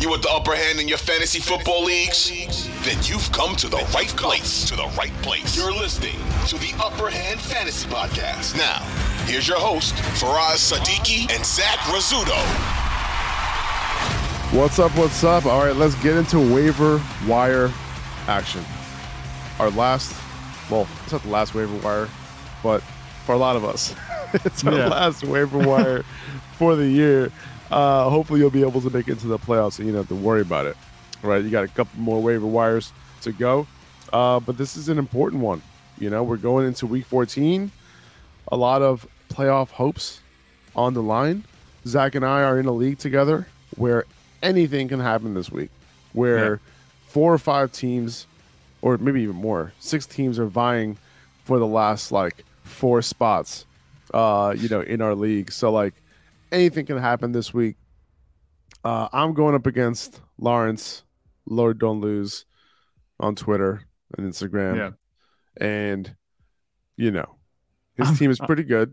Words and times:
You 0.00 0.08
want 0.08 0.22
the 0.22 0.30
upper 0.30 0.54
hand 0.56 0.80
in 0.80 0.88
your 0.88 0.96
fantasy 0.96 1.40
football 1.40 1.84
leagues? 1.84 2.30
Then 2.84 2.96
you've 3.02 3.30
come 3.32 3.54
to 3.56 3.68
the 3.68 3.76
right 3.94 4.08
place. 4.08 4.64
To 4.70 4.76
the 4.76 4.86
right 4.96 5.12
place. 5.22 5.54
You're 5.56 5.72
listening 5.74 6.16
to 6.48 6.56
the 6.56 6.72
Upper 6.82 7.10
Hand 7.10 7.38
Fantasy 7.38 7.86
Podcast. 7.86 8.56
Now, 8.56 8.78
here's 9.26 9.46
your 9.46 9.58
host, 9.58 9.94
Faraz 10.18 10.72
Sadiki 10.72 11.30
and 11.30 11.44
Zach 11.44 11.78
Rizzuto. 11.90 12.34
What's 14.58 14.78
up? 14.78 14.96
What's 14.96 15.22
up? 15.22 15.44
All 15.44 15.64
right, 15.66 15.76
let's 15.76 15.94
get 15.96 16.16
into 16.16 16.38
waiver 16.40 17.00
wire 17.28 17.70
action. 18.26 18.64
Our 19.58 19.70
last, 19.70 20.16
well, 20.70 20.88
it's 21.04 21.12
not 21.12 21.22
the 21.22 21.28
last 21.30 21.54
waiver 21.54 21.76
wire, 21.76 22.08
but 22.62 22.82
for 23.26 23.34
a 23.34 23.38
lot 23.38 23.54
of 23.56 23.66
us, 23.66 23.94
it's 24.46 24.64
our 24.64 24.72
Yeah. 24.72 24.88
last 24.88 25.24
waiver 25.24 25.58
wire 25.58 26.04
for 26.56 26.74
the 26.74 26.86
year. 26.88 27.30
Uh, 27.70 28.08
hopefully, 28.10 28.40
you'll 28.40 28.50
be 28.50 28.62
able 28.62 28.80
to 28.80 28.90
make 28.90 29.08
it 29.08 29.12
into 29.12 29.26
the 29.28 29.38
playoffs 29.38 29.78
and 29.78 29.86
you 29.86 29.92
don't 29.92 30.02
have 30.02 30.08
to 30.08 30.14
worry 30.14 30.40
about 30.40 30.66
it. 30.66 30.76
Right? 31.22 31.42
You 31.44 31.50
got 31.50 31.64
a 31.64 31.68
couple 31.68 32.00
more 32.00 32.20
waiver 32.20 32.46
wires 32.46 32.92
to 33.22 33.32
go, 33.32 33.66
uh, 34.12 34.40
but 34.40 34.56
this 34.56 34.76
is 34.76 34.88
an 34.88 34.98
important 34.98 35.42
one. 35.42 35.62
You 35.98 36.08
know, 36.10 36.22
we're 36.22 36.38
going 36.38 36.66
into 36.66 36.86
week 36.86 37.04
14. 37.06 37.70
A 38.52 38.56
lot 38.56 38.80
of 38.82 39.06
playoff 39.28 39.68
hopes 39.70 40.20
on 40.74 40.94
the 40.94 41.02
line. 41.02 41.44
Zach 41.86 42.14
and 42.14 42.24
I 42.24 42.42
are 42.42 42.58
in 42.58 42.66
a 42.66 42.72
league 42.72 42.98
together 42.98 43.46
where 43.76 44.04
anything 44.42 44.88
can 44.88 44.98
happen 45.00 45.34
this 45.34 45.50
week, 45.52 45.70
where 46.14 46.52
Yeah. 46.52 46.56
four 47.08 47.32
or 47.34 47.38
five 47.38 47.70
teams, 47.72 48.26
or 48.82 48.96
maybe 48.98 49.22
even 49.22 49.36
more, 49.36 49.72
six 49.78 50.06
teams 50.06 50.38
are 50.38 50.46
vying 50.46 50.96
for 51.44 51.58
the 51.58 51.66
last 51.66 52.10
like 52.10 52.44
four 52.64 53.02
spots, 53.02 53.66
uh, 54.14 54.54
you 54.56 54.68
know, 54.70 54.80
in 54.80 55.02
our 55.02 55.14
league. 55.14 55.52
So 55.52 55.70
like 55.70 55.92
anything 56.52 56.86
can 56.86 56.98
happen 56.98 57.32
this 57.32 57.52
week. 57.54 57.76
Uh, 58.84 59.08
I'm 59.12 59.34
going 59.34 59.54
up 59.54 59.66
against 59.66 60.20
Lawrence, 60.38 61.04
Lord 61.46 61.78
Don't 61.78 62.00
Lose, 62.00 62.44
on 63.18 63.34
Twitter 63.34 63.82
and 64.16 64.26
Instagram, 64.32 64.76
Yeah. 64.76 64.90
and 65.66 66.14
you 66.96 67.10
know, 67.10 67.36
his 67.96 68.18
team 68.18 68.30
is 68.30 68.38
pretty 68.38 68.62
good. 68.64 68.92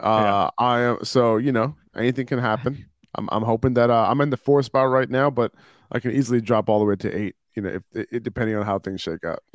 Uh, 0.00 0.50
I 0.58 0.80
am 0.80 1.04
so 1.04 1.36
you 1.36 1.52
know 1.52 1.76
anything 1.96 2.26
can 2.26 2.38
happen. 2.40 2.86
I'm 3.14 3.28
I'm 3.30 3.42
hoping 3.42 3.74
that 3.74 3.90
uh, 3.90 4.06
I'm 4.08 4.20
in 4.20 4.30
the 4.30 4.36
four 4.36 4.62
spot 4.62 4.88
right 4.90 5.08
now, 5.08 5.30
but 5.30 5.52
I 5.92 6.00
can 6.00 6.10
easily 6.12 6.40
drop 6.40 6.68
all 6.68 6.78
the 6.80 6.84
way 6.84 6.96
to 6.96 7.16
eight. 7.16 7.36
You 7.54 7.62
know, 7.62 7.68
if 7.94 8.06
it, 8.12 8.22
depending 8.22 8.56
on 8.56 8.64
how 8.64 8.78
things 8.78 9.00
shake 9.02 9.24
out. 9.24 9.40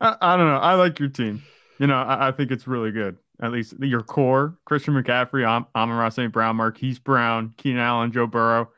I, 0.00 0.16
I 0.20 0.36
don't 0.36 0.46
know. 0.46 0.56
I 0.58 0.74
like 0.74 0.98
your 0.98 1.10
team. 1.10 1.42
You 1.78 1.86
know, 1.86 1.94
I, 1.96 2.28
I 2.28 2.32
think 2.32 2.50
it's 2.50 2.66
really 2.66 2.90
good. 2.90 3.18
At 3.40 3.52
least 3.52 3.74
your 3.80 4.02
core: 4.02 4.56
Christian 4.64 4.94
McCaffrey, 4.94 5.46
Am- 5.46 5.66
Amon-Ra 5.74 6.08
St. 6.08 6.32
Brown, 6.32 6.56
Marquise 6.56 6.98
Brown, 6.98 7.54
Keenan 7.56 7.80
Allen, 7.80 8.10
Joe 8.12 8.26
Burrow. 8.26 8.70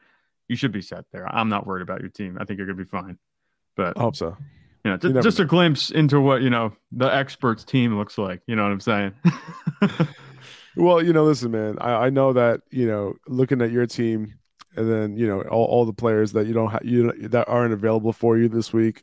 You 0.49 0.57
should 0.57 0.73
be 0.73 0.83
set 0.83 1.05
there. 1.13 1.27
I'm 1.35 1.49
not 1.49 1.67
worried 1.67 1.83
about 1.83 2.01
your 2.01 2.11
team. 2.11 2.37
I 2.41 2.45
think 2.45 2.59
you're 2.59 2.67
gonna 2.67 2.77
be 2.77 2.85
fine. 2.85 3.19
But 3.77 3.97
I 3.97 4.01
hope 4.03 4.17
so. 4.17 4.37
you 4.85 4.91
know, 4.91 4.93
you 4.95 4.99
ju- 4.99 5.09
never 5.09 5.23
just 5.23 5.39
a 5.41 5.45
glimpse 5.45 5.91
into 5.91 6.21
what 6.21 6.43
you 6.43 6.51
know 6.51 6.73
the 6.93 7.07
experts 7.07 7.65
team 7.65 7.97
looks 7.97 8.19
like. 8.19 8.43
You 8.47 8.57
know 8.57 8.65
what 8.65 8.73
I'm 8.73 8.81
saying? 8.81 9.13
Well, 10.77 11.03
you 11.03 11.13
know, 11.13 11.25
listen, 11.25 11.51
man. 11.51 11.79
I, 11.81 12.07
I 12.07 12.11
know 12.11 12.33
that 12.33 12.61
you 12.71 12.87
know, 12.87 13.15
looking 13.27 13.61
at 13.61 13.73
your 13.73 13.87
team, 13.87 14.35
and 14.77 14.91
then 14.91 15.17
you 15.17 15.27
know 15.27 15.43
all, 15.43 15.65
all 15.65 15.85
the 15.85 15.93
players 15.93 16.33
that 16.33 16.47
you 16.47 16.55
don't 16.55 16.71
have 16.71 16.85
you 16.85 17.13
that 17.29 17.49
aren't 17.49 17.73
available 17.75 18.13
for 18.13 18.39
you 18.39 18.49
this 18.49 18.73
week, 18.73 19.03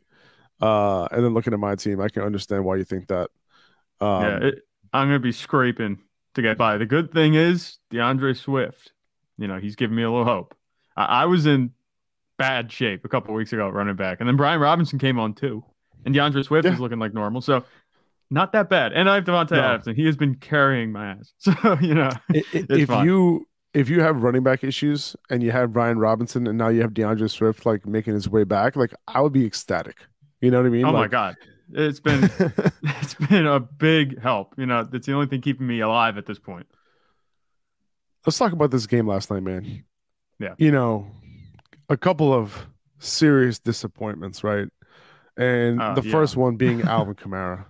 uh, 0.62 1.04
and 1.12 1.22
then 1.22 1.34
looking 1.34 1.52
at 1.52 1.58
my 1.60 1.74
team, 1.74 2.00
I 2.00 2.08
can 2.08 2.22
understand 2.22 2.64
why 2.64 2.76
you 2.76 2.84
think 2.84 3.08
that. 3.08 3.28
Um, 4.00 4.22
yeah, 4.22 4.38
it, 4.48 4.62
I'm 4.92 5.08
gonna 5.08 5.18
be 5.18 5.32
scraping 5.32 5.98
to 6.34 6.42
get 6.42 6.56
by. 6.58 6.76
The 6.78 6.86
good 6.86 7.12
thing 7.12 7.34
is 7.34 7.78
DeAndre 7.92 8.36
Swift. 8.36 8.92
You 9.38 9.46
know, 9.48 9.58
he's 9.58 9.76
giving 9.76 9.96
me 9.96 10.02
a 10.02 10.10
little 10.10 10.24
hope. 10.26 10.54
I, 10.96 11.04
I 11.04 11.24
was 11.26 11.46
in 11.46 11.72
bad 12.38 12.70
shape 12.72 13.04
a 13.04 13.08
couple 13.08 13.34
weeks 13.34 13.52
ago 13.52 13.68
at 13.68 13.74
running 13.74 13.96
back, 13.96 14.20
and 14.20 14.28
then 14.28 14.36
Brian 14.36 14.60
Robinson 14.60 14.98
came 14.98 15.18
on 15.18 15.34
too, 15.34 15.64
and 16.04 16.14
DeAndre 16.14 16.44
Swift 16.44 16.64
Yeah. 16.66 16.72
is 16.74 16.80
looking 16.80 16.98
like 16.98 17.14
normal. 17.14 17.40
So. 17.40 17.64
Not 18.30 18.52
that 18.52 18.68
bad, 18.68 18.92
and 18.92 19.08
I 19.08 19.14
have 19.14 19.24
Davante 19.24 19.52
No. 19.52 19.60
Adams, 19.62 19.86
and 19.86 19.96
he 19.96 20.04
has 20.04 20.14
been 20.14 20.34
carrying 20.34 20.92
my 20.92 21.12
ass. 21.12 21.32
So 21.38 21.78
you 21.80 21.94
know, 21.94 22.10
I- 22.10 22.20
I- 22.30 22.42
It's 22.52 22.66
if 22.70 22.88
fine. 22.88 23.06
you 23.06 23.48
if 23.72 23.88
you 23.88 24.02
have 24.02 24.22
running 24.22 24.42
back 24.42 24.62
issues 24.62 25.16
and 25.30 25.42
you 25.42 25.50
have 25.50 25.72
Brian 25.72 25.98
Robinson 25.98 26.46
and 26.46 26.58
now 26.58 26.68
you 26.68 26.82
have 26.82 26.90
DeAndre 26.92 27.30
Swift 27.30 27.64
like 27.64 27.86
making 27.86 28.12
his 28.12 28.28
way 28.28 28.44
back, 28.44 28.76
like 28.76 28.92
I 29.06 29.22
would 29.22 29.32
be 29.32 29.46
ecstatic. 29.46 29.96
You 30.42 30.50
know 30.50 30.58
what 30.58 30.66
I 30.66 30.68
mean? 30.68 30.84
oh 30.84 30.92
my 30.92 31.08
god, 31.08 31.36
it's 31.72 32.00
been 32.00 32.24
it's 32.82 33.14
been 33.14 33.46
a 33.46 33.60
big 33.60 34.20
help. 34.20 34.54
You 34.56 34.66
know, 34.66 34.88
it's 34.92 35.06
the 35.06 35.12
only 35.14 35.26
thing 35.26 35.40
keeping 35.40 35.66
me 35.66 35.80
alive 35.80 36.18
at 36.18 36.26
this 36.26 36.38
point. 36.38 36.66
Let's 38.26 38.38
talk 38.38 38.52
about 38.52 38.70
this 38.70 38.86
game 38.86 39.06
last 39.06 39.30
night, 39.30 39.42
man. 39.42 39.84
Yeah. 40.38 40.54
You 40.58 40.70
know, 40.70 41.06
a 41.88 41.96
couple 41.96 42.32
of 42.32 42.66
serious 42.98 43.58
disappointments, 43.58 44.44
right? 44.44 44.68
And 45.36 45.80
Uh, 45.80 45.94
the 45.94 46.02
yeah. 46.02 46.12
first 46.12 46.36
one 46.36 46.56
being 46.56 46.82
Alvin 46.86 47.14
Kamara. 47.14 47.66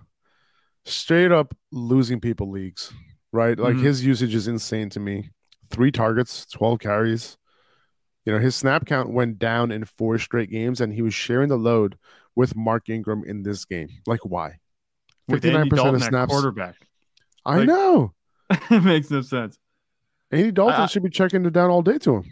Straight 0.85 1.31
up 1.31 1.55
losing 1.71 2.19
people 2.19 2.49
leagues, 2.49 2.91
right? 3.31 3.57
Like 3.57 3.75
Mhm. 3.75 3.81
his 3.83 4.03
usage 4.05 4.33
is 4.33 4.47
insane 4.47 4.89
to 4.91 4.99
me. 4.99 5.29
Three 5.69 5.91
targets, 5.91 6.45
12 6.47 6.79
carries. 6.79 7.37
You 8.25 8.33
know, 8.33 8.39
his 8.39 8.55
snap 8.55 8.85
count 8.85 9.09
went 9.11 9.39
down 9.39 9.71
in 9.71 9.85
four 9.85 10.17
straight 10.17 10.49
games, 10.49 10.81
and 10.81 10.93
he 10.93 11.01
was 11.01 11.13
sharing 11.13 11.49
the 11.49 11.57
load 11.57 11.97
with 12.35 12.55
Mark 12.55 12.89
Ingram 12.89 13.23
in 13.25 13.43
this 13.43 13.65
game. 13.65 13.89
Like, 14.07 14.23
why? 14.23 14.59
59% 15.29 15.87
of 15.95 16.01
at 16.01 16.07
snaps. 16.07 16.31
quarterback, 16.31 16.75
I 17.45 17.57
like- 17.57 17.67
know. 17.67 18.13
it 18.49 18.83
makes 18.83 19.11
no 19.11 19.21
sense. 19.21 19.57
Andy 20.31 20.51
Dalton 20.51 20.81
I- 20.81 20.85
should 20.87 21.03
be 21.03 21.09
checking 21.09 21.45
it 21.45 21.53
down 21.53 21.69
all 21.69 21.81
day 21.81 21.97
to 21.99 22.15
him. 22.17 22.23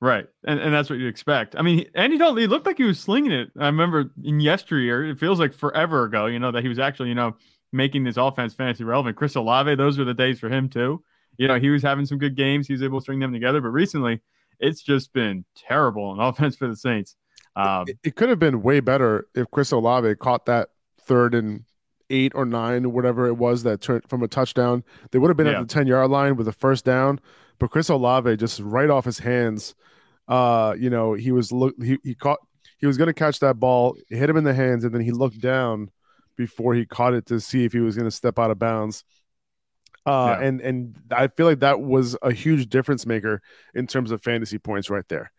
Right. 0.00 0.26
And 0.44 0.58
and 0.58 0.74
that's 0.74 0.90
what 0.90 0.98
you 0.98 1.06
expect. 1.06 1.54
I 1.56 1.62
mean, 1.62 1.86
Andy 1.94 2.18
Dalton, 2.18 2.38
he 2.40 2.48
looked 2.48 2.66
like 2.66 2.76
he 2.78 2.82
was 2.82 2.98
slinging 2.98 3.30
it. 3.30 3.50
I 3.56 3.66
remember 3.66 4.10
in 4.24 4.40
yesteryear, 4.40 5.04
it 5.04 5.18
feels 5.20 5.38
like 5.38 5.52
forever 5.54 6.02
ago, 6.02 6.26
you 6.26 6.40
know, 6.40 6.50
that 6.50 6.62
he 6.64 6.68
was 6.68 6.80
actually, 6.80 7.10
you 7.10 7.14
know, 7.14 7.36
making 7.72 8.02
this 8.02 8.16
offense 8.16 8.52
fantasy 8.52 8.82
relevant. 8.82 9.16
Chris 9.16 9.36
Olave, 9.36 9.76
those 9.76 9.98
were 9.98 10.04
the 10.04 10.12
days 10.14 10.40
for 10.40 10.48
him 10.48 10.68
too. 10.68 11.04
You 11.38 11.46
know, 11.46 11.60
he 11.60 11.70
was 11.70 11.82
having 11.84 12.04
some 12.04 12.18
good 12.18 12.36
games. 12.36 12.66
He 12.66 12.72
was 12.72 12.82
able 12.82 12.98
to 12.98 13.02
string 13.02 13.20
them 13.20 13.32
together. 13.32 13.60
But 13.60 13.68
recently, 13.68 14.20
it's 14.58 14.82
just 14.82 15.12
been 15.12 15.44
terrible 15.56 16.02
on 16.06 16.18
offense 16.28 16.56
for 16.56 16.66
the 16.66 16.76
Saints. 16.76 17.14
Um, 17.54 17.84
it, 17.88 17.98
it 18.04 18.16
could 18.16 18.28
have 18.30 18.38
been 18.38 18.62
way 18.62 18.80
better 18.80 19.26
if 19.34 19.50
Chris 19.50 19.72
Olave 19.72 20.14
caught 20.16 20.46
that 20.46 20.70
third 21.02 21.34
and 21.34 21.64
eight 22.10 22.32
or 22.34 22.44
nine 22.44 22.92
whatever 22.92 23.26
it 23.26 23.34
was 23.34 23.62
that 23.62 23.80
turned 23.80 24.08
from 24.08 24.22
a 24.22 24.28
touchdown. 24.28 24.84
They 25.10 25.18
would 25.18 25.28
have 25.28 25.36
been 25.36 25.46
Yeah. 25.46 25.60
at 25.60 25.68
the 25.68 25.72
10 25.74 25.86
yard 25.86 26.10
line 26.10 26.36
with 26.36 26.46
a 26.48 26.52
first 26.52 26.84
down, 26.84 27.20
but 27.58 27.70
Chris 27.70 27.88
Olave 27.88 28.36
just 28.36 28.60
right 28.60 28.90
off 28.90 29.04
his 29.04 29.18
hands. 29.20 29.74
Uh, 30.28 30.74
you 30.78 30.88
know, 30.90 31.14
he 31.14 31.32
was 31.32 31.52
look 31.52 31.74
he, 31.82 31.98
he 32.04 32.14
caught 32.14 32.38
he 32.78 32.86
was 32.86 32.96
gonna 32.96 33.12
catch 33.14 33.38
that 33.40 33.58
ball, 33.60 33.96
hit 34.08 34.28
him 34.30 34.36
in 34.36 34.44
the 34.44 34.54
hands, 34.54 34.84
and 34.84 34.94
then 34.94 35.00
he 35.02 35.10
looked 35.10 35.40
down 35.40 35.90
before 36.36 36.74
he 36.74 36.84
caught 36.86 37.12
it 37.14 37.26
to 37.26 37.40
see 37.40 37.64
if 37.64 37.72
he 37.72 37.80
was 37.80 37.96
gonna 37.96 38.10
step 38.10 38.38
out 38.38 38.50
of 38.50 38.58
bounds. 38.58 39.04
Uh, 40.04 40.36
Yeah. 40.40 40.46
and 40.46 40.60
and 40.60 40.96
I 41.10 41.28
feel 41.28 41.46
like 41.46 41.60
that 41.60 41.80
was 41.80 42.16
a 42.22 42.32
huge 42.32 42.68
difference 42.68 43.06
maker 43.06 43.40
in 43.74 43.86
terms 43.86 44.10
of 44.10 44.22
fantasy 44.22 44.58
points 44.58 44.90
right 44.90 45.06
there. 45.08 45.30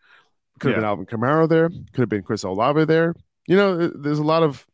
Could 0.60 0.68
have 0.72 0.76
Yeah. 0.76 0.80
been 0.80 0.84
Alvin 0.84 1.06
Kamara 1.06 1.48
there. 1.48 1.68
Could 1.68 1.98
have 2.00 2.08
been 2.08 2.22
Chris 2.22 2.42
Olave 2.44 2.84
there. 2.84 3.14
You 3.46 3.56
know, 3.56 3.88
there's 3.88 4.18
a 4.18 4.24
lot 4.24 4.42
of 4.42 4.66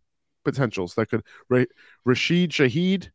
potentials 0.44 0.94
that 0.94 1.06
could. 1.10 1.22
Ra- 1.48 1.64
Rashid 2.04 2.50
Shaheed. 2.50 3.08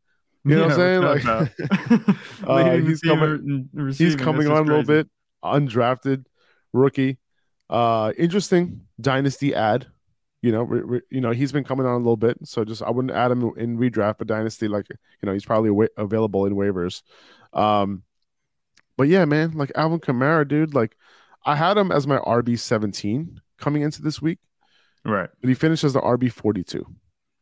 You 0.44 0.54
know 0.56 0.68
what 0.68 0.72
I'm 0.72 0.76
saying? 0.76 1.02
Like, 1.02 1.24
uh, 2.46 2.76
he's 2.78 3.00
coming- 3.00 3.68
he's 3.96 4.16
coming 4.16 4.46
on 4.48 4.58
a 4.58 4.62
little 4.62 4.84
bit. 4.84 5.08
Undrafted 5.44 6.24
rookie. 6.72 7.18
Uh, 7.68 8.12
interesting 8.16 8.82
dynasty 9.00 9.54
ad. 9.54 9.86
You 10.42 10.52
know, 10.52 10.62
re- 10.62 10.80
re- 10.82 11.00
you 11.10 11.20
know 11.20 11.32
he's 11.32 11.50
been 11.50 11.64
coming 11.64 11.86
on 11.86 11.94
a 11.94 11.98
little 11.98 12.16
bit, 12.16 12.36
so 12.44 12.64
just 12.64 12.82
I 12.82 12.90
wouldn't 12.90 13.12
add 13.12 13.32
him 13.32 13.50
in 13.56 13.78
redraft, 13.78 14.18
but 14.18 14.28
dynasty, 14.28 14.68
like 14.68 14.86
you 14.88 14.96
know, 15.26 15.32
he's 15.32 15.44
probably 15.44 15.70
wa- 15.70 15.86
available 15.96 16.46
in 16.46 16.54
waivers. 16.54 17.02
Um, 17.52 18.02
but 18.96 19.08
yeah, 19.08 19.24
man, 19.24 19.52
like 19.52 19.72
Alvin 19.74 19.98
Kamara, 19.98 20.46
dude, 20.46 20.74
like 20.74 20.96
I 21.46 21.54
had 21.56 21.78
him 21.78 21.90
as 21.92 22.06
my 22.06 22.18
RB 22.18 22.58
seventeen 22.58 23.40
coming 23.58 23.80
into 23.82 24.02
this 24.02 24.20
week, 24.20 24.38
Right. 25.04 25.30
but 25.40 25.48
he 25.48 25.54
finished 25.54 25.84
as 25.84 25.92
the 25.94 26.00
RB 26.00 26.30
forty 26.30 26.62
two, 26.64 26.84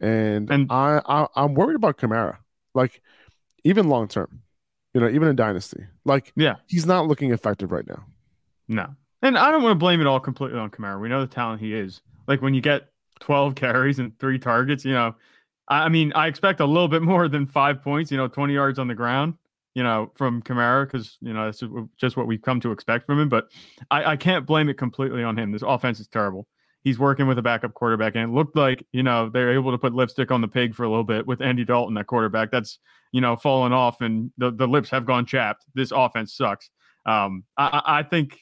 and, 0.01 0.51
And- 0.51 0.71
I, 0.71 1.01
I 1.06 1.27
I'm 1.35 1.55
worried 1.55 1.77
about 1.77 1.97
Kamara, 1.99 2.37
like 2.75 3.01
even 3.65 3.89
long 3.89 4.06
term, 4.09 4.43
you 4.93 5.01
know, 5.01 5.09
even 5.09 5.27
in 5.29 5.37
dynasty, 5.37 5.85
like 6.05 6.33
Yeah. 6.37 6.56
he's 6.67 6.87
not 6.87 7.06
looking 7.09 7.33
effective 7.33 7.73
right 7.73 7.87
now. 7.87 8.05
No. 8.69 8.95
And 9.23 9.39
I 9.39 9.51
don't 9.51 9.62
want 9.62 9.73
to 9.73 9.79
blame 9.79 10.01
it 10.03 10.07
all 10.07 10.21
completely 10.21 10.59
on 10.59 10.71
Kamara. 10.71 11.00
We 11.00 11.09
know 11.09 11.23
the 11.23 11.27
talent 11.27 11.61
he 11.62 11.75
is. 11.75 12.03
Like 12.27 12.43
when 12.43 12.53
you 12.53 12.61
get 12.61 12.91
12 13.21 13.55
carries 13.55 13.99
and 13.99 14.19
three 14.19 14.39
targets, 14.39 14.85
you 14.85 14.93
know, 14.93 15.15
I 15.69 15.85
I 15.85 15.89
mean, 15.89 16.12
I 16.15 16.27
expect 16.27 16.61
a 16.61 16.67
little 16.67 16.89
bit 16.89 17.00
more 17.03 17.27
than 17.29 17.47
five 17.47 17.83
points, 17.83 18.11
you 18.11 18.19
know, 18.19 18.29
20 18.29 18.53
yards 18.53 18.79
on 18.79 18.87
the 18.87 18.95
ground, 18.95 19.35
you 19.75 19.82
know, 19.82 20.11
from 20.15 20.41
Kamara 20.43 20.87
because, 20.87 21.19
you 21.21 21.32
know, 21.32 21.44
that's 21.44 21.62
just 21.97 22.17
what 22.17 22.26
we've 22.26 22.43
come 22.43 22.61
to 22.61 22.73
expect 22.73 23.06
from 23.06 23.21
him. 23.21 23.29
But 23.29 23.49
I, 23.91 24.12
I 24.12 24.17
can't 24.17 24.47
blame 24.47 24.69
it 24.69 24.79
completely 24.79 25.23
on 25.23 25.38
him. 25.38 25.53
This 25.53 25.62
offense 25.62 26.00
is 26.00 26.09
terrible. 26.09 26.47
He's 26.85 26.99
working 26.99 27.26
with 27.26 27.38
a 27.38 27.43
backup 27.43 27.73
quarterback, 27.75 28.15
and 28.15 28.31
it 28.31 28.35
looked 28.35 28.56
like, 28.56 28.87
you 28.93 29.03
know, 29.03 29.31
they're 29.31 29.55
able 29.55 29.73
to 29.73 29.79
put 29.79 29.94
lipstick 29.94 30.31
on 30.31 30.41
the 30.41 30.49
pig 30.49 30.75
for 30.75 30.85
a 30.85 30.88
little 30.88 31.05
bit 31.05 31.26
with 31.26 31.41
Andy 31.41 31.65
Dalton, 31.65 31.94
that 31.94 32.06
quarterback. 32.06 32.50
That's, 32.50 32.79
you 33.11 33.21
know, 33.21 33.37
fallen 33.37 33.73
off 33.73 34.00
and 34.00 34.31
the, 34.38 34.50
the 34.50 34.69
lips 34.69 34.91
have 34.91 35.06
gone 35.06 35.25
chapped. 35.25 35.65
This 35.75 35.93
offense 35.93 36.37
sucks. 36.37 36.69
Um, 37.06 37.44
I, 37.56 37.82
I 37.85 38.03
think 38.03 38.38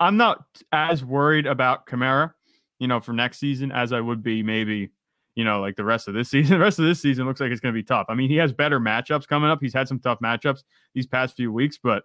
I'm 0.00 0.16
not 0.16 0.44
as 0.72 1.04
worried 1.04 1.46
about 1.46 1.86
Kamara, 1.86 2.32
you 2.78 2.88
know, 2.88 3.00
for 3.00 3.12
next 3.12 3.38
season 3.38 3.70
as 3.70 3.92
I 3.92 4.00
would 4.00 4.22
be 4.22 4.42
maybe, 4.42 4.90
you 5.36 5.44
know, 5.44 5.60
like 5.60 5.76
the 5.76 5.84
rest 5.84 6.08
of 6.08 6.14
this 6.14 6.28
season. 6.30 6.58
The 6.58 6.64
rest 6.64 6.80
of 6.80 6.86
this 6.86 7.00
season 7.00 7.26
looks 7.26 7.40
like 7.40 7.52
it's 7.52 7.60
going 7.60 7.72
to 7.72 7.78
be 7.78 7.84
tough. 7.84 8.06
I 8.08 8.14
mean, 8.14 8.28
he 8.28 8.36
has 8.36 8.52
better 8.52 8.80
matchups 8.80 9.28
coming 9.28 9.48
up. 9.48 9.58
He's 9.60 9.74
had 9.74 9.86
some 9.86 10.00
tough 10.00 10.18
matchups 10.18 10.64
these 10.94 11.06
past 11.06 11.36
few 11.36 11.52
weeks, 11.52 11.78
but 11.80 12.02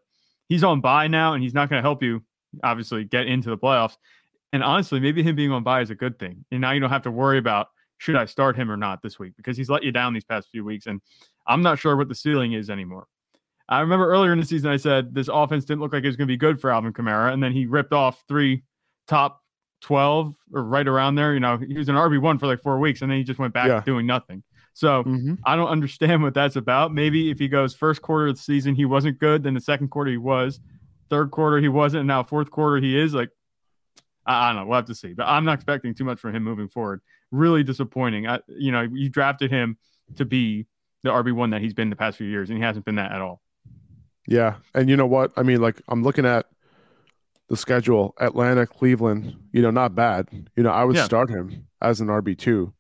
he's 0.48 0.64
on 0.64 0.82
bye 0.82 1.08
now 1.08 1.34
and 1.34 1.42
he's 1.42 1.54
not 1.54 1.70
going 1.70 1.80
to 1.80 1.84
help 1.84 2.04
you 2.04 2.22
obviously 2.64 3.06
get 3.06 3.26
into 3.26 3.50
the 3.50 3.58
playoffs. 3.58 3.96
And 4.54 4.64
honestly, 4.64 5.00
maybe 5.00 5.24
him 5.24 5.36
being 5.36 5.52
on 5.52 5.64
bye 5.64 5.82
is 5.82 5.90
a 5.90 5.96
good 5.96 6.20
thing. 6.20 6.46
And 6.52 6.62
now 6.62 6.72
you 6.72 6.82
don't 6.82 6.90
have 6.90 7.04
to 7.04 7.12
worry 7.12 7.38
about 7.38 7.68
should 7.98 8.16
I 8.16 8.26
start 8.26 8.58
him 8.58 8.70
or 8.70 8.78
not 8.78 9.02
this 9.02 9.20
week 9.20 9.34
because 9.38 9.56
he's 9.56 9.70
let 9.70 9.84
you 9.84 9.92
down 9.92 10.14
these 10.14 10.26
past 10.26 10.50
few 10.52 10.66
weeks. 10.66 10.88
And 10.88 11.02
I'm 11.48 11.62
not 11.62 11.80
sure 11.80 11.96
what 11.96 12.10
the 12.10 12.16
ceiling 12.16 12.54
is 12.54 12.70
anymore. 12.70 13.08
I 13.70 13.80
remember 13.80 14.10
earlier 14.10 14.34
in 14.34 14.40
the 14.40 14.46
season, 14.46 14.70
I 14.70 14.78
said 14.78 15.14
this 15.14 15.30
offense 15.32 15.64
didn't 15.64 15.82
look 15.82 15.94
like 15.94 16.04
it 16.04 16.08
was 16.08 16.18
going 16.18 16.28
to 16.28 16.32
be 16.32 16.38
good 16.38 16.60
for 16.60 16.72
Alvin 16.72 16.92
Kamara. 16.92 17.32
And 17.32 17.42
then 17.42 17.54
he 17.54 17.68
ripped 17.68 17.94
off 17.94 18.24
three 18.28 18.64
top 19.08 19.41
12 19.82 20.34
or 20.54 20.64
right 20.64 20.88
around 20.88 21.16
there. 21.16 21.34
You 21.34 21.40
know, 21.40 21.58
he 21.58 21.78
was 21.78 21.90
an 21.90 21.96
RB1 21.96 22.40
for 22.40 22.48
like 22.48 22.62
four 22.62 22.80
weeks 22.80 23.02
and 23.02 23.12
then 23.12 23.18
he 23.18 23.24
just 23.24 23.40
went 23.40 23.54
back 23.54 23.68
Yeah. 23.68 23.82
doing 23.86 24.06
nothing. 24.06 24.44
So 24.74 25.04
Mm-hmm. 25.04 25.34
I 25.46 25.56
don't 25.56 25.68
understand 25.68 26.24
what 26.24 26.34
that's 26.34 26.56
about. 26.56 26.94
Maybe 26.94 27.30
if 27.30 27.40
he 27.40 27.48
goes 27.48 27.76
first 27.76 28.02
quarter 28.02 28.28
of 28.28 28.36
the 28.38 28.42
season, 28.42 28.76
he 28.76 28.86
wasn't 28.86 29.20
good. 29.20 29.44
Then 29.44 29.54
the 29.54 29.60
second 29.62 29.90
quarter, 29.90 30.12
he 30.12 30.18
was. 30.18 30.60
Third 31.10 31.32
quarter, 31.32 31.58
he 31.60 31.68
wasn't. 31.68 32.02
And 32.02 32.08
now 32.08 32.24
fourth 32.24 32.50
quarter, 32.52 32.78
he 32.78 32.98
is. 32.98 33.14
Like, 33.14 33.30
I, 34.26 34.46
I 34.50 34.54
don't 34.54 34.62
know. 34.62 34.68
We'll 34.70 34.78
have 34.78 34.86
to 34.86 34.96
see. 34.96 35.14
But 35.14 35.28
I'm 35.28 35.44
not 35.44 35.56
expecting 35.56 35.94
too 35.94 36.06
much 36.06 36.20
from 36.20 36.34
him 36.36 36.44
moving 36.44 36.70
forward. 36.70 37.02
Really 37.32 37.64
disappointing. 37.64 38.28
I, 38.28 38.40
you 38.48 38.72
know, 38.72 38.82
you 38.82 39.10
drafted 39.10 39.52
him 39.52 39.78
to 40.16 40.24
be 40.26 40.68
the 41.04 41.10
RB1 41.10 41.52
that 41.52 41.62
he's 41.62 41.74
been 41.74 41.90
the 41.90 41.96
past 41.96 42.18
few 42.18 42.28
years, 42.28 42.50
and 42.50 42.58
he 42.58 42.64
hasn't 42.64 42.86
been 42.86 42.96
that 42.96 43.12
at 43.12 43.20
all. 43.22 43.42
Yeah. 44.28 44.56
And 44.76 44.90
you 44.90 44.96
know 44.96 45.08
what? 45.08 45.32
I 45.36 45.44
mean, 45.44 45.60
like, 45.62 45.82
I'm 45.90 46.04
looking 46.04 46.26
at 46.26 46.46
the 47.52 47.58
schedule 47.58 48.16
Atlanta, 48.18 48.66
Cleveland, 48.66 49.36
you 49.52 49.62
know, 49.62 49.72
not 49.72 49.94
bad. 49.94 50.30
You 50.56 50.64
know, 50.64 50.72
I 50.72 50.86
would 50.86 50.96
Yeah. 50.96 51.04
start 51.04 51.30
him 51.30 51.68
as 51.82 52.00
an 52.00 52.08
RB2, 52.10 52.72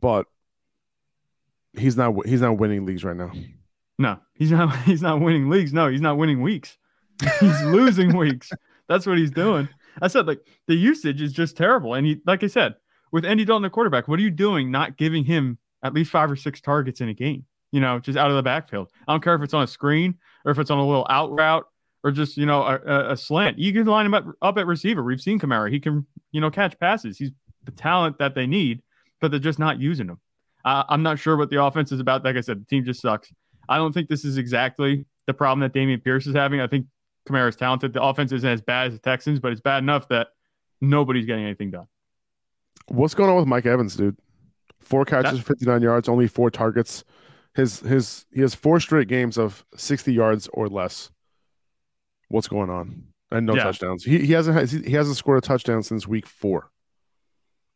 but 0.00 0.26
he's 1.78 1.96
not 1.96 2.26
he's 2.26 2.40
not 2.40 2.58
winning 2.58 2.84
leagues 2.84 3.04
right 3.04 3.16
now. 3.16 3.30
No, 3.98 4.18
he's 4.34 4.50
not. 4.50 4.74
He's 4.84 5.02
not 5.02 5.20
winning 5.20 5.48
leagues. 5.48 5.72
No, 5.72 5.88
he's 5.88 6.00
not 6.00 6.16
winning 6.18 6.40
weeks. 6.42 6.76
he's 7.40 7.62
losing 7.62 8.16
weeks. 8.16 8.50
That's 8.88 9.06
what 9.06 9.18
he's 9.18 9.30
doing. 9.30 9.68
I 10.02 10.08
said 10.08 10.26
like 10.26 10.40
the 10.66 10.74
usage 10.74 11.20
is 11.22 11.32
just 11.32 11.56
terrible. 11.56 11.94
And 11.94 12.04
he, 12.06 12.20
like 12.26 12.42
I 12.42 12.46
said, 12.48 12.74
with 13.12 13.24
Andy 13.24 13.44
Dalton, 13.44 13.62
the 13.62 13.70
quarterback, 13.70 14.08
what 14.08 14.18
are 14.18 14.22
you 14.22 14.30
doing? 14.30 14.70
Not 14.72 14.96
giving 14.96 15.24
him 15.24 15.58
at 15.84 15.94
least 15.94 16.10
five 16.10 16.30
or 16.30 16.36
six 16.36 16.60
targets 16.60 17.00
in 17.00 17.08
a 17.10 17.14
game. 17.14 17.44
You 17.72 17.80
know, 17.80 18.00
just 18.00 18.18
out 18.18 18.30
of 18.30 18.36
the 18.36 18.42
backfield. 18.42 18.90
I 19.06 19.12
don't 19.12 19.22
care 19.22 19.34
if 19.36 19.42
it's 19.42 19.54
on 19.54 19.62
a 19.62 19.66
screen 19.68 20.14
or 20.44 20.50
if 20.50 20.58
it's 20.58 20.70
on 20.72 20.78
a 20.78 20.86
little 20.86 21.06
out 21.08 21.30
route 21.30 21.66
or 22.02 22.10
just 22.10 22.36
you 22.36 22.46
know 22.46 22.62
a, 22.62 23.12
a, 23.12 23.16
slant. 23.16 23.58
You 23.58 23.72
can 23.72 23.86
line 23.86 24.06
him 24.06 24.14
up 24.14 24.26
up 24.40 24.58
at 24.58 24.66
receiver. 24.66 25.02
We've 25.02 25.20
seen 25.20 25.38
Kamara. 25.38 25.70
He 25.70 25.80
can 25.80 26.06
you 26.32 26.40
know 26.40 26.50
catch 26.50 26.78
passes. 26.78 27.18
He's 27.18 27.30
the 27.64 27.72
talent 27.72 28.18
that 28.18 28.34
they 28.34 28.46
need, 28.46 28.82
but 29.20 29.30
they're 29.30 29.40
just 29.40 29.58
not 29.58 29.78
using 29.78 30.08
him. 30.08 30.18
Uh, 30.64 30.84
I'm 30.88 31.02
not 31.02 31.18
sure 31.18 31.36
what 31.36 31.50
the 31.50 31.62
offense 31.62 31.92
is 31.92 32.00
about. 32.00 32.24
Like 32.24 32.36
I 32.36 32.40
said, 32.40 32.60
the 32.60 32.64
team 32.64 32.84
just 32.84 33.00
sucks. 33.00 33.32
I 33.68 33.76
don't 33.76 33.92
think 33.92 34.08
this 34.08 34.24
is 34.24 34.36
exactly 34.36 35.06
the 35.26 35.34
problem 35.34 35.60
that 35.60 35.72
Dameon 35.72 36.02
Pierce 36.02 36.26
is 36.26 36.34
having. 36.34 36.60
I 36.60 36.66
think 36.66 36.86
Kamara's 37.28 37.56
talented. 37.56 37.92
The 37.92 38.02
offense 38.02 38.32
isn't 38.32 38.48
as 38.48 38.60
bad 38.60 38.88
as 38.88 38.92
the 38.94 38.98
Texans, 38.98 39.38
but 39.38 39.52
it's 39.52 39.60
bad 39.60 39.82
enough 39.82 40.08
that 40.08 40.28
nobody's 40.80 41.26
getting 41.26 41.44
anything 41.44 41.70
done. 41.70 41.86
What's 42.88 43.14
going 43.14 43.30
on 43.30 43.36
with 43.36 43.46
Mike 43.46 43.66
Evans, 43.66 43.96
dude? 43.96 44.16
Four 44.80 45.04
catches, 45.04 45.40
59 45.40 45.82
yards, 45.82 46.08
only 46.08 46.26
four 46.26 46.50
targets. 46.50 47.04
His 47.54 47.80
his 47.80 48.26
he 48.32 48.40
has 48.40 48.54
four 48.54 48.80
straight 48.80 49.08
games 49.08 49.36
of 49.36 49.64
60 49.76 50.12
yards 50.12 50.48
or 50.52 50.68
less. 50.68 51.10
What's 52.30 52.48
going 52.48 52.70
on? 52.70 53.04
And 53.30 53.46
no 53.46 53.54
Yeah. 53.54 53.64
touchdowns. 53.64 54.04
He 54.04 54.24
he 54.24 54.32
hasn't 54.32 54.86
he 54.86 54.92
hasn't 54.94 55.16
scored 55.16 55.38
a 55.38 55.40
touchdown 55.40 55.82
since 55.82 56.06
week 56.08 56.26
4. 56.26 56.70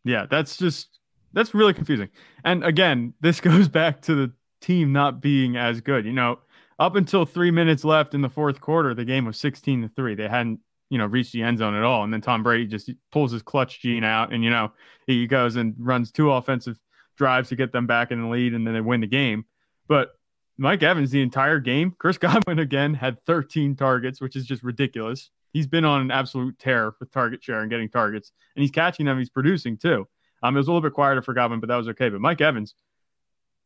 Yeah, 0.05 0.27
that's 0.29 0.57
just 0.57 0.99
that's 1.33 1.55
really 1.55 1.75
confusing. 1.75 2.09
And 2.45 2.65
again, 2.65 3.15
this 3.21 3.41
goes 3.41 3.69
back 3.69 4.01
to 4.03 4.15
the 4.15 4.33
team 4.61 4.93
not 4.93 5.21
being 5.21 5.57
as 5.57 5.81
good. 5.81 6.05
You 6.07 6.13
know, 6.13 6.39
up 6.79 6.97
until 6.97 7.25
three 7.27 7.51
minutes 7.51 7.85
left 7.85 8.15
in 8.15 8.23
the 8.23 8.29
fourth 8.31 8.61
quarter, 8.61 8.95
the 8.95 9.05
game 9.05 9.25
was 9.27 9.37
16 9.39 9.83
to 9.83 9.89
three. 9.89 10.15
They 10.15 10.29
hadn't, 10.29 10.61
you 10.91 10.99
know, 10.99 11.07
reached 11.07 11.33
the 11.33 11.43
end 11.43 11.59
zone 11.59 11.75
at 11.75 11.83
all. 11.85 12.03
And 12.05 12.13
then 12.13 12.21
Tom 12.21 12.43
Brady 12.43 12.67
just 12.67 12.91
pulls 13.13 13.33
his 13.33 13.43
clutch 13.43 13.81
gene 13.81 14.05
out 14.05 14.33
and, 14.33 14.43
you 14.43 14.51
know, 14.51 14.73
he 15.07 15.27
goes 15.27 15.57
and 15.57 15.75
runs 15.79 16.11
two 16.11 16.31
offensive 16.33 16.79
drives 17.17 17.49
to 17.51 17.57
get 17.57 17.73
them 17.73 17.87
back 17.87 18.11
in 18.11 18.21
the 18.21 18.29
lead 18.29 18.55
and 18.55 18.67
then 18.67 18.75
they 18.75 18.81
win 18.81 19.01
the 19.01 19.07
game. 19.07 19.45
But 19.87 20.11
Mike 20.57 20.83
Evans, 20.83 21.11
the 21.11 21.23
entire 21.23 21.59
game, 21.59 21.95
Chris 21.99 22.19
Godwin 22.19 22.59
again 22.59 22.95
had 22.95 23.25
13 23.25 23.77
targets, 23.77 24.21
which 24.21 24.37
is 24.37 24.45
just 24.45 24.63
ridiculous. 24.63 25.31
He's 25.53 25.67
been 25.67 25.85
on 25.85 26.01
an 26.01 26.11
absolute 26.11 26.59
tear 26.59 26.95
with 26.99 27.13
target 27.13 27.43
share 27.43 27.61
and 27.61 27.71
getting 27.71 27.89
targets, 27.89 28.33
and 28.57 28.63
he's 28.63 28.71
catching 28.71 29.07
them. 29.07 29.19
He's 29.19 29.31
producing 29.31 29.77
too. 29.77 30.07
Um, 30.43 30.57
it 30.57 30.59
was 30.59 30.67
a 30.67 30.71
little 30.71 30.83
bit 30.83 30.93
quieter 30.93 31.23
for 31.23 31.33
Godwin, 31.33 31.61
but 31.61 31.69
that 31.69 31.77
was 31.77 31.89
okay. 31.89 32.09
But 32.09 32.21
Mike 32.21 32.41
Evans, 32.41 32.75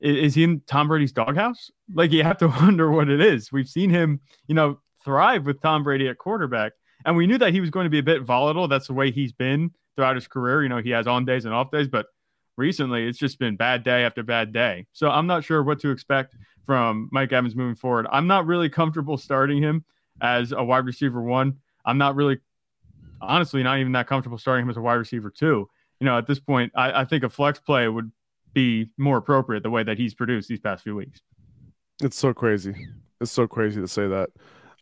is, 0.00 0.16
is 0.16 0.34
he 0.34 0.44
in 0.44 0.60
Tom 0.66 0.88
Brady's 0.88 1.12
doghouse? 1.12 1.70
Like 1.92 2.12
you 2.12 2.22
have 2.22 2.38
to 2.38 2.48
wonder 2.60 2.90
what 2.90 3.08
it 3.08 3.20
is. 3.20 3.50
We've 3.50 3.68
seen 3.68 3.90
him, 3.90 4.20
you 4.46 4.54
know, 4.54 4.80
thrive 5.04 5.46
with 5.46 5.60
Tom 5.60 5.82
Brady 5.82 6.08
at 6.08 6.18
quarterback, 6.18 6.72
and 7.04 7.16
we 7.16 7.26
knew 7.26 7.38
that 7.38 7.52
he 7.52 7.60
was 7.60 7.70
going 7.70 7.84
to 7.84 7.90
be 7.90 7.98
a 7.98 8.02
bit 8.02 8.22
volatile. 8.22 8.68
That's 8.68 8.86
the 8.86 8.94
way 8.94 9.10
he's 9.10 9.32
been 9.32 9.72
throughout 9.96 10.14
his 10.14 10.28
career. 10.28 10.62
You 10.62 10.68
know, 10.68 10.78
he 10.78 10.90
has 10.90 11.06
on 11.06 11.24
days 11.24 11.44
and 11.44 11.54
off 11.54 11.70
days, 11.70 11.88
but 11.88 12.06
recently 12.58 13.06
it's 13.06 13.18
just 13.18 13.38
been 13.38 13.56
bad 13.56 13.84
day 13.84 14.04
after 14.04 14.22
bad 14.22 14.52
day. 14.52 14.86
So 14.92 15.08
I'm 15.08 15.26
not 15.26 15.44
sure 15.44 15.62
what 15.62 15.80
to 15.80 15.90
expect 15.90 16.36
from 16.66 17.08
Mike 17.12 17.32
Evans 17.32 17.56
moving 17.56 17.76
forward. 17.76 18.06
I'm 18.10 18.26
not 18.26 18.46
really 18.46 18.68
comfortable 18.68 19.16
starting 19.16 19.62
him 19.62 19.84
as 20.20 20.52
a 20.52 20.62
wide 20.62 20.84
receiver 20.84 21.22
one. 21.22 21.58
I'm 21.86 21.96
not 21.96 22.16
really, 22.16 22.38
honestly, 23.22 23.62
not 23.62 23.78
even 23.78 23.92
that 23.92 24.06
comfortable 24.06 24.36
starting 24.36 24.64
him 24.64 24.70
as 24.70 24.76
a 24.76 24.80
wide 24.82 24.94
receiver 24.94 25.30
two. 25.30 25.70
You 26.00 26.04
know, 26.04 26.18
at 26.18 26.26
this 26.26 26.40
point, 26.40 26.72
I, 26.76 27.00
I 27.00 27.04
think 27.04 27.24
a 27.24 27.28
flex 27.28 27.58
play 27.58 27.88
would 27.88 28.12
be 28.52 28.90
more 28.98 29.16
appropriate 29.16 29.62
the 29.62 29.70
way 29.70 29.82
that 29.82 29.96
he's 29.98 30.14
produced 30.14 30.48
these 30.48 30.60
past 30.60 30.82
few 30.82 30.96
weeks. 30.96 31.20
It's 32.02 32.16
so 32.16 32.34
crazy. 32.34 32.74
It's 33.20 33.32
so 33.32 33.46
crazy 33.46 33.80
to 33.80 33.88
say 33.88 34.06
that. 34.06 34.30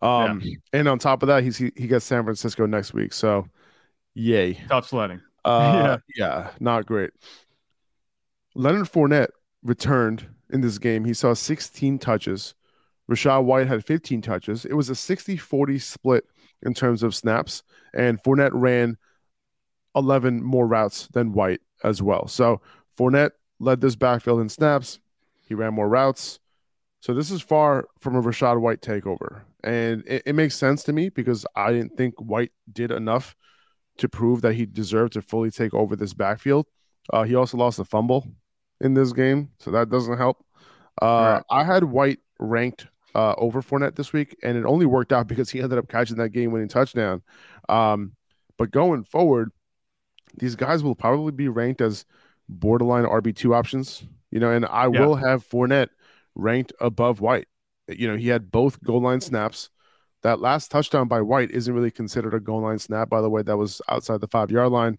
Um, 0.03 0.43
and 0.73 0.89
on 0.89 0.99
top 0.99 1.23
of 1.23 1.29
that, 1.29 1.43
he's 1.43 1.57
he, 1.57 1.73
he 1.77 1.87
gets 1.87 2.05
San 2.05 2.25
Francisco 2.25 2.67
next 2.67 2.93
week. 2.93 3.13
So, 3.13 3.47
yay. 4.15 4.55
Tough 4.69 4.89
sledding. 4.89 5.21
Uh, 5.45 5.99
yeah. 6.17 6.51
not 6.61 6.85
great. 6.85 7.13
Leonard 8.57 8.87
Fournette 8.91 9.29
returned 9.63 10.29
in 10.49 10.63
this 10.63 10.79
game. 10.79 11.05
He 11.05 11.13
saw 11.13 11.35
16 11.35 11.99
touches. 11.99 12.55
Rachaad 13.11 13.45
White 13.45 13.67
had 13.67 13.85
15 13.85 14.23
touches. 14.23 14.65
It 14.65 14.73
was 14.73 14.89
a 14.89 14.95
60 14.95 15.37
40 15.37 15.79
split 15.79 16.25
in 16.63 16.73
terms 16.73 17.03
of 17.03 17.15
snaps, 17.15 17.63
and 17.93 18.21
Fournette 18.23 18.55
ran 18.55 18.97
11 19.95 20.43
more 20.43 20.67
routes 20.67 21.07
than 21.09 21.35
White 21.35 21.61
as 21.85 22.01
well. 22.01 22.27
So, 22.29 22.63
Fournette 22.99 23.33
led 23.61 23.83
this 23.83 23.95
backfield 23.95 24.41
in 24.41 24.49
snaps. 24.49 25.01
He 25.47 25.55
ran 25.55 25.75
more 25.75 25.89
routes. 25.89 26.41
So, 27.01 27.13
this 27.13 27.31
is 27.31 27.43
far 27.43 27.87
from 27.99 28.17
a 28.17 28.23
Rachaad 28.23 28.59
White 28.59 28.81
takeover. 28.81 29.43
And 29.63 30.03
it, 30.07 30.23
it 30.25 30.35
makes 30.35 30.57
sense 30.57 30.83
to 30.85 30.95
me 30.95 31.11
because 31.11 31.45
I 31.55 31.73
didn't 31.73 31.99
think 31.99 32.15
White 32.17 32.53
did 32.73 32.91
enough 32.91 33.37
to 33.99 34.09
prove 34.09 34.41
that 34.41 34.55
he 34.55 34.65
deserved 34.65 35.13
to 35.13 35.23
fully 35.23 35.51
take 35.51 35.75
over 35.75 35.95
this 35.95 36.15
backfield. 36.15 36.67
Uh, 37.13 37.25
he 37.25 37.35
also 37.35 37.59
lost 37.59 37.79
a 37.79 37.85
fumble 37.85 38.27
in 38.81 38.95
this 38.95 39.13
game, 39.13 39.51
so 39.59 39.71
that 39.71 39.91
doesn't 39.91 40.19
help. 40.19 40.45
Uh, 41.01 41.41
right. 41.41 41.43
I 41.51 41.65
had 41.65 41.85
White 41.85 42.21
ranked 42.39 42.87
uh, 43.15 43.35
over 43.39 43.63
Fournette 43.63 43.97
this 43.97 44.13
week, 44.13 44.37
and 44.43 44.57
it 44.57 44.65
only 44.65 44.87
worked 44.87 45.13
out 45.13 45.27
because 45.29 45.51
he 45.51 45.61
ended 45.61 45.79
up 45.79 45.89
catching 45.89 46.17
that 46.19 46.31
game-winning 46.31 46.69
touchdown. 46.69 47.23
Um, 47.69 48.13
but 48.59 48.71
going 48.71 49.05
forward, 49.05 49.51
these 50.39 50.57
guys 50.57 50.83
will 50.83 50.95
probably 50.95 51.33
be 51.33 51.49
ranked 51.49 51.81
as 51.81 52.05
borderline 52.49 53.05
RB 53.05 53.35
two 53.35 53.55
options. 53.55 54.05
You 54.31 54.41
know, 54.41 54.51
and 54.51 54.67
I 54.67 54.85
yeah. 54.85 55.01
will 55.01 55.15
have 55.15 55.49
Fournette 55.49 55.89
ranked 56.35 56.73
above 56.81 57.21
White. 57.21 57.49
You 57.89 58.09
know, 58.09 58.17
he 58.17 58.29
had 58.29 58.51
both 58.51 58.83
goal 58.83 59.01
line 59.01 59.21
snaps. 59.21 59.71
That 60.23 60.41
last 60.41 60.71
touchdown 60.71 61.07
by 61.09 61.21
White 61.21 61.51
isn't 61.53 61.73
really 61.73 61.91
considered 61.91 62.35
a 62.35 62.41
goal 62.41 62.63
line 62.63 62.79
snap, 62.79 63.09
by 63.09 63.21
the 63.21 63.31
way. 63.31 63.43
That 63.43 63.57
was 63.57 63.81
outside 63.89 64.21
the 64.21 64.29
five 64.29 64.51
yard 64.51 64.73
line. 64.73 64.99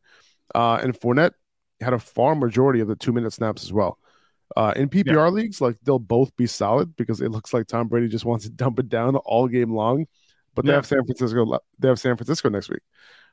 Uh, 0.56 0.80
and 0.82 0.98
Fournette 0.98 1.34
had 1.82 1.94
a 1.94 2.00
far 2.00 2.36
majority 2.36 2.80
of 2.80 2.88
the 2.88 2.96
two 2.96 3.12
minute 3.12 3.34
snaps 3.34 3.64
as 3.64 3.74
well. 3.74 3.98
Uh, 4.56 4.74
in 4.76 4.90
PPR 4.90 5.14
yeah. 5.14 5.28
leagues, 5.28 5.60
like 5.62 5.78
they'll 5.84 6.00
both 6.00 6.36
be 6.38 6.48
solid 6.48 6.96
because 6.96 7.22
it 7.22 7.30
looks 7.30 7.54
like 7.54 7.68
Tom 7.68 7.88
Brady 7.88 8.08
just 8.08 8.26
wants 8.26 8.46
to 8.46 8.52
dump 8.52 8.80
it 8.80 8.90
down 8.90 9.16
all 9.18 9.48
game 9.48 9.74
long. 9.74 10.06
But 10.56 10.66
they 10.66 10.72
yeah. 10.72 10.78
have 10.78 10.88
San 10.88 11.06
Francisco. 11.06 11.60
They 11.78 11.88
have 11.88 12.00
San 12.00 12.16
Francisco 12.18 12.50
next 12.50 12.70
week, 12.70 12.82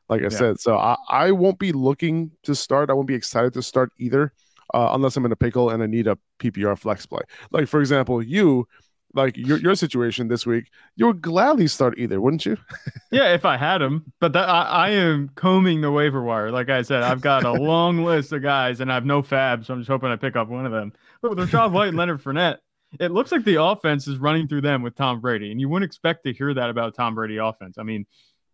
like 0.08 0.20
I 0.20 0.24
yeah. 0.24 0.28
said. 0.30 0.60
So 0.60 0.76
I, 0.76 0.96
I 1.08 1.30
won't 1.32 1.58
be 1.58 1.72
looking 1.72 2.32
to 2.42 2.54
start. 2.54 2.90
I 2.90 2.92
won't 2.92 3.08
be 3.08 3.14
excited 3.14 3.54
to 3.54 3.62
start 3.62 3.92
either, 3.98 4.34
uh, 4.74 4.90
unless 4.92 5.16
I'm 5.16 5.24
in 5.24 5.32
a 5.32 5.36
pickle 5.36 5.70
and 5.70 5.82
I 5.82 5.86
need 5.86 6.06
a 6.06 6.18
PPR 6.38 6.78
flex 6.78 7.06
play. 7.06 7.22
Like 7.50 7.68
for 7.68 7.80
example, 7.80 8.22
you 8.22 8.68
like 9.14 9.36
your 9.36 9.58
your 9.58 9.74
situation 9.74 10.28
this 10.28 10.46
week, 10.46 10.70
you 10.96 11.06
would 11.06 11.22
gladly 11.22 11.66
start 11.66 11.98
either, 11.98 12.20
wouldn't 12.20 12.44
you? 12.44 12.56
yeah, 13.12 13.32
if 13.32 13.44
I 13.44 13.56
had 13.56 13.78
them. 13.78 14.12
But 14.20 14.32
that, 14.32 14.48
I, 14.48 14.62
I, 14.62 14.90
am 14.90 15.30
combing 15.34 15.80
the 15.80 15.90
waiver 15.90 16.22
wire. 16.22 16.50
Like 16.50 16.68
I 16.68 16.82
said, 16.82 17.02
I've 17.02 17.20
got 17.20 17.44
a 17.44 17.52
long 17.62 18.04
list 18.04 18.32
of 18.32 18.42
guys, 18.42 18.80
and 18.80 18.90
I 18.90 18.94
have 18.94 19.06
no 19.06 19.22
fab, 19.22 19.64
so 19.64 19.74
I'm 19.74 19.80
just 19.80 19.90
hoping 19.90 20.10
I 20.10 20.16
pick 20.16 20.36
up 20.36 20.48
one 20.48 20.66
of 20.66 20.72
them. 20.72 20.92
But 21.22 21.36
with 21.36 21.50
Rachaad 21.50 21.72
White 21.72 21.88
and 21.88 21.96
Leonard 21.96 22.22
Fournette, 22.22 22.58
it 23.00 23.10
looks 23.10 23.32
like 23.32 23.44
the 23.44 23.62
offense 23.62 24.06
is 24.06 24.18
running 24.18 24.48
through 24.48 24.62
them 24.62 24.82
with 24.82 24.94
Tom 24.94 25.20
Brady, 25.20 25.50
and 25.50 25.60
you 25.60 25.68
wouldn't 25.68 25.88
expect 25.88 26.24
to 26.24 26.32
hear 26.32 26.52
that 26.54 26.70
about 26.70 26.94
Tom 26.94 27.14
Brady 27.14 27.38
offense. 27.38 27.78
I 27.78 27.82
mean, 27.82 28.06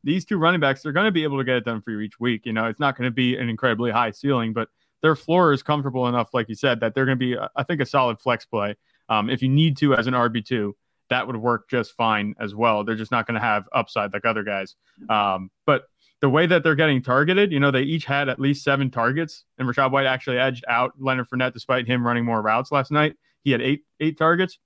these 0.05 0.25
two 0.25 0.38
running 0.38 0.61
backs, 0.61 0.83
they're 0.83 0.93
going 0.93 1.07
to 1.07 1.12
be 1.12 1.25
able 1.25 1.38
to 1.38 1.45
get 1.45 1.57
it 1.57 1.64
done 1.64 1.83
for 1.83 1.90
you 1.90 2.00
each 2.00 2.19
week. 2.19 2.47
You 2.47 2.52
know, 2.52 2.67
it's 2.67 2.81
not 2.81 2.97
going 2.97 3.09
to 3.09 3.14
be 3.14 3.37
an 3.37 3.49
incredibly 3.49 3.90
high 3.90 4.11
ceiling, 4.12 4.52
but 4.52 4.69
their 5.02 5.17
floor 5.17 5.52
is 5.52 5.62
comfortable 5.62 6.07
enough, 6.09 6.31
like 6.33 6.49
you 6.49 6.55
said, 6.55 6.81
that 6.81 6.95
they're 6.95 7.07
going 7.07 7.19
to 7.19 7.25
be, 7.25 7.37
I 7.57 7.62
think, 7.64 7.81
a 7.81 7.87
solid 7.87 8.21
flex 8.21 8.45
play. 8.45 8.76
Um, 9.11 9.29
if 9.29 9.43
you 9.43 9.49
need 9.49 9.76
to 9.79 9.95
as 9.95 10.07
an 10.07 10.14
RB2, 10.14 10.73
that 11.11 11.26
would 11.26 11.37
work 11.37 11.69
just 11.69 11.93
fine 11.93 12.35
as 12.40 12.55
well. 12.55 12.85
They're 12.85 12.95
just 12.95 13.11
not 13.11 13.26
going 13.26 13.35
to 13.35 13.40
have 13.45 13.69
upside 13.73 14.12
like 14.12 14.25
other 14.25 14.45
guys. 14.45 14.76
Um, 15.09 15.50
but 15.67 15.83
the 16.21 16.31
way 16.31 16.47
that 16.47 16.62
they're 16.62 16.76
getting 16.76 17.02
targeted, 17.02 17.52
you 17.52 17.61
know, 17.61 17.71
they 17.71 17.83
each 17.83 18.05
had 18.05 18.29
at 18.29 18.38
least 18.38 18.62
seven 18.62 18.90
targets, 18.90 19.45
and 19.59 19.69
Rachaad 19.69 19.90
White 19.90 20.07
actually 20.07 20.38
edged 20.38 20.64
out 20.69 20.93
Leonard 20.99 21.29
Fournette 21.29 21.52
despite 21.52 21.87
him 21.87 22.07
running 22.07 22.25
more 22.25 22.40
routes 22.40 22.71
last 22.71 22.90
night. 22.90 23.17
He 23.43 23.50
had 23.50 23.61
eight 23.61 23.83
eight 23.99 24.17
targets, 24.17 24.59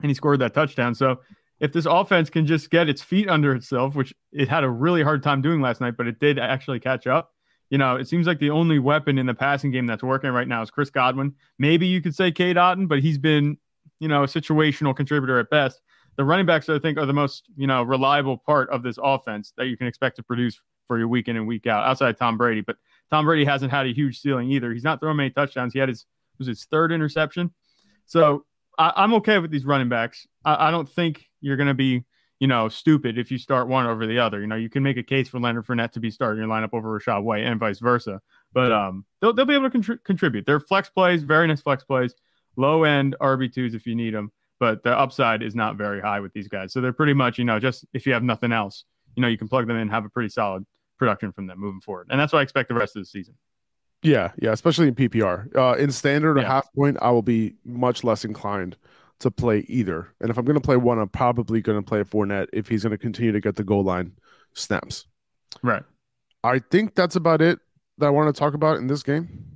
and 0.00 0.10
he 0.10 0.14
scored 0.14 0.40
that 0.40 0.54
touchdown. 0.54 0.94
So 0.94 1.20
if 1.60 1.72
this 1.72 1.86
offense 1.86 2.30
can 2.30 2.46
just 2.46 2.70
get 2.70 2.88
its 2.88 3.02
feet 3.02 3.28
under 3.28 3.54
itself, 3.54 3.94
which 3.94 4.14
it 4.32 4.48
had 4.48 4.64
a 4.64 4.70
really 4.70 5.02
hard 5.02 5.22
time 5.22 5.42
doing 5.42 5.60
last 5.60 5.80
night, 5.80 5.96
but 5.96 6.06
it 6.06 6.20
did 6.20 6.38
actually 6.38 6.80
catch 6.80 7.06
up. 7.06 7.32
You 7.70 7.78
know, 7.78 7.96
it 7.96 8.06
seems 8.06 8.26
like 8.26 8.38
the 8.38 8.50
only 8.50 8.78
weapon 8.78 9.18
in 9.18 9.26
the 9.26 9.34
passing 9.34 9.72
game 9.72 9.86
that's 9.86 10.02
working 10.02 10.30
right 10.30 10.46
now 10.46 10.62
is 10.62 10.70
Chris 10.70 10.90
Godwin. 10.90 11.34
Maybe 11.58 11.86
you 11.86 12.00
could 12.00 12.14
say 12.14 12.30
Cade 12.30 12.56
Otton, 12.56 12.86
but 12.86 13.00
he's 13.00 13.18
been 13.18 13.58
you 14.00 14.08
know, 14.08 14.22
a 14.22 14.26
situational 14.26 14.94
contributor 14.94 15.38
at 15.38 15.50
best. 15.50 15.80
The 16.16 16.24
running 16.24 16.46
backs, 16.46 16.68
I 16.68 16.78
think, 16.78 16.98
are 16.98 17.06
the 17.06 17.12
most, 17.12 17.44
you 17.56 17.66
know, 17.66 17.82
reliable 17.82 18.38
part 18.38 18.70
of 18.70 18.82
this 18.82 18.98
offense 19.02 19.52
that 19.56 19.66
you 19.66 19.76
can 19.76 19.86
expect 19.86 20.16
to 20.16 20.22
produce 20.22 20.60
for 20.86 20.98
your 20.98 21.08
week 21.08 21.28
in 21.28 21.36
and 21.36 21.46
week 21.46 21.66
out, 21.66 21.84
outside 21.84 22.16
Tom 22.16 22.38
Brady. 22.38 22.60
But 22.60 22.76
Tom 23.10 23.24
Brady 23.24 23.44
hasn't 23.44 23.70
had 23.70 23.86
a 23.86 23.92
huge 23.92 24.20
ceiling 24.20 24.50
either. 24.50 24.72
He's 24.72 24.84
not 24.84 25.00
throwing 25.00 25.16
many 25.16 25.30
touchdowns. 25.30 25.72
He 25.72 25.78
had 25.78 25.88
his 25.88 26.06
was 26.38 26.48
his 26.48 26.64
third 26.64 26.92
interception. 26.92 27.52
So 28.06 28.44
I, 28.78 29.04
am 29.04 29.14
okay 29.14 29.38
with 29.38 29.50
these 29.50 29.64
running 29.64 29.88
backs. 29.88 30.26
I, 30.44 30.68
I 30.68 30.70
don't 30.70 30.88
think 30.88 31.28
you're 31.40 31.56
going 31.56 31.68
to 31.68 31.74
be, 31.74 32.04
you 32.38 32.46
know, 32.46 32.68
stupid 32.68 33.18
if 33.18 33.30
you 33.30 33.38
start 33.38 33.68
one 33.68 33.86
over 33.86 34.06
the 34.06 34.18
other. 34.18 34.40
You 34.40 34.46
know, 34.46 34.56
you 34.56 34.68
can 34.68 34.82
make 34.82 34.98
a 34.98 35.02
case 35.02 35.28
for 35.28 35.40
Leonard 35.40 35.66
Fournette 35.66 35.92
to 35.92 36.00
be 36.00 36.10
starting 36.10 36.42
your 36.42 36.48
lineup 36.48 36.70
over 36.72 36.98
Rachaad 36.98 37.22
White 37.22 37.44
and 37.44 37.58
vice 37.58 37.78
versa. 37.78 38.20
But 38.52 38.72
um, 38.72 39.04
they'll, 39.20 39.32
they'll 39.32 39.46
be 39.46 39.54
able 39.54 39.70
to 39.70 39.78
contri- 39.78 40.04
contribute. 40.04 40.46
They're 40.46 40.60
flex 40.60 40.90
plays, 40.90 41.22
very 41.22 41.46
nice 41.46 41.62
flex 41.62 41.84
plays 41.84 42.14
low 42.56 42.84
end 42.84 43.16
RB2s 43.20 43.74
if 43.74 43.86
you 43.86 43.94
need 43.94 44.14
them, 44.14 44.32
but 44.58 44.82
the 44.82 44.96
upside 44.96 45.42
is 45.42 45.54
not 45.54 45.76
very 45.76 46.00
high 46.00 46.20
with 46.20 46.32
these 46.32 46.48
guys. 46.48 46.72
So 46.72 46.80
they're 46.80 46.92
pretty 46.92 47.14
much, 47.14 47.38
you 47.38 47.44
know, 47.44 47.58
just 47.58 47.84
if 47.92 48.06
you 48.06 48.12
have 48.12 48.22
nothing 48.22 48.52
else, 48.52 48.84
you 49.14 49.20
know, 49.20 49.28
you 49.28 49.38
can 49.38 49.48
plug 49.48 49.66
them 49.66 49.76
in, 49.76 49.88
have 49.88 50.04
a 50.04 50.08
pretty 50.08 50.28
solid 50.28 50.64
production 50.98 51.32
from 51.32 51.46
them 51.46 51.60
moving 51.60 51.80
forward. 51.80 52.08
And 52.10 52.18
that's 52.18 52.32
what 52.32 52.40
I 52.40 52.42
expect 52.42 52.68
the 52.68 52.74
rest 52.74 52.96
of 52.96 53.02
the 53.02 53.06
season. 53.06 53.34
Yeah, 54.02 54.32
yeah, 54.40 54.52
especially 54.52 54.88
in 54.88 54.94
PPR. 54.94 55.54
Uh, 55.56 55.76
in 55.78 55.90
standard 55.90 56.38
or 56.38 56.42
yeah. 56.42 56.48
half 56.48 56.72
point, 56.74 56.96
I 57.00 57.10
will 57.10 57.22
be 57.22 57.54
much 57.64 58.04
less 58.04 58.24
inclined 58.24 58.76
to 59.20 59.30
play 59.30 59.64
either. 59.68 60.12
And 60.20 60.30
if 60.30 60.38
I'm 60.38 60.44
going 60.44 60.58
to 60.58 60.60
play 60.60 60.76
one, 60.76 60.98
I'm 60.98 61.08
probably 61.08 61.60
going 61.62 61.78
to 61.78 61.82
play 61.82 62.02
Fournette 62.02 62.48
if 62.52 62.68
he's 62.68 62.82
going 62.82 62.92
to 62.92 62.98
continue 62.98 63.32
to 63.32 63.40
get 63.40 63.56
the 63.56 63.64
goal 63.64 63.82
line 63.82 64.12
snaps. 64.54 65.06
Right. 65.62 65.82
I 66.44 66.58
think 66.58 66.94
that's 66.94 67.16
about 67.16 67.40
it 67.40 67.58
that 67.98 68.06
I 68.06 68.10
want 68.10 68.34
to 68.34 68.38
talk 68.38 68.54
about 68.54 68.76
in 68.76 68.86
this 68.86 69.02
game. 69.02 69.55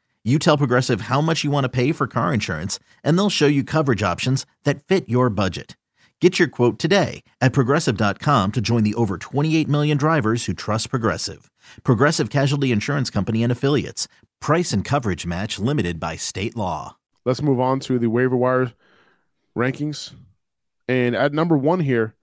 you 0.23 0.37
tell 0.37 0.55
Progressive 0.55 1.01
how 1.01 1.19
much 1.19 1.43
you 1.43 1.49
want 1.49 1.63
to 1.63 1.69
pay 1.69 1.91
for 1.91 2.05
car 2.05 2.31
insurance, 2.31 2.77
and 3.03 3.17
they'll 3.17 3.29
show 3.29 3.47
you 3.47 3.63
coverage 3.63 4.03
options 4.03 4.45
that 4.65 4.83
fit 4.83 5.09
your 5.09 5.31
budget. 5.31 5.75
Get 6.21 6.37
your 6.37 6.47
quote 6.47 6.77
today 6.77 7.23
at 7.41 7.51
progressive.com 7.51 8.51
to 8.51 8.61
join 8.61 8.83
the 8.83 8.93
over 8.93 9.17
28 9.17 9.67
million 9.67 9.97
drivers 9.97 10.45
who 10.45 10.53
trust 10.53 10.91
Progressive. 10.91 11.49
Progressive 11.83 12.29
Casualty 12.29 12.71
Insurance 12.71 13.09
Company 13.09 13.41
and 13.41 13.51
Affiliates. 13.51 14.07
Price 14.39 14.71
and 14.71 14.85
coverage 14.85 15.25
match 15.25 15.57
limited 15.57 15.99
by 15.99 16.17
state 16.17 16.55
law. 16.55 16.97
Let's 17.25 17.41
move 17.41 17.59
on 17.59 17.79
to 17.81 17.97
the 17.97 18.07
waiver 18.07 18.37
wire 18.37 18.71
rankings. 19.57 20.11
And 20.87 21.15
at 21.15 21.33
number 21.33 21.57
one 21.57 21.79
here, 21.79 22.13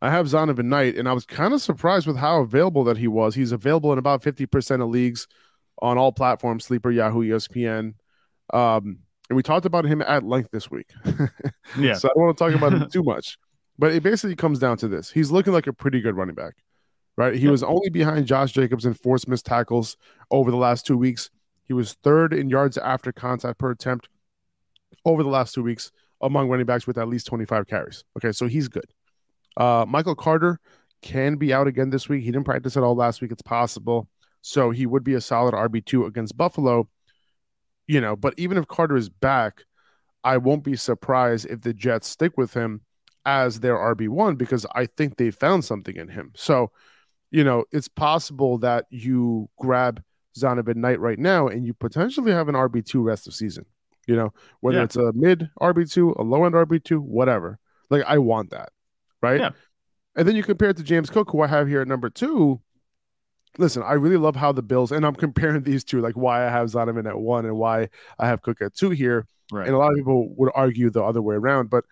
I 0.00 0.10
have 0.10 0.26
Zonovan 0.26 0.66
Knight, 0.66 0.96
and 0.96 1.08
I 1.08 1.12
was 1.12 1.24
kind 1.24 1.52
of 1.52 1.62
surprised 1.62 2.06
with 2.06 2.16
how 2.18 2.40
available 2.40 2.84
that 2.84 2.98
he 2.98 3.08
was. 3.08 3.34
He's 3.34 3.52
available 3.52 3.92
in 3.92 3.98
about 3.98 4.22
50% 4.22 4.82
of 4.82 4.88
leagues 4.88 5.26
on 5.82 5.98
all 5.98 6.12
platforms 6.12 6.64
Sleeper, 6.64 6.90
Yahoo, 6.90 7.22
ESPN. 7.22 7.94
Um, 8.54 9.00
and 9.28 9.36
we 9.36 9.42
talked 9.42 9.66
about 9.66 9.84
him 9.84 10.00
at 10.00 10.22
length 10.22 10.50
this 10.52 10.70
week. 10.70 10.90
yeah. 11.78 11.94
So 11.94 12.08
I 12.08 12.12
don't 12.14 12.24
want 12.24 12.38
to 12.38 12.44
talk 12.44 12.54
about 12.54 12.72
him 12.72 12.88
too 12.92 13.02
much. 13.02 13.36
But 13.78 13.92
it 13.92 14.02
basically 14.02 14.36
comes 14.36 14.58
down 14.58 14.76
to 14.78 14.88
this. 14.88 15.10
He's 15.10 15.30
looking 15.30 15.52
like 15.52 15.66
a 15.66 15.72
pretty 15.72 16.00
good 16.00 16.16
running 16.16 16.34
back, 16.34 16.54
right? 17.16 17.34
He 17.34 17.48
was 17.48 17.62
only 17.62 17.90
behind 17.90 18.26
Josh 18.26 18.52
Jacobs 18.52 18.86
in 18.86 18.94
forced 18.94 19.28
missed 19.28 19.46
tackles 19.46 19.96
over 20.30 20.50
the 20.50 20.56
last 20.56 20.86
two 20.86 20.96
weeks. 20.96 21.30
He 21.64 21.72
was 21.72 21.94
third 22.02 22.32
in 22.32 22.48
yards 22.48 22.78
after 22.78 23.12
contact 23.12 23.58
per 23.58 23.70
attempt 23.70 24.08
over 25.04 25.22
the 25.22 25.28
last 25.28 25.54
two 25.54 25.62
weeks 25.62 25.90
among 26.20 26.48
running 26.48 26.66
backs 26.66 26.86
with 26.86 26.98
at 26.98 27.08
least 27.08 27.26
25 27.26 27.66
carries. 27.66 28.04
Okay, 28.16 28.30
so 28.32 28.46
he's 28.46 28.68
good. 28.68 28.86
Uh, 29.56 29.84
Michael 29.88 30.14
Carter 30.14 30.60
can 31.00 31.36
be 31.36 31.52
out 31.52 31.66
again 31.66 31.90
this 31.90 32.08
week. 32.08 32.22
He 32.22 32.30
didn't 32.30 32.44
practice 32.44 32.76
at 32.76 32.82
all 32.82 32.94
last 32.94 33.20
week. 33.20 33.32
It's 33.32 33.42
possible. 33.42 34.08
So 34.42 34.70
he 34.70 34.86
would 34.86 35.04
be 35.04 35.14
a 35.14 35.20
solid 35.20 35.54
RB2 35.54 36.06
against 36.06 36.36
Buffalo, 36.36 36.88
you 37.86 38.00
know. 38.00 38.16
But 38.16 38.34
even 38.36 38.58
if 38.58 38.66
Carter 38.66 38.96
is 38.96 39.08
back, 39.08 39.62
I 40.24 40.36
won't 40.36 40.64
be 40.64 40.76
surprised 40.76 41.46
if 41.46 41.62
the 41.62 41.72
Jets 41.72 42.08
stick 42.08 42.36
with 42.36 42.52
him 42.52 42.82
as 43.24 43.60
their 43.60 43.76
RB1 43.76 44.36
because 44.36 44.66
I 44.74 44.86
think 44.86 45.16
they 45.16 45.30
found 45.30 45.64
something 45.64 45.96
in 45.96 46.08
him. 46.08 46.32
So, 46.34 46.72
you 47.30 47.44
know, 47.44 47.64
it's 47.70 47.88
possible 47.88 48.58
that 48.58 48.86
you 48.90 49.48
grab 49.58 50.02
Zonovan 50.36 50.76
Knight 50.76 51.00
right 51.00 51.18
now 51.18 51.46
and 51.46 51.64
you 51.64 51.72
potentially 51.72 52.32
have 52.32 52.48
an 52.48 52.56
RB2 52.56 53.02
rest 53.02 53.28
of 53.28 53.34
season, 53.34 53.64
you 54.06 54.16
know, 54.16 54.32
whether 54.60 54.78
yeah. 54.78 54.84
it's 54.84 54.96
a 54.96 55.12
mid 55.12 55.48
RB2, 55.60 56.18
a 56.18 56.22
low 56.22 56.44
end 56.44 56.54
RB2, 56.54 56.98
whatever. 56.98 57.60
Like, 57.90 58.02
I 58.06 58.18
want 58.18 58.50
that. 58.50 58.70
Right. 59.20 59.40
Yeah. 59.40 59.50
And 60.16 60.26
then 60.26 60.34
you 60.34 60.42
compare 60.42 60.70
it 60.70 60.76
to 60.78 60.82
James 60.82 61.10
Cook, 61.10 61.30
who 61.30 61.42
I 61.42 61.46
have 61.46 61.68
here 61.68 61.80
at 61.80 61.88
number 61.88 62.10
two 62.10 62.60
listen, 63.58 63.82
I 63.82 63.94
really 63.94 64.16
love 64.16 64.36
how 64.36 64.52
the 64.52 64.62
Bills, 64.62 64.92
and 64.92 65.04
I'm 65.04 65.14
comparing 65.14 65.62
these 65.64 65.84
two, 65.84 66.00
like 66.00 66.14
why 66.14 66.46
I 66.46 66.50
have 66.50 66.68
Zonovan 66.68 67.08
at 67.08 67.18
one 67.18 67.44
and 67.44 67.56
why 67.56 67.88
I 68.18 68.26
have 68.26 68.42
Cook 68.42 68.62
at 68.62 68.74
two 68.74 68.90
here. 68.90 69.26
Right. 69.50 69.66
And 69.66 69.74
a 69.74 69.78
lot 69.78 69.92
of 69.92 69.96
people 69.96 70.34
would 70.36 70.50
argue 70.54 70.90
the 70.90 71.02
other 71.02 71.20
way 71.20 71.34
around, 71.34 71.68
but 71.68 71.84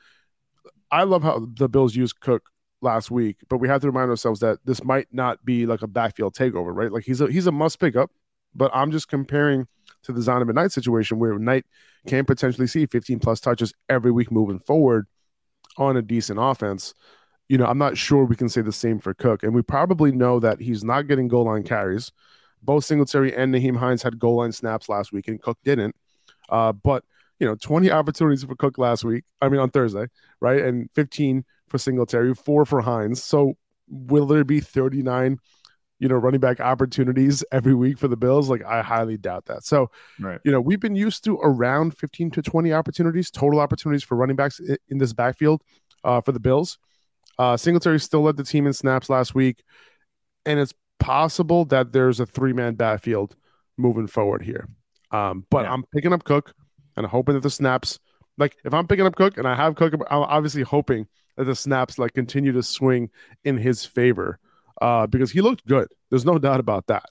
I 0.90 1.05
love 1.05 1.23
how 1.23 1.47
the 1.55 1.69
Bills 1.69 1.95
used 1.95 2.21
Cook 2.21 2.50
last 2.81 3.11
week. 3.11 3.37
But 3.49 3.59
we 3.59 3.69
have 3.69 3.83
to 3.83 3.87
remind 3.87 4.11
ourselves 4.11 4.40
that 4.40 4.59
this 4.64 4.83
might 4.83 5.09
not 5.12 5.45
be 5.45 5.67
like 5.67 5.83
a 5.83 5.87
backfield 5.87 6.35
takeover, 6.35 6.75
right? 6.75 6.90
Like 6.90 7.05
he's 7.05 7.21
a 7.21 7.31
he's 7.31 7.47
a 7.47 7.52
must 7.52 7.79
pick 7.79 7.97
up, 7.97 8.11
but 8.55 8.71
I'm 8.75 8.90
just 8.90 9.09
comparing 9.09 9.67
to 10.05 10.12
the 10.12 10.21
Zonovan 10.21 10.55
Knight 10.55 10.73
situation 10.73 11.19
where 11.19 11.38
Knight 11.38 11.67
can 12.07 12.25
potentially 12.25 12.67
see 12.67 12.87
15 12.87 13.19
plus 13.19 13.40
touches 13.40 13.75
every 13.88 14.11
week 14.11 14.31
moving 14.31 14.59
forward 14.59 15.07
on 15.76 15.97
a 15.97 16.02
decent 16.02 16.38
offense. 16.40 16.95
You 17.50 17.59
know, 17.59 17.66
I'm 17.66 17.78
not 17.78 17.99
sure 17.99 18.25
we 18.25 18.37
can 18.37 18.49
say 18.49 18.61
the 18.61 18.71
same 18.71 19.00
for 19.00 19.12
Cook. 19.12 19.42
And 19.42 19.52
we 19.52 19.61
probably 19.61 20.12
know 20.12 20.38
that 20.38 20.61
he's 20.61 20.85
not 20.85 21.09
getting 21.09 21.26
goal 21.26 21.47
line 21.47 21.64
carries. 21.64 22.12
Both 22.62 22.85
Singletary 22.85 23.35
and 23.35 23.52
Nyheim 23.52 23.76
Hines 23.76 24.04
had 24.04 24.21
goal 24.21 24.37
line 24.37 24.52
snaps 24.52 24.88
last 24.88 25.12
week, 25.12 25.26
and 25.26 25.42
Cook 25.42 25.59
didn't. 25.64 25.97
Uh, 26.49 26.71
but 26.73 27.02
you 27.40 27.47
know, 27.49 27.57
20 27.57 27.90
opportunities 27.90 28.45
for 28.45 28.54
Cook 28.54 28.78
last 28.78 29.02
week. 29.02 29.25
I 29.42 29.49
mean, 29.49 29.59
on 29.59 29.69
Thursday, 29.71 30.07
right? 30.40 30.61
And 30.62 30.88
15 30.92 31.45
for 31.66 31.76
Singletary, 31.78 32.35
four 32.35 32.64
for 32.64 32.83
Hines. 32.83 33.21
So 33.25 33.54
will 33.88 34.26
there 34.26 34.45
be 34.45 34.61
39, 34.61 35.38
you 35.99 36.09
know, 36.09 36.14
running 36.14 36.38
back 36.38 36.61
opportunities 36.61 37.42
every 37.52 37.75
week 37.75 37.99
for 37.99 38.07
the 38.07 38.16
Bills? 38.16 38.49
Like, 38.49 38.62
I 38.64 38.83
highly 38.83 39.16
doubt 39.16 39.47
that. 39.47 39.64
So, 39.64 39.90
Right. 40.21 40.38
you 40.45 40.52
know, 40.52 40.61
we've 40.61 40.78
been 40.78 40.95
used 40.95 41.25
to 41.25 41.37
around 41.42 41.97
15 41.99 42.30
to 42.33 42.42
20 42.42 42.73
opportunities, 42.73 43.28
total 43.28 43.59
opportunities 43.59 44.04
for 44.04 44.16
running 44.16 44.37
backs 44.37 44.61
in 44.88 44.99
this 44.99 45.12
backfield 45.12 45.62
uh, 46.04 46.21
for 46.21 46.30
the 46.30 46.40
Bills. 46.40 46.78
Uh, 47.41 47.57
Singletary 47.57 47.99
still 47.99 48.21
led 48.21 48.37
the 48.37 48.45
team 48.45 48.67
in 48.67 48.73
snaps 48.75 49.09
last 49.09 49.35
week. 49.35 49.63
And 50.45 50.59
it's 50.61 50.75
possible 50.99 51.65
that 51.67 51.93
there's 51.93 52.21
a 52.21 52.27
three 52.27 52.53
man 52.53 52.75
backfield 52.75 53.35
moving 53.79 54.07
forward 54.07 54.43
here. 54.43 54.69
Um, 55.11 55.47
but 55.51 55.65
Yeah. 55.65 55.73
I'm 55.73 55.85
picking 55.95 56.13
up 56.13 56.25
Cook 56.25 56.53
and 56.97 57.07
hoping 57.07 57.35
that 57.35 57.43
the 57.43 57.51
snaps, 57.51 57.99
like 58.37 58.57
if 58.65 58.75
I'm 58.75 58.87
picking 58.87 59.07
up 59.07 59.17
Cook 59.17 59.39
and 59.39 59.47
I 59.49 59.55
have 59.55 59.75
Cook, 59.75 59.95
I'm 59.95 60.03
obviously 60.11 60.63
hoping 60.63 61.07
that 61.37 61.45
the 61.45 61.55
snaps 61.55 61.99
like 61.99 62.13
continue 62.13 62.53
to 62.53 62.63
swing 62.63 63.09
in 63.45 63.57
his 63.57 63.85
favor 63.87 64.39
uh, 64.83 65.07
because 65.07 65.31
he 65.31 65.41
looked 65.41 65.67
good. 65.67 65.89
There's 66.11 66.27
no 66.27 66.39
doubt 66.47 66.61
about 66.61 66.89
that. 66.89 67.05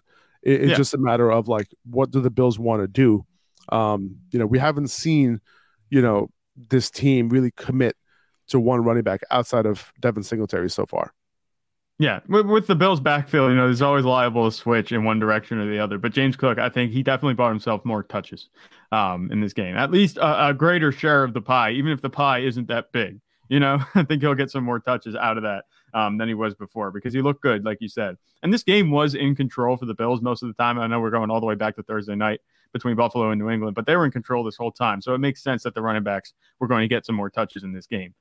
It- 0.44 0.62
it's 0.62 0.70
Yeah. 0.72 0.76
just 0.78 0.94
a 0.94 1.00
matter 1.00 1.32
of 1.32 1.48
like, 1.48 1.68
what 1.90 2.12
do 2.12 2.22
the 2.22 2.30
Bills 2.30 2.60
want 2.60 2.82
to 2.84 2.88
do? 2.88 3.26
Um, 3.70 4.18
you 4.32 4.38
know, 4.40 4.46
we 4.46 4.60
haven't 4.60 4.90
seen, 4.90 5.42
you 5.90 6.02
know, 6.02 6.30
this 6.56 6.92
team 6.92 7.30
really 7.30 7.52
commit 7.52 7.96
to 8.50 8.60
one 8.60 8.84
running 8.84 9.04
back 9.04 9.22
outside 9.32 9.66
of 9.66 9.92
Devin 10.00 10.24
Singletary 10.24 10.70
so 10.70 10.86
far. 10.86 11.14
Yeah, 12.02 12.22
with, 12.30 12.66
the 12.66 12.76
Bills' 12.76 13.02
backfield, 13.02 13.50
you 13.52 13.58
know, 13.58 13.66
there's 13.66 13.82
always 13.82 14.06
liable 14.06 14.50
to 14.50 14.56
switch 14.56 14.94
in 14.94 15.04
one 15.04 15.20
direction 15.20 15.60
or 15.60 15.70
the 15.70 15.80
other. 15.80 15.98
But 15.98 16.14
James 16.14 16.38
Cook, 16.38 16.58
I 16.58 16.70
think 16.70 16.94
he 16.94 17.04
definitely 17.04 17.34
bought 17.34 17.50
himself 17.50 17.84
more 17.84 18.04
touches 18.04 18.48
um, 18.94 19.30
in 19.34 19.42
this 19.42 19.52
game, 19.52 19.76
at 19.76 19.92
least 19.92 20.16
a, 20.16 20.48
a 20.48 20.54
greater 20.54 20.94
share 20.94 21.26
of 21.26 21.34
the 21.34 21.42
pie, 21.42 21.72
even 21.72 21.92
if 21.92 22.02
the 22.02 22.10
pie 22.10 22.40
isn't 22.40 22.70
that 22.70 22.94
big. 22.94 23.20
You 23.50 23.60
know, 23.60 23.80
I 23.96 24.04
think 24.04 24.22
he'll 24.22 24.34
get 24.34 24.50
some 24.50 24.64
more 24.64 24.80
touches 24.80 25.14
out 25.14 25.36
of 25.36 25.44
that 25.44 25.66
um, 25.94 26.18
than 26.18 26.30
he 26.30 26.36
was 26.36 26.56
before 26.56 26.90
because 26.90 27.14
he 27.14 27.22
looked 27.22 27.42
good, 27.42 27.66
like 27.66 27.80
you 27.82 27.90
said. 27.90 28.16
And 28.44 28.54
this 28.54 28.64
game 28.64 28.92
was 28.92 29.14
in 29.14 29.36
control 29.36 29.76
for 29.76 29.86
the 29.86 29.94
Bills 29.94 30.22
most 30.22 30.42
of 30.42 30.48
the 30.48 30.54
time. 30.54 30.80
I 30.80 30.88
know 30.88 31.02
we're 31.02 31.10
going 31.10 31.30
all 31.30 31.42
the 31.42 31.48
way 31.48 31.56
back 31.56 31.76
to 31.76 31.84
Thursday 31.84 32.16
night 32.16 32.40
between 32.72 32.96
Buffalo 32.96 33.30
and 33.32 33.42
New 33.42 33.50
England, 33.50 33.76
but 33.76 33.86
they 33.86 33.98
were 33.98 34.06
in 34.06 34.12
control 34.12 34.46
this 34.46 34.56
whole 34.56 34.72
time. 34.72 35.02
So 35.02 35.16
it 35.16 35.18
makes 35.18 35.44
sense 35.44 35.64
that 35.64 35.74
the 35.74 35.82
running 35.82 36.04
backs 36.04 36.34
were 36.62 36.68
going 36.68 36.84
to 36.84 36.88
get 36.88 37.06
some 37.06 37.16
more 37.16 37.30
touches 37.30 37.64
in 37.64 37.74
this 37.74 37.88
game 37.88 38.14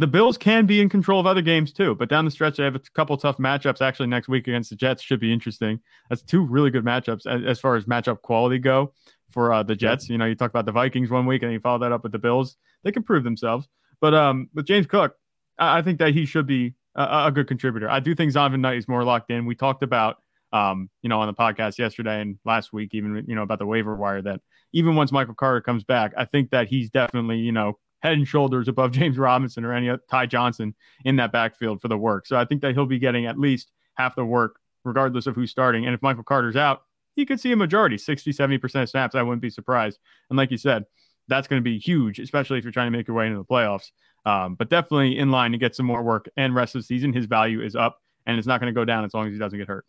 the 0.00 0.06
Bills 0.06 0.38
can 0.38 0.64
be 0.64 0.80
in 0.80 0.88
control 0.88 1.20
of 1.20 1.26
other 1.26 1.42
games 1.42 1.74
too, 1.74 1.94
but 1.94 2.08
down 2.08 2.24
the 2.24 2.30
stretch 2.30 2.56
they 2.56 2.64
have 2.64 2.74
a 2.74 2.80
couple 2.94 3.14
tough 3.18 3.36
matchups 3.36 3.82
actually 3.82 4.06
next 4.06 4.28
week 4.28 4.48
against 4.48 4.70
the 4.70 4.76
Jets. 4.76 5.02
Should 5.02 5.20
be 5.20 5.30
interesting. 5.30 5.78
That's 6.08 6.22
two 6.22 6.42
really 6.42 6.70
good 6.70 6.86
matchups 6.86 7.26
as, 7.26 7.44
as 7.44 7.60
far 7.60 7.76
as 7.76 7.84
matchup 7.84 8.22
quality 8.22 8.58
go 8.58 8.94
for 9.28 9.52
uh, 9.52 9.62
the 9.62 9.76
Jets. 9.76 10.08
You 10.08 10.16
know, 10.16 10.24
you 10.24 10.34
talk 10.34 10.48
about 10.48 10.64
the 10.64 10.72
Vikings 10.72 11.10
one 11.10 11.26
week 11.26 11.42
and 11.42 11.52
you 11.52 11.60
follow 11.60 11.80
that 11.80 11.92
up 11.92 12.02
with 12.02 12.12
the 12.12 12.18
Bills. 12.18 12.56
They 12.82 12.92
can 12.92 13.02
prove 13.02 13.24
themselves. 13.24 13.68
But 14.00 14.14
um, 14.14 14.48
with 14.54 14.64
James 14.64 14.86
Cook, 14.86 15.16
I, 15.58 15.80
I 15.80 15.82
think 15.82 15.98
that 15.98 16.14
he 16.14 16.24
should 16.24 16.46
be 16.46 16.76
a, 16.94 17.26
a 17.26 17.30
good 17.30 17.46
contributor. 17.46 17.90
I 17.90 18.00
do 18.00 18.14
think 18.14 18.32
Zonovan 18.32 18.60
Knight 18.60 18.78
is 18.78 18.88
more 18.88 19.04
locked 19.04 19.30
in. 19.30 19.44
We 19.44 19.54
talked 19.54 19.82
about 19.82 20.16
um, 20.50 20.88
you 21.02 21.10
know, 21.10 21.20
on 21.20 21.26
the 21.26 21.34
podcast 21.34 21.76
yesterday 21.76 22.22
and 22.22 22.38
last 22.46 22.72
week, 22.72 22.94
even 22.94 23.22
you 23.28 23.34
know 23.34 23.42
about 23.42 23.58
the 23.58 23.66
waiver 23.66 23.94
wire 23.94 24.22
that 24.22 24.40
even 24.72 24.96
once 24.96 25.12
Michael 25.12 25.34
Carter 25.34 25.60
comes 25.60 25.84
back, 25.84 26.12
I 26.16 26.24
think 26.24 26.50
that 26.50 26.68
he's 26.68 26.90
definitely 26.90 27.36
you 27.36 27.52
know 27.52 27.78
head 28.00 28.14
and 28.14 28.26
shoulders 28.26 28.68
above 28.68 28.92
James 28.92 29.18
Robinson 29.18 29.64
or 29.64 29.72
any 29.72 29.90
Ty 30.10 30.26
Johnson 30.26 30.74
in 31.04 31.16
that 31.16 31.32
backfield 31.32 31.80
for 31.80 31.88
the 31.88 31.96
work. 31.96 32.26
So 32.26 32.36
I 32.36 32.44
think 32.44 32.62
that 32.62 32.74
he'll 32.74 32.86
be 32.86 32.98
getting 32.98 33.26
at 33.26 33.38
least 33.38 33.70
half 33.94 34.16
the 34.16 34.24
work, 34.24 34.60
regardless 34.84 35.26
of 35.26 35.34
who's 35.34 35.50
starting. 35.50 35.86
And 35.86 35.94
if 35.94 36.02
Michael 36.02 36.24
Carter's 36.24 36.56
out, 36.56 36.82
you 37.16 37.26
could 37.26 37.40
see 37.40 37.52
a 37.52 37.56
majority, 37.56 37.98
60, 37.98 38.32
70% 38.32 38.82
of 38.82 38.88
snaps. 38.88 39.14
I 39.14 39.22
wouldn't 39.22 39.42
be 39.42 39.50
surprised. 39.50 39.98
And 40.28 40.36
like 40.36 40.50
you 40.50 40.56
said, 40.56 40.84
that's 41.28 41.46
going 41.46 41.60
to 41.60 41.64
be 41.64 41.78
huge, 41.78 42.18
especially 42.18 42.58
if 42.58 42.64
you're 42.64 42.72
trying 42.72 42.90
to 42.90 42.96
make 42.96 43.06
your 43.06 43.16
way 43.16 43.26
into 43.26 43.38
the 43.38 43.44
playoffs. 43.44 43.90
Um, 44.26 44.54
but 44.54 44.68
definitely 44.68 45.18
in 45.18 45.30
line 45.30 45.52
to 45.52 45.58
get 45.58 45.74
some 45.74 45.86
more 45.86 46.02
work 46.02 46.28
and 46.36 46.54
rest 46.54 46.74
of 46.74 46.80
the 46.80 46.86
season. 46.86 47.12
His 47.12 47.26
value 47.26 47.62
is 47.62 47.74
up 47.74 48.02
and 48.26 48.38
it's 48.38 48.46
not 48.46 48.60
going 48.60 48.72
to 48.72 48.78
go 48.78 48.84
down 48.84 49.04
as 49.04 49.14
long 49.14 49.26
as 49.26 49.32
he 49.32 49.38
doesn't 49.38 49.58
get 49.58 49.68
hurt. 49.68 49.86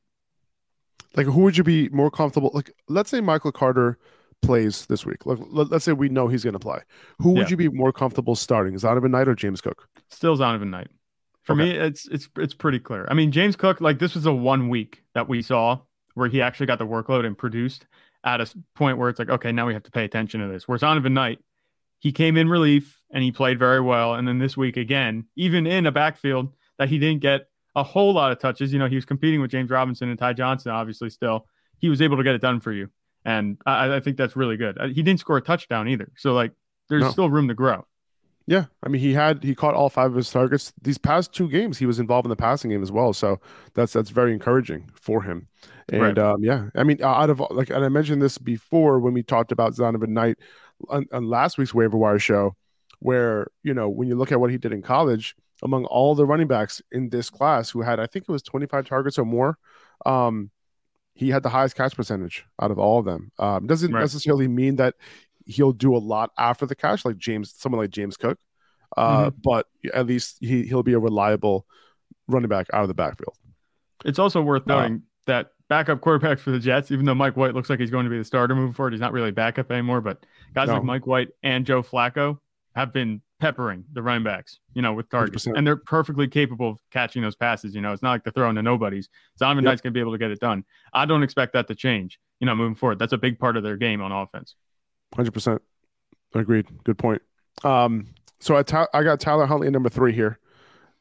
Like, 1.15 1.25
who 1.25 1.41
would 1.41 1.57
you 1.57 1.63
be 1.63 1.89
more 1.89 2.09
comfortable? 2.09 2.51
Like, 2.53 2.71
let's 2.87 3.09
say 3.09 3.19
Michael 3.19 3.51
Carter 3.51 3.97
plays 4.41 4.85
this 4.87 5.05
week. 5.05 5.25
Let, 5.25 5.71
us 5.71 5.83
say 5.83 5.93
we 5.93 6.09
know 6.09 6.27
he's 6.27 6.43
going 6.43 6.53
to 6.53 6.59
play. 6.59 6.79
Who 7.19 7.31
would 7.31 7.41
Yeah. 7.43 7.49
you 7.49 7.57
be 7.57 7.69
more 7.69 7.91
comfortable 7.93 8.35
starting? 8.35 8.73
Zonovan 8.75 9.11
Knight 9.11 9.27
or 9.27 9.35
James 9.35 9.61
Cook? 9.61 9.87
Still 10.09 10.37
Zonovan 10.37 10.69
Knight. 10.69 10.87
For 11.43 11.53
Okay. 11.53 11.63
me, 11.63 11.71
it's 11.71 12.07
it's 12.07 12.29
it's 12.37 12.53
pretty 12.53 12.79
clear. 12.79 13.07
I 13.09 13.13
mean, 13.15 13.31
James 13.31 13.55
Cook, 13.55 13.81
like 13.81 13.97
this 13.99 14.13
was 14.15 14.25
a 14.25 14.33
one 14.33 14.69
week 14.69 15.03
that 15.15 15.27
we 15.27 15.41
saw 15.41 15.79
where 16.13 16.27
he 16.27 16.41
actually 16.41 16.65
got 16.67 16.77
the 16.79 16.85
workload 16.85 17.25
and 17.25 17.37
produced 17.37 17.87
at 18.23 18.41
a 18.41 18.47
point 18.75 18.97
where 18.97 19.09
it's 19.09 19.17
like, 19.17 19.29
okay, 19.29 19.51
now 19.51 19.65
we 19.65 19.73
have 19.73 19.83
to 19.83 19.91
pay 19.91 20.03
attention 20.03 20.41
to 20.41 20.47
this. 20.47 20.67
Where 20.67 20.77
Zonovan 20.77 21.13
Knight, 21.13 21.39
he 21.99 22.11
came 22.11 22.37
in 22.37 22.47
relief 22.49 22.99
and 23.11 23.23
he 23.23 23.31
played 23.31 23.57
very 23.57 23.81
well. 23.81 24.13
And 24.15 24.27
then 24.27 24.37
this 24.37 24.55
week 24.55 24.77
again, 24.77 25.25
even 25.35 25.65
in 25.65 25.85
a 25.87 25.91
backfield 25.91 26.53
that 26.77 26.89
he 26.89 26.99
didn't 26.99 27.21
get 27.21 27.47
a 27.75 27.81
whole 27.83 28.13
lot 28.13 28.31
of 28.31 28.37
touches, 28.39 28.71
you 28.73 28.77
know, 28.79 28.87
he 28.87 28.95
was 28.95 29.05
competing 29.05 29.41
with 29.41 29.49
James 29.49 29.71
Robinson 29.71 30.09
and 30.09 30.19
Ty 30.19 30.33
Johnson, 30.33 30.71
obviously 30.71 31.09
still, 31.09 31.47
he 31.79 31.89
was 31.89 32.01
able 32.01 32.17
to 32.17 32.23
get 32.23 32.35
it 32.35 32.41
done 32.41 32.59
for 32.59 32.71
you. 32.71 32.89
And 33.25 33.57
I, 33.65 33.95
I 33.95 33.99
think 33.99 34.17
that's 34.17 34.35
really 34.35 34.57
good. 34.57 34.77
Uh, 34.79 34.87
He 34.87 35.03
didn't 35.03 35.19
score 35.19 35.37
a 35.37 35.41
touchdown 35.41 35.87
either. 35.87 36.11
So 36.17 36.33
like 36.33 36.51
there's 36.89 37.01
No. 37.03 37.09
still 37.11 37.29
room 37.29 37.47
to 37.47 37.53
grow. 37.53 37.85
Yeah, 38.47 38.65
I 38.83 38.89
mean, 38.89 39.01
he 39.01 39.13
had 39.13 39.43
he 39.43 39.53
caught 39.53 39.75
all 39.75 39.87
five 39.89 40.09
of 40.11 40.17
his 40.17 40.29
targets. 40.29 40.73
These 40.81 40.97
past 40.97 41.31
two 41.31 41.47
games, 41.47 41.77
he 41.77 41.85
was 41.85 41.99
involved 41.99 42.25
in 42.25 42.31
the 42.31 42.35
passing 42.35 42.71
game 42.71 42.81
as 42.81 42.91
well. 42.91 43.13
So 43.13 43.39
that's 43.75 43.93
that's 43.93 44.09
very 44.09 44.33
encouraging 44.33 44.89
for 44.95 45.21
him. 45.21 45.47
And 45.89 46.01
Right. 46.01 46.17
um, 46.17 46.43
yeah, 46.43 46.69
I 46.75 46.83
mean, 46.83 47.01
out 47.03 47.29
of 47.29 47.39
like, 47.51 47.69
and 47.69 47.85
I 47.85 47.89
mentioned 47.89 48.21
this 48.21 48.37
before 48.39 48.99
when 48.99 49.13
we 49.13 49.21
talked 49.23 49.51
about 49.51 49.73
Zonovan 49.73 50.09
Knight 50.09 50.37
on, 50.89 51.05
on 51.13 51.29
last 51.29 51.57
week's 51.59 51.73
waiver 51.73 51.97
wire 51.97 52.19
show, 52.19 52.55
where 52.99 53.47
you 53.63 53.73
know 53.75 53.87
when 53.87 54.07
you 54.07 54.15
look 54.15 54.31
at 54.31 54.39
what 54.39 54.49
he 54.49 54.57
did 54.57 54.73
in 54.73 54.81
college, 54.81 55.35
among 55.61 55.85
all 55.85 56.15
the 56.15 56.25
running 56.25 56.47
backs 56.47 56.81
in 56.91 57.09
this 57.09 57.29
class 57.29 57.69
who 57.69 57.81
had, 57.83 57.99
I 57.99 58.07
think 58.07 58.25
it 58.27 58.31
was 58.31 58.41
25 58.41 58.87
targets 58.87 59.19
or 59.19 59.25
more, 59.25 59.59
um, 60.05 60.49
he 61.13 61.29
had 61.29 61.43
the 61.43 61.49
highest 61.49 61.75
catch 61.75 61.95
percentage 61.95 62.45
out 62.61 62.71
of 62.71 62.79
all 62.79 62.99
of 62.99 63.05
them. 63.05 63.31
Um, 63.37 63.67
doesn't 63.67 63.91
Right. 63.93 64.01
necessarily 64.01 64.47
mean 64.47 64.77
that 64.77 64.95
he'll 65.45 65.73
do 65.73 65.95
a 65.95 65.99
lot 65.99 66.31
after 66.37 66.65
the 66.65 66.75
catch, 66.75 67.03
like 67.05 67.17
James, 67.17 67.53
someone 67.55 67.79
like 67.81 67.89
James 67.91 68.17
Cook. 68.17 68.39
Uh, 68.97 69.29
but 69.29 69.67
at 69.93 70.05
least 70.05 70.37
he 70.41 70.63
he'll 70.63 70.83
be 70.83 70.93
a 70.93 70.99
reliable 70.99 71.65
running 72.27 72.49
back 72.49 72.67
out 72.73 72.81
of 72.81 72.87
the 72.89 72.93
backfield. 72.93 73.35
It's 74.03 74.19
also 74.19 74.41
worth 74.41 74.63
Uh, 74.69 74.75
noting 74.75 75.03
that 75.27 75.51
backup 75.69 76.01
quarterback 76.01 76.39
for 76.39 76.51
the 76.51 76.59
Jets, 76.59 76.91
even 76.91 77.05
though 77.05 77.15
Mike 77.15 77.37
White 77.37 77.53
looks 77.53 77.69
like 77.69 77.79
he's 77.79 77.91
going 77.91 78.03
to 78.03 78.09
be 78.09 78.17
the 78.17 78.23
starter 78.25 78.53
moving 78.55 78.73
forward, 78.73 78.91
he's 78.91 78.99
not 78.99 79.13
really 79.13 79.31
backup 79.31 79.71
anymore. 79.71 80.01
But 80.01 80.25
guys 80.53 80.67
No. 80.67 80.73
like 80.75 80.83
Mike 80.83 81.07
White 81.07 81.29
and 81.43 81.65
Joe 81.65 81.81
Flacco 81.83 82.39
have 82.75 82.91
been 82.91 83.21
peppering 83.41 83.83
the 83.93 84.01
running 84.01 84.23
backs, 84.23 84.59
you 84.75 84.81
know, 84.81 84.93
with 84.93 85.09
targets, 85.09 85.45
100%. 85.45 85.57
and 85.57 85.65
they're 85.67 85.75
perfectly 85.75 86.27
capable 86.27 86.69
of 86.69 86.79
catching 86.91 87.21
those 87.23 87.35
passes. 87.35 87.73
You 87.75 87.81
know, 87.81 87.91
it's 87.91 88.03
not 88.03 88.11
like 88.11 88.23
they're 88.23 88.31
throwing 88.31 88.55
to 88.55 88.61
nobodies. 88.61 89.09
Zonovan 89.41 89.55
Yep. 89.55 89.63
Knight's 89.63 89.81
going 89.81 89.91
to 89.93 89.97
be 89.97 89.99
able 89.99 90.11
to 90.13 90.17
get 90.19 90.29
it 90.31 90.39
done. 90.39 90.63
I 90.93 91.05
don't 91.05 91.23
expect 91.23 91.53
that 91.53 91.67
to 91.67 91.75
change. 91.75 92.19
You 92.39 92.45
know, 92.45 92.55
moving 92.55 92.75
forward, 92.75 92.99
that's 92.99 93.13
a 93.13 93.17
big 93.17 93.39
part 93.39 93.57
of 93.57 93.63
their 93.63 93.75
game 93.77 94.01
on 94.01 94.11
offense. 94.11 94.55
Hundred 95.15 95.31
percent, 95.33 95.61
agreed. 96.33 96.67
Good 96.83 96.97
point. 96.97 97.21
Um, 97.63 98.07
so 98.39 98.55
I 98.55 98.63
ta- 98.63 98.87
I 98.93 99.03
got 99.03 99.19
Tyler 99.19 99.45
Huntley 99.45 99.69
number 99.69 99.89
three 99.89 100.13
here. 100.13 100.39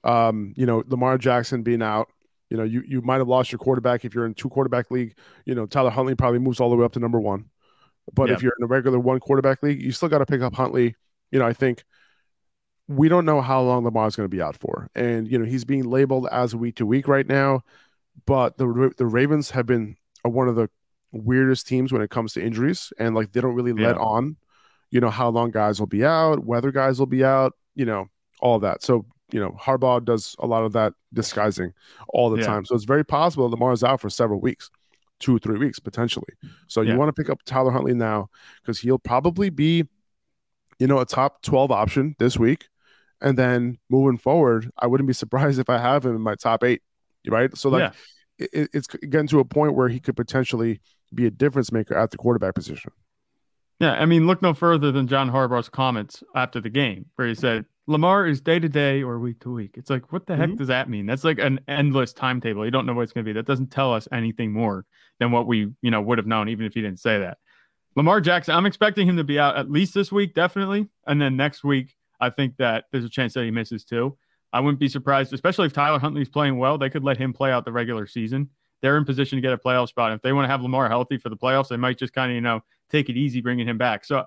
Um, 0.03 0.53
you 0.57 0.67
know, 0.67 0.83
Lamar 0.89 1.19
Jackson 1.19 1.63
being 1.63 1.83
out. 1.83 2.09
You 2.49 2.57
know, 2.57 2.65
you 2.65 2.83
you 2.87 3.01
might 3.03 3.19
have 3.19 3.29
lost 3.29 3.53
your 3.53 3.59
quarterback 3.59 4.05
if 4.05 4.15
you're 4.15 4.27
in 4.27 4.35
two 4.35 4.49
quarterback 4.49 4.91
league. 4.91 5.15
You 5.45 5.55
know, 5.55 5.67
Tyler 5.67 5.91
Huntley 5.91 6.15
probably 6.15 6.39
moves 6.41 6.59
all 6.59 6.71
the 6.71 6.77
way 6.77 6.85
up 6.85 6.93
to 6.93 6.99
number 6.99 7.21
one. 7.21 7.45
But 8.13 8.29
Yeah. 8.29 8.35
if 8.35 8.43
you're 8.43 8.55
in 8.59 8.65
a 8.65 8.67
regular 8.67 8.99
one 8.99 9.21
quarterback 9.21 9.63
league, 9.63 9.81
you 9.81 9.93
still 9.93 10.09
got 10.09 10.19
to 10.19 10.27
pick 10.27 10.41
up 10.41 10.55
Huntley. 10.55 10.97
You 11.31 11.39
know, 11.39 11.47
I 11.47 11.53
think 11.53 11.85
we 12.91 13.09
don't 13.09 13.25
know 13.25 13.41
how 13.41 13.63
long 13.63 13.85
Lamar's 13.85 14.17
going 14.17 14.25
to 14.29 14.37
be 14.37 14.43
out 14.43 14.57
for, 14.57 14.89
and 14.95 15.31
you 15.31 15.39
know 15.39 15.45
he's 15.45 15.65
being 15.65 15.85
labeled 15.85 16.27
as 16.33 16.55
week 16.57 16.75
to 16.77 16.87
week 16.87 17.07
right 17.07 17.27
now. 17.27 17.63
But 18.27 18.59
the 18.59 18.93
the 18.99 19.07
Ravens 19.07 19.51
have 19.53 19.67
been 19.67 19.97
one 20.23 20.49
of 20.49 20.57
the 20.57 20.69
weirdest 21.13 21.67
teams 21.69 21.93
when 21.93 22.03
it 22.03 22.11
comes 22.11 22.33
to 22.35 22.43
injuries, 22.45 22.93
and 22.99 23.15
like 23.15 23.33
they 23.33 23.41
don't 23.41 23.55
really 23.55 23.73
let 23.73 23.97
Yeah. 23.97 24.03
on, 24.03 24.37
you 24.91 25.01
know, 25.01 25.11
how 25.11 25.29
long 25.29 25.51
guys 25.51 25.79
will 25.79 25.87
be 25.87 26.05
out, 26.05 26.45
whether 26.45 26.73
guys 26.73 26.99
will 26.99 27.07
be 27.07 27.25
out, 27.25 27.53
you 27.77 27.85
know, 27.85 28.09
all 28.41 28.59
that. 28.59 28.83
So 28.83 29.07
you 29.33 29.39
know, 29.39 29.53
Harbaugh 29.61 30.05
does 30.05 30.35
a 30.41 30.47
lot 30.49 30.65
of 30.65 30.73
that 30.73 30.93
disguising 31.13 31.73
all 32.09 32.31
the 32.31 32.39
Yeah. 32.41 32.47
time. 32.47 32.65
So 32.65 32.75
it's 32.75 32.83
very 32.83 33.05
possible 33.05 33.49
Lamar's 33.49 33.85
out 33.85 34.01
for 34.01 34.11
several 34.11 34.41
weeks, 34.41 34.69
two 35.21 35.37
or 35.37 35.39
three 35.39 35.57
weeks 35.57 35.79
potentially. 35.79 36.35
So 36.67 36.81
you 36.81 36.97
want 36.97 37.15
to 37.15 37.23
pick 37.23 37.31
up 37.31 37.39
Tyler 37.45 37.71
Huntley 37.71 37.95
now 37.95 38.29
because 38.61 38.81
he'll 38.81 38.99
probably 38.99 39.49
be, 39.49 39.87
you 40.81 40.89
know, 40.89 40.99
a 40.99 41.07
top 41.07 41.43
12 41.43 41.71
option 41.71 42.17
this 42.19 42.37
week. 42.37 42.67
And 43.21 43.37
then 43.37 43.79
moving 43.91 44.19
forward, 44.19 44.71
I 44.79 44.87
wouldn't 44.87 45.07
be 45.07 45.13
surprised 45.15 45.59
if 45.59 45.69
I 45.69 45.79
have 45.79 46.05
him 46.07 46.17
in 46.17 46.23
my 46.23 46.35
top 46.35 46.65
eight. 46.65 46.83
Right. 47.27 47.55
So 47.57 47.69
like 47.69 47.93
Yeah. 48.39 48.47
it, 48.53 48.71
it's 48.73 48.87
getting 48.87 49.27
to 49.29 49.41
a 49.41 49.45
point 49.45 49.75
where 49.75 49.89
he 49.89 50.01
could 50.01 50.17
potentially 50.17 50.81
be 51.15 51.27
a 51.27 51.31
difference 51.31 51.71
maker 51.73 51.95
at 51.97 52.11
the 52.11 52.17
quarterback 52.17 52.55
position. 52.55 52.93
Yeah, 53.79 53.93
I 53.93 54.05
mean, 54.07 54.27
look 54.27 54.43
no 54.43 54.53
further 54.55 54.93
than 54.93 55.07
John 55.07 55.31
Harbaugh's 55.31 55.69
comments 55.71 56.23
after 56.35 56.61
the 56.61 56.69
game, 56.71 57.07
where 57.17 57.29
he 57.29 57.35
said 57.35 57.65
Lamar 57.87 58.27
is 58.27 58.41
day 58.41 58.59
to 58.59 58.69
day 58.69 59.03
or 59.03 59.19
week 59.19 59.41
to 59.41 59.51
week. 59.53 59.75
It's 59.77 59.89
like, 59.91 60.13
what 60.13 60.27
the 60.27 60.37
heck 60.37 60.51
Mhm. 60.51 60.59
does 60.59 60.69
that 60.69 60.89
mean? 60.91 61.07
That's 61.07 61.25
like 61.25 61.39
an 61.39 61.61
endless 61.67 62.13
timetable. 62.13 62.65
You 62.65 62.71
don't 62.71 62.85
know 62.87 62.93
what 62.93 63.03
it's 63.03 63.13
going 63.13 63.25
to 63.25 63.29
be. 63.29 63.33
That 63.33 63.47
doesn't 63.47 63.71
tell 63.71 63.93
us 63.95 64.07
anything 64.13 64.53
more 64.53 64.85
than 65.19 65.31
what 65.33 65.47
we, 65.47 65.73
you 65.83 65.91
know, 65.91 66.01
would 66.03 66.19
have 66.19 66.27
known, 66.27 66.49
even 66.51 66.67
if 66.67 66.75
he 66.75 66.83
didn't 66.83 67.01
say 67.01 67.19
that. 67.21 67.39
Lamar 67.97 68.21
Jackson, 68.21 68.55
I'm 68.55 68.67
expecting 68.67 69.09
him 69.09 69.17
to 69.17 69.25
be 69.25 69.39
out 69.39 69.57
at 69.57 69.71
least 69.71 69.95
this 69.95 70.13
week, 70.13 70.35
definitely, 70.35 70.89
and 71.07 71.21
then 71.21 71.37
next 71.37 71.65
week, 71.65 71.97
I 72.21 72.31
think 72.31 72.57
that 72.59 72.85
there's 72.93 73.05
a 73.05 73.09
chance 73.09 73.35
that 73.35 73.45
he 73.45 73.51
misses 73.51 73.85
too. 73.85 74.17
I 74.53 74.61
wouldn't 74.61 74.81
be 74.81 74.89
surprised, 74.89 75.33
especially 75.33 75.67
if 75.67 75.73
Tyler 75.73 75.99
Huntley's 75.99 76.29
playing 76.29 76.59
well. 76.59 76.77
They 76.77 76.91
could 76.91 77.05
let 77.05 77.17
him 77.17 77.33
play 77.33 77.53
out 77.53 77.65
the 77.65 77.73
regular 77.73 78.07
season. 78.07 78.51
They're 78.83 78.97
in 78.97 79.05
position 79.05 79.37
to 79.37 79.43
get 79.43 79.53
a 79.53 79.59
playoff 79.59 79.89
spot. 79.89 80.11
And 80.11 80.19
if 80.19 80.23
they 80.23 80.33
want 80.33 80.45
to 80.45 80.49
have 80.49 80.63
Lamar 80.63 80.89
healthy 80.89 81.19
for 81.19 81.29
the 81.29 81.37
playoffs, 81.37 81.69
they 81.69 81.77
might 81.77 81.99
just 81.99 82.13
kind 82.13 82.31
of, 82.31 82.35
you 82.35 82.41
know, 82.41 82.61
take 82.91 83.09
it 83.09 83.17
easy 83.17 83.41
bringing 83.41 83.69
him 83.69 83.79
back. 83.79 84.05
So 84.05 84.25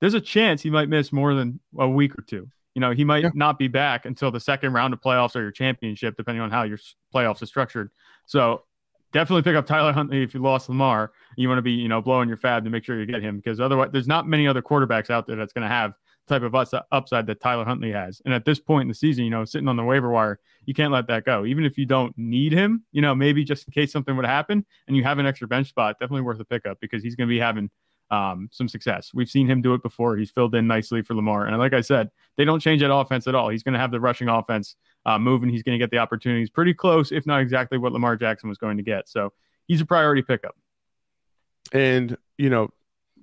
there's 0.00 0.14
a 0.14 0.20
chance 0.20 0.62
he 0.62 0.70
might 0.70 0.88
miss 0.88 1.12
more 1.12 1.34
than 1.34 1.60
a 1.78 1.88
week 1.88 2.16
or 2.18 2.22
two. 2.22 2.48
You 2.74 2.80
know, 2.80 2.92
he 2.92 3.04
might 3.04 3.24
Yeah. 3.24 3.30
not 3.34 3.58
be 3.58 3.68
back 3.68 4.06
until 4.06 4.30
the 4.30 4.40
second 4.40 4.72
round 4.72 4.94
of 4.94 5.00
playoffs 5.00 5.34
or 5.34 5.40
your 5.42 5.50
championship, 5.50 6.16
depending 6.16 6.40
on 6.42 6.50
how 6.50 6.62
your 6.62 6.78
playoffs 7.14 7.42
are 7.42 7.46
structured. 7.46 7.90
So 8.26 8.64
definitely 9.12 9.42
pick 9.42 9.56
up 9.56 9.66
Tyler 9.66 9.92
Huntley 9.92 10.22
if 10.22 10.34
you 10.34 10.40
lost 10.40 10.68
Lamar. 10.68 11.12
You 11.36 11.48
want 11.48 11.58
to 11.58 11.62
be, 11.62 11.72
you 11.72 11.88
know, 11.88 12.00
blowing 12.00 12.28
your 12.28 12.36
fab 12.36 12.64
to 12.64 12.70
make 12.70 12.84
sure 12.84 12.98
you 12.98 13.06
get 13.06 13.22
him 13.22 13.36
because 13.36 13.60
otherwise, 13.60 13.90
there's 13.92 14.08
not 14.08 14.28
many 14.28 14.46
other 14.46 14.62
quarterbacks 14.62 15.10
out 15.10 15.26
there 15.26 15.36
that's 15.36 15.52
going 15.52 15.62
to 15.66 15.74
have 15.74 15.94
type 16.26 16.42
of 16.42 16.54
ups- 16.54 16.74
upside 16.92 17.26
that 17.26 17.40
Tyler 17.40 17.64
Huntley 17.64 17.92
has. 17.92 18.20
And 18.24 18.34
at 18.34 18.44
this 18.44 18.58
point 18.58 18.82
in 18.82 18.88
the 18.88 18.94
season, 18.94 19.24
you 19.24 19.30
know, 19.30 19.44
sitting 19.44 19.68
on 19.68 19.76
the 19.76 19.84
waiver 19.84 20.10
wire, 20.10 20.40
you 20.64 20.74
can't 20.74 20.92
let 20.92 21.06
that 21.08 21.24
go. 21.24 21.44
Even 21.44 21.64
if 21.64 21.78
you 21.78 21.86
don't 21.86 22.16
need 22.18 22.52
him, 22.52 22.84
you 22.92 23.00
know, 23.00 23.14
maybe 23.14 23.44
just 23.44 23.66
in 23.66 23.72
case 23.72 23.92
something 23.92 24.16
would 24.16 24.26
happen 24.26 24.64
and 24.86 24.96
you 24.96 25.04
have 25.04 25.18
an 25.18 25.26
extra 25.26 25.46
bench 25.46 25.68
spot, 25.68 25.96
definitely 26.00 26.22
worth 26.22 26.40
a 26.40 26.44
pickup 26.44 26.78
because 26.80 27.02
he's 27.02 27.14
going 27.14 27.28
to 27.28 27.32
be 27.32 27.38
having 27.38 27.70
um, 28.10 28.48
some 28.52 28.68
success. 28.68 29.12
We've 29.14 29.28
seen 29.28 29.48
him 29.48 29.62
do 29.62 29.74
it 29.74 29.82
before. 29.82 30.16
He's 30.16 30.30
filled 30.30 30.54
in 30.54 30.66
nicely 30.66 31.02
for 31.02 31.14
Lamar. 31.14 31.46
And 31.46 31.56
like 31.58 31.72
I 31.72 31.80
said, 31.80 32.10
they 32.36 32.44
don't 32.44 32.60
change 32.60 32.80
that 32.82 32.92
offense 32.92 33.26
at 33.26 33.34
all. 33.34 33.48
He's 33.48 33.62
going 33.62 33.74
to 33.74 33.80
have 33.80 33.90
the 33.90 34.00
rushing 34.00 34.28
offense 34.28 34.76
uh, 35.04 35.18
moving. 35.18 35.48
He's 35.48 35.62
going 35.62 35.78
to 35.78 35.82
get 35.82 35.90
the 35.90 35.98
opportunities 35.98 36.50
pretty 36.50 36.74
close, 36.74 37.12
if 37.12 37.26
not 37.26 37.40
exactly 37.40 37.78
what 37.78 37.92
Lamar 37.92 38.16
Jackson 38.16 38.48
was 38.48 38.58
going 38.58 38.76
to 38.76 38.82
get. 38.82 39.08
So 39.08 39.32
he's 39.66 39.80
a 39.80 39.86
priority 39.86 40.22
pickup. 40.22 40.56
And, 41.72 42.16
you 42.38 42.50
know, 42.50 42.70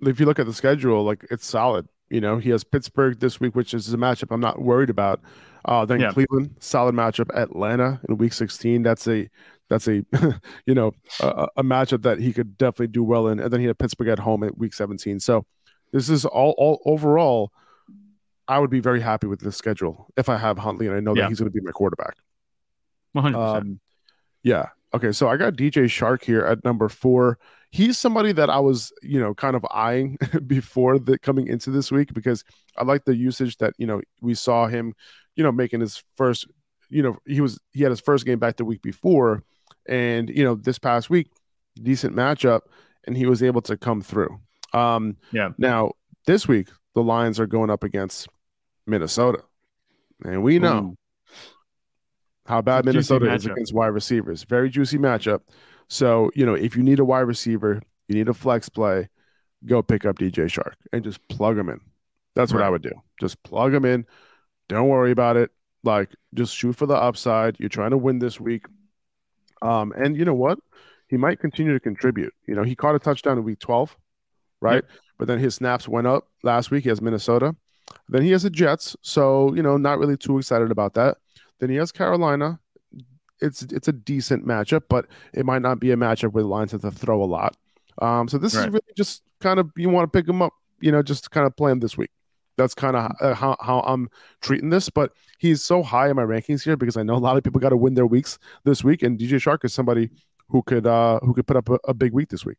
if 0.01 0.19
you 0.19 0.25
look 0.25 0.39
at 0.39 0.45
the 0.45 0.53
schedule, 0.53 1.03
like 1.03 1.25
it's 1.29 1.45
solid. 1.45 1.87
You 2.13 2.21
know, 2.21 2.38
he 2.38 2.52
has 2.52 2.63
Pittsburgh 2.63 3.19
this 3.19 3.39
week, 3.39 3.56
which 3.56 3.73
is 3.73 3.91
a 3.91 3.97
matchup 3.97 4.28
I'm 4.32 4.39
not 4.39 4.62
worried 4.62 4.91
about. 4.91 5.19
Uh, 5.65 5.84
then 5.84 5.99
Yeah. 5.99 6.12
Cleveland, 6.12 6.56
solid 6.60 6.93
matchup. 6.93 7.36
Atlanta 7.36 7.99
in 8.08 8.17
week 8.17 8.34
16. 8.34 8.84
That's 8.84 9.08
a 9.08 9.28
that's 9.67 9.88
a 9.88 10.06
you 10.67 10.76
know 10.76 10.91
a, 11.21 11.47
a 11.58 11.63
matchup 11.63 12.04
that 12.04 12.19
he 12.19 12.32
could 12.32 12.56
definitely 12.58 12.88
do 12.88 13.04
well 13.04 13.28
in. 13.30 13.39
And 13.39 13.52
then 13.52 13.60
he 13.62 13.65
had 13.65 13.80
Pittsburgh 13.80 14.10
at 14.10 14.19
home 14.19 14.43
at 14.43 14.58
week 14.60 14.76
17. 14.76 15.19
So 15.21 15.45
this 15.91 16.08
is 16.08 16.23
all 16.23 16.54
all 16.60 16.82
overall. 16.86 17.52
I 18.47 18.60
would 18.60 18.69
be 18.69 18.80
very 18.82 18.99
happy 19.02 19.26
with 19.26 19.39
this 19.39 19.56
schedule 19.58 20.08
if 20.15 20.30
I 20.30 20.38
have 20.38 20.60
Huntley 20.60 20.86
and 20.86 20.95
I 20.95 20.99
know 20.99 21.15
Yeah. 21.15 21.23
that 21.23 21.30
he's 21.30 21.39
going 21.39 21.52
to 21.52 21.60
be 21.60 21.65
my 21.65 21.71
quarterback. 21.71 22.15
100%. 23.15 23.36
Um, 23.36 23.80
yeah. 24.43 24.67
Okay. 24.93 25.13
So 25.13 25.30
I 25.30 25.38
got 25.38 25.54
DJ 25.54 25.86
Chark 25.86 26.23
here 26.23 26.41
at 26.45 26.63
number 26.63 26.89
four. 26.89 27.39
He's 27.73 27.97
somebody 27.97 28.31
that 28.33 28.51
I 28.51 28.59
was, 28.59 28.93
you 29.01 29.19
know, 29.19 29.33
kind 29.33 29.55
of 29.55 29.65
eyeing 29.71 30.19
before 30.45 30.99
the 30.99 31.17
coming 31.17 31.47
into 31.47 31.71
this 31.71 31.91
week 31.91 32.13
because 32.13 32.43
I 32.77 32.83
like 32.83 33.05
the 33.05 33.15
usage 33.15 33.57
that, 33.57 33.73
you 33.79 33.88
know, 33.88 33.99
we 34.21 34.36
saw 34.36 34.67
him, 34.67 34.93
you 35.36 35.43
know, 35.43 35.51
making 35.51 35.79
his 35.79 36.03
first, 36.15 36.45
you 36.89 37.01
know, 37.01 37.17
he 37.25 37.41
was, 37.41 37.59
he 37.71 37.81
had 37.81 37.89
his 37.89 37.99
first 37.99 38.27
game 38.27 38.38
back 38.38 38.57
the 38.57 38.63
week 38.63 38.83
before. 38.83 39.43
And, 39.88 40.29
you 40.29 40.43
know, 40.43 40.53
this 40.53 40.77
past 40.77 41.09
week, 41.09 41.31
decent 41.81 42.15
matchup, 42.15 42.62
and 43.07 43.17
he 43.17 43.25
was 43.25 43.41
able 43.41 43.62
to 43.63 43.75
come 43.75 44.01
through. 44.01 44.39
Um, 44.71 45.17
Yeah. 45.31 45.49
Now, 45.57 45.93
this 46.27 46.47
week, 46.47 46.67
the 46.93 47.01
Lions 47.01 47.39
are 47.39 47.47
going 47.47 47.71
up 47.71 47.83
against 47.83 48.27
Minnesota. 48.86 49.39
And 50.23 50.43
we 50.43 50.59
know 50.59 50.77
Ooh. 50.77 50.97
how 52.45 52.62
bad 52.62 52.86
It's 52.86 52.89
a 52.89 52.93
juicy 52.93 53.13
Minnesota 53.13 53.33
is 53.33 53.45
against 53.47 53.73
wide 53.73 53.88
receivers. 53.88 54.43
Very 54.43 54.69
juicy 54.69 54.99
matchup. 54.99 55.41
So, 55.88 56.32
you 56.36 56.46
know, 56.46 56.54
if 56.54 56.76
you 56.76 56.84
need 56.84 57.00
a 57.00 57.06
wide 57.06 57.22
receiver, 57.22 57.82
you 58.08 58.15
need 58.15 58.30
a 58.30 58.34
flex 58.34 58.69
play, 58.69 59.10
go 59.65 59.82
pick 59.82 60.06
up 60.06 60.17
DJ 60.17 60.46
Chark 60.46 60.74
and 60.91 61.04
just 61.04 61.26
plug 61.28 61.58
him 61.58 61.69
in. 61.69 61.80
That's 62.36 62.52
what 62.54 62.63
I 62.63 62.69
would 62.69 62.82
do. 62.82 62.91
Just 63.19 63.41
plug 63.43 63.74
him 63.74 63.86
in. 63.86 64.06
Don't 64.69 64.88
worry 64.88 65.12
about 65.12 65.38
it. 65.38 65.52
Like, 65.84 66.10
just 66.34 66.56
shoot 66.56 66.74
for 66.74 66.86
the 66.86 66.96
upside. 66.96 67.60
You're 67.60 67.69
trying 67.69 67.91
to 67.91 67.98
win 67.98 68.19
this 68.19 68.39
week. 68.39 68.65
Um, 69.62 69.93
and 69.96 70.17
you 70.17 70.26
know 70.26 70.34
what? 70.34 70.60
He 71.08 71.17
might 71.17 71.39
continue 71.39 71.74
to 71.74 71.80
contribute. 71.80 72.34
You 72.48 72.56
know, 72.56 72.63
he 72.63 72.76
caught 72.76 72.96
a 72.96 73.00
touchdown 73.00 73.38
in 73.38 73.43
week 73.43 73.60
12, 73.60 73.96
right? 74.62 74.84
But 75.19 75.28
then 75.28 75.38
his 75.38 75.56
snaps 75.56 75.88
went 75.88 76.08
up 76.08 76.28
last 76.41 76.72
week. 76.72 76.84
He 76.84 76.89
has 76.89 77.02
Minnesota. 77.02 77.56
Then 78.10 78.24
he 78.24 78.32
has 78.32 78.43
the 78.43 78.50
Jets. 78.50 78.96
So, 79.02 79.54
you 79.54 79.62
know, 79.62 79.78
not 79.78 80.00
really 80.00 80.17
too 80.17 80.38
excited 80.39 80.72
about 80.72 80.96
that. 80.96 81.17
Then 81.60 81.69
he 81.69 81.76
has 81.76 81.91
Carolina. 81.91 82.60
It's 83.43 83.62
it's 83.63 83.88
a 83.88 83.93
decent 83.93 84.45
matchup, 84.47 84.84
but 84.89 85.08
it 85.34 85.45
might 85.45 85.62
not 85.62 85.79
be 85.79 85.91
a 85.91 85.95
matchup 85.95 86.32
where 86.32 86.43
the 86.43 86.49
Lions 86.49 86.71
have 86.71 86.82
to 86.82 86.91
throw 86.91 87.23
a 87.23 87.25
lot. 87.25 87.56
Um, 88.01 88.27
so 88.27 88.38
this 88.38 88.56
is 88.56 88.65
really 88.67 88.82
just 88.95 89.21
kind 89.39 89.60
of 89.60 89.69
you 89.75 89.89
want 89.89 90.12
to 90.12 90.17
pick 90.17 90.27
him 90.27 90.41
up, 90.41 90.53
you 90.79 90.91
know, 90.91 91.03
just 91.03 91.32
kind 91.32 91.45
of 91.45 91.56
play 91.56 91.71
him 91.71 91.79
this 91.79 91.97
week. 91.97 92.12
That's 92.58 92.73
kind 92.73 92.95
of 92.95 93.12
uh, 93.19 93.34
how, 93.34 93.56
how 93.60 93.79
I'm 93.82 94.10
treating 94.41 94.69
this. 94.69 94.89
But 94.89 95.12
he's 95.39 95.63
so 95.63 95.82
high 95.84 96.10
in 96.10 96.15
my 96.15 96.23
rankings 96.23 96.63
here 96.63 96.77
because 96.77 96.97
I 96.97 97.03
know 97.03 97.15
a 97.15 97.17
lot 97.17 97.36
of 97.36 97.43
people 97.43 97.60
got 97.60 97.69
to 97.69 97.77
win 97.77 97.95
their 97.95 98.06
weeks 98.06 98.38
this 98.63 98.84
week, 98.84 99.03
and 99.03 99.17
DJ 99.19 99.34
Chark 99.34 99.65
is 99.65 99.73
somebody 99.73 100.10
who 100.49 100.62
could 100.63 100.86
uh 100.86 101.19
who 101.21 101.34
could 101.34 101.47
put 101.47 101.58
up 101.58 101.69
a, 101.69 101.79
a 101.86 101.93
big 101.93 102.13
week 102.13 102.29
this 102.29 102.45
week. 102.45 102.58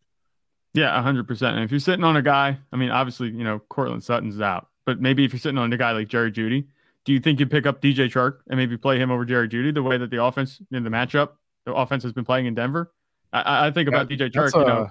Yeah, 0.74 1.00
hundred 1.00 1.28
percent. 1.28 1.56
And 1.56 1.64
if 1.64 1.70
you're 1.70 1.80
sitting 1.80 2.04
on 2.04 2.16
a 2.16 2.22
guy, 2.22 2.58
I 2.72 2.76
mean, 2.76 2.90
obviously, 2.90 3.28
you 3.28 3.44
know, 3.44 3.60
Courtland 3.68 4.02
Sutton's 4.02 4.40
out, 4.40 4.68
but 4.84 5.00
maybe 5.00 5.24
if 5.24 5.32
you're 5.32 5.40
sitting 5.40 5.58
on 5.58 5.72
a 5.72 5.76
guy 5.76 5.92
like 5.92 6.08
Jerry 6.08 6.32
Jeudy, 6.32 6.66
do 7.04 7.12
you 7.12 7.20
think 7.20 7.40
you 7.40 7.46
pick 7.46 7.66
up 7.66 7.80
DJ 7.82 8.10
Chark 8.10 8.38
and 8.48 8.58
maybe 8.58 8.76
play 8.76 8.98
him 8.98 9.10
over 9.10 9.24
Jerry 9.24 9.48
Jeudy 9.48 9.72
the 9.72 9.82
way 9.82 9.98
that 9.98 10.10
the 10.10 10.22
offense 10.22 10.60
in 10.72 10.84
the 10.84 10.90
matchup, 10.90 11.30
the 11.66 11.74
offense 11.74 12.02
has 12.02 12.12
been 12.12 12.24
playing 12.24 12.46
in 12.46 12.54
Denver? 12.54 12.92
I- 13.32 13.66
I, 13.66 13.70
think 13.70 13.88
about 13.88 14.08
DJ. 14.08 14.32
That's 14.32 14.54
You 14.54 14.64
know, 14.64 14.88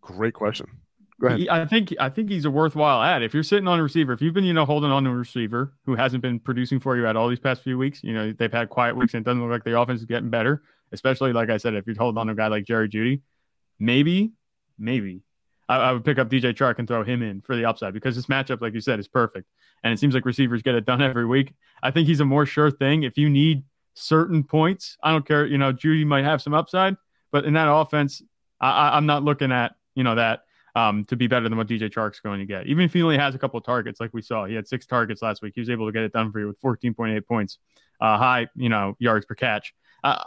great 0.00 0.34
question. 0.34 0.66
Go 1.20 1.28
ahead. 1.28 1.38
he- 1.40 1.50
I 1.50 1.64
think 1.66 1.94
I 2.00 2.08
think 2.08 2.30
he's 2.30 2.44
a 2.44 2.50
worthwhile 2.50 3.02
ad. 3.02 3.22
If 3.22 3.32
you're 3.34 3.42
sitting 3.42 3.68
on 3.68 3.78
a 3.78 3.82
receiver, 3.82 4.12
if 4.12 4.20
you've 4.22 4.34
been 4.34 4.44
you 4.44 4.54
know 4.54 4.64
holding 4.64 4.90
on 4.90 5.04
to 5.04 5.10
a 5.10 5.14
receiver 5.14 5.74
who 5.86 5.94
hasn't 5.94 6.22
been 6.22 6.40
producing 6.40 6.80
for 6.80 6.96
you 6.96 7.06
at 7.06 7.16
all 7.16 7.28
these 7.28 7.38
past 7.38 7.62
few 7.62 7.78
weeks, 7.78 8.02
you 8.02 8.12
know 8.12 8.32
they've 8.32 8.52
had 8.52 8.70
quiet 8.70 8.96
weeks 8.96 9.14
and 9.14 9.24
it 9.24 9.24
doesn't 9.24 9.40
look 9.42 9.50
like 9.50 9.64
the 9.64 9.78
offense 9.78 10.00
is 10.00 10.06
getting 10.06 10.30
better. 10.30 10.62
Especially 10.92 11.32
like 11.32 11.50
I 11.50 11.56
said, 11.58 11.74
if 11.74 11.86
you're 11.86 11.96
holding 11.96 12.18
on 12.18 12.26
to 12.26 12.32
a 12.32 12.36
guy 12.36 12.48
like 12.48 12.64
Jerry 12.64 12.88
Jeudy, 12.88 13.20
maybe, 13.78 14.32
maybe 14.78 15.22
I, 15.70 15.76
I 15.76 15.92
would 15.92 16.04
pick 16.04 16.18
up 16.18 16.28
DJ 16.28 16.52
Chark 16.52 16.78
and 16.78 16.88
throw 16.88 17.04
him 17.04 17.22
in 17.22 17.40
for 17.40 17.54
the 17.54 17.64
upside 17.64 17.94
because 17.94 18.16
this 18.16 18.26
matchup, 18.26 18.60
like 18.60 18.74
you 18.74 18.80
said, 18.80 18.98
is 18.98 19.06
perfect. 19.06 19.48
And 19.84 19.92
it 19.92 19.98
seems 19.98 20.14
like 20.14 20.26
receivers 20.26 20.62
get 20.62 20.74
it 20.74 20.84
done 20.84 21.00
every 21.00 21.24
week. 21.24 21.54
I 21.82 21.92
think 21.92 22.08
he's 22.08 22.20
a 22.20 22.24
more 22.24 22.44
sure 22.44 22.70
thing. 22.70 23.04
If 23.04 23.16
you 23.16 23.30
need 23.30 23.62
certain 23.94 24.42
points, 24.42 24.98
I 25.02 25.12
don't 25.12 25.24
care. 25.24 25.46
You 25.46 25.58
know, 25.58 25.72
Jeudy 25.72 26.04
might 26.04 26.24
have 26.24 26.42
some 26.42 26.54
upside, 26.54 26.96
but 27.30 27.44
in 27.44 27.54
that 27.54 27.70
offense, 27.70 28.20
I, 28.60 28.96
I'm 28.96 29.06
not 29.06 29.22
looking 29.22 29.52
at 29.52 29.76
you 29.94 30.02
know 30.02 30.16
that 30.16 30.40
um, 30.74 31.04
to 31.06 31.16
be 31.16 31.28
better 31.28 31.48
than 31.48 31.56
what 31.56 31.68
DJ 31.68 31.88
Chark's 31.88 32.20
going 32.20 32.40
to 32.40 32.46
get. 32.46 32.66
Even 32.66 32.84
if 32.84 32.92
he 32.92 33.02
only 33.02 33.16
has 33.16 33.34
a 33.34 33.38
couple 33.38 33.60
targets, 33.60 34.00
like 34.00 34.12
we 34.12 34.22
saw, 34.22 34.46
he 34.46 34.54
had 34.54 34.66
six 34.66 34.86
targets 34.86 35.22
last 35.22 35.40
week. 35.40 35.52
He 35.54 35.60
was 35.60 35.70
able 35.70 35.86
to 35.86 35.92
get 35.92 36.02
it 36.02 36.12
done 36.12 36.32
for 36.32 36.40
you 36.40 36.48
with 36.48 36.60
14.8 36.60 37.26
points, 37.26 37.58
uh, 38.00 38.18
high, 38.18 38.48
you 38.56 38.68
know, 38.68 38.96
yards 38.98 39.24
per 39.24 39.34
catch. 39.34 39.72
Uh, 40.02 40.22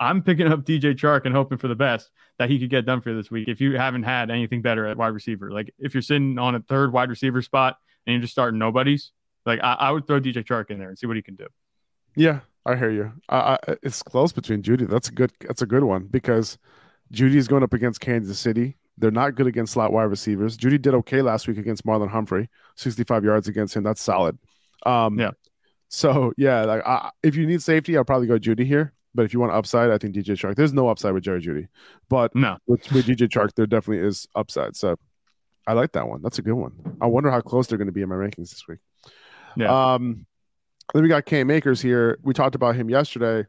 I'm 0.00 0.22
picking 0.22 0.46
up 0.46 0.64
DJ 0.64 0.94
Chark 0.94 1.24
and 1.24 1.34
hoping 1.34 1.58
for 1.58 1.68
the 1.68 1.74
best 1.74 2.10
that 2.38 2.50
he 2.50 2.58
could 2.58 2.70
get 2.70 2.84
done 2.84 3.00
for 3.00 3.14
this 3.14 3.30
week. 3.30 3.48
If 3.48 3.60
you 3.60 3.76
haven't 3.76 4.02
had 4.02 4.30
anything 4.30 4.62
better 4.62 4.86
at 4.86 4.96
wide 4.96 5.08
receiver, 5.08 5.50
like 5.50 5.72
if 5.78 5.94
you're 5.94 6.02
sitting 6.02 6.38
on 6.38 6.54
a 6.54 6.60
third 6.60 6.92
wide 6.92 7.10
receiver 7.10 7.42
spot 7.42 7.78
and 8.06 8.14
you're 8.14 8.22
just 8.22 8.32
starting 8.32 8.58
nobodies, 8.58 9.12
like 9.46 9.60
I, 9.62 9.74
I 9.74 9.90
would 9.90 10.06
throw 10.06 10.20
DJ 10.20 10.44
Chark 10.44 10.70
in 10.70 10.78
there 10.78 10.88
and 10.88 10.98
see 10.98 11.06
what 11.06 11.16
he 11.16 11.22
can 11.22 11.36
do. 11.36 11.46
Yeah, 12.16 12.40
I 12.66 12.76
hear 12.76 12.90
you. 12.90 13.12
I, 13.28 13.58
I, 13.66 13.76
it's 13.82 14.02
close 14.02 14.32
between 14.32 14.62
Jeudy. 14.62 14.88
That's 14.88 15.08
a 15.08 15.12
good. 15.12 15.32
That's 15.40 15.62
a 15.62 15.66
good 15.66 15.84
one 15.84 16.06
because 16.06 16.58
Jeudy 17.12 17.36
is 17.36 17.48
going 17.48 17.62
up 17.62 17.72
against 17.72 18.00
Kansas 18.00 18.38
City. 18.38 18.76
They're 18.96 19.10
not 19.10 19.34
good 19.34 19.46
against 19.46 19.72
slot 19.72 19.92
wide 19.92 20.04
receivers. 20.04 20.56
Jeudy 20.56 20.80
did 20.80 20.94
okay 20.94 21.20
last 21.20 21.48
week 21.48 21.58
against 21.58 21.84
Marlon 21.84 22.08
Humphrey, 22.08 22.48
65 22.76 23.24
yards 23.24 23.48
against 23.48 23.76
him. 23.76 23.82
That's 23.82 24.00
solid. 24.00 24.38
Um, 24.86 25.18
Yeah. 25.18 25.30
So 25.88 26.32
yeah, 26.36 26.64
like 26.64 26.84
I, 26.84 27.10
if 27.22 27.36
you 27.36 27.46
need 27.46 27.62
safety, 27.62 27.96
I'll 27.96 28.04
probably 28.04 28.26
go 28.26 28.38
Jeudy 28.38 28.66
here. 28.66 28.92
But 29.14 29.24
if 29.24 29.32
you 29.32 29.40
want 29.40 29.52
upside, 29.52 29.90
I 29.90 29.98
think 29.98 30.14
DJ 30.14 30.34
Chark. 30.36 30.56
There's 30.56 30.72
no 30.72 30.88
upside 30.88 31.14
with 31.14 31.22
Jerry 31.22 31.40
Jeudy, 31.40 31.68
but 32.08 32.34
No, 32.34 32.58
with, 32.66 32.90
with 32.92 33.06
DJ 33.06 33.28
Chark, 33.28 33.54
there 33.54 33.66
definitely 33.66 34.06
is 34.06 34.26
upside. 34.34 34.74
So 34.76 34.96
I 35.66 35.72
like 35.72 35.92
that 35.92 36.08
one. 36.08 36.20
That's 36.22 36.38
a 36.38 36.42
good 36.42 36.54
one. 36.54 36.72
I 37.00 37.06
wonder 37.06 37.30
how 37.30 37.40
close 37.40 37.66
they're 37.66 37.78
going 37.78 37.86
to 37.86 37.92
be 37.92 38.02
in 38.02 38.08
my 38.08 38.16
rankings 38.16 38.50
this 38.50 38.64
week. 38.68 38.80
Yeah. 39.56 39.94
Um, 39.94 40.26
Then 40.92 41.02
we 41.02 41.08
got 41.08 41.24
Cam 41.26 41.50
Akers 41.50 41.80
here. 41.80 42.18
We 42.22 42.34
talked 42.34 42.54
about 42.54 42.74
him 42.74 42.90
yesterday. 42.90 43.46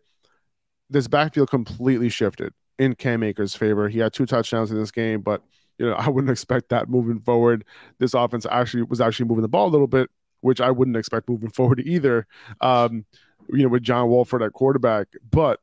This 0.90 1.08
backfield 1.08 1.50
completely 1.50 2.10
shifted 2.10 2.54
in 2.78 2.94
Cam 2.94 3.24
Akers' 3.24 3.56
favor. 3.56 3.90
He 3.90 4.00
had 4.00 4.14
two 4.14 4.26
touchdowns 4.26 4.72
in 4.72 4.78
this 4.78 4.92
game, 4.92 5.22
but 5.22 5.42
you 5.80 5.86
know 5.88 5.94
I 5.98 6.10
wouldn't 6.10 6.32
expect 6.32 6.70
that 6.70 6.90
moving 6.90 7.20
forward. 7.22 7.66
This 8.00 8.14
offense 8.14 8.46
actually 8.50 8.84
was 8.84 9.02
actually 9.02 9.28
moving 9.28 9.42
the 9.42 9.48
ball 9.48 9.68
a 9.68 9.74
little 9.74 9.88
bit, 9.88 10.10
which 10.42 10.62
I 10.62 10.70
wouldn't 10.72 10.96
expect 10.96 11.28
moving 11.28 11.50
forward 11.58 11.82
either. 11.86 12.28
Um, 12.62 13.06
you 13.50 13.64
know, 13.64 13.70
with 13.70 13.84
John 13.84 14.10
Wolford 14.10 14.42
at 14.42 14.54
quarterback, 14.54 15.08
but 15.32 15.60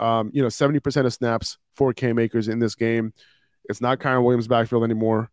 um, 0.00 0.30
you 0.34 0.42
know, 0.42 0.48
seventy 0.48 0.80
percent 0.80 1.06
of 1.06 1.12
snaps 1.12 1.58
for 1.72 1.92
Cam 1.92 2.18
Akers 2.18 2.48
in 2.48 2.58
this 2.58 2.74
game. 2.74 3.12
It's 3.68 3.80
not 3.80 3.98
Kyren 3.98 4.24
Williams' 4.24 4.48
backfield 4.48 4.84
anymore. 4.84 5.30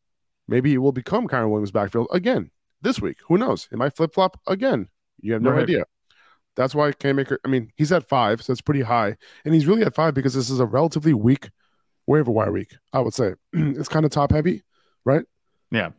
Maybe 0.48 0.70
he 0.72 0.78
will 0.78 0.92
become 0.92 1.28
Kyren 1.28 1.50
Williams' 1.50 1.72
backfield 1.72 2.08
again 2.12 2.52
this 2.82 3.02
week. 3.02 3.18
Who 3.28 3.38
knows? 3.38 3.68
It 3.72 3.78
might 3.78 3.96
flip 3.96 4.14
flop 4.14 4.40
again. 4.48 4.88
You 5.22 5.34
have 5.34 5.42
no 5.42 5.52
Right. 5.52 5.64
idea. 5.64 5.86
That's 6.56 6.76
why 6.76 6.92
Cam 6.92 7.20
Akers. 7.20 7.40
I 7.46 7.48
mean, 7.48 7.72
he's 7.76 7.92
at 7.92 8.08
five, 8.08 8.42
so 8.42 8.52
it's 8.52 8.62
pretty 8.62 8.82
high, 8.82 9.16
and 9.46 9.54
he's 9.54 9.68
really 9.68 9.84
at 9.84 9.96
five 9.96 10.14
because 10.14 10.34
this 10.34 10.50
is 10.50 10.60
a 10.60 10.66
relatively 10.66 11.14
weak 11.14 11.50
waiver 12.08 12.32
wire 12.32 12.52
week. 12.52 12.76
I 12.94 13.00
would 13.00 13.14
say 13.14 13.34
it's 13.54 13.88
kind 13.90 14.06
of 14.06 14.12
top 14.12 14.32
heavy, 14.32 14.64
right? 15.06 15.24
Yeah. 15.72 15.92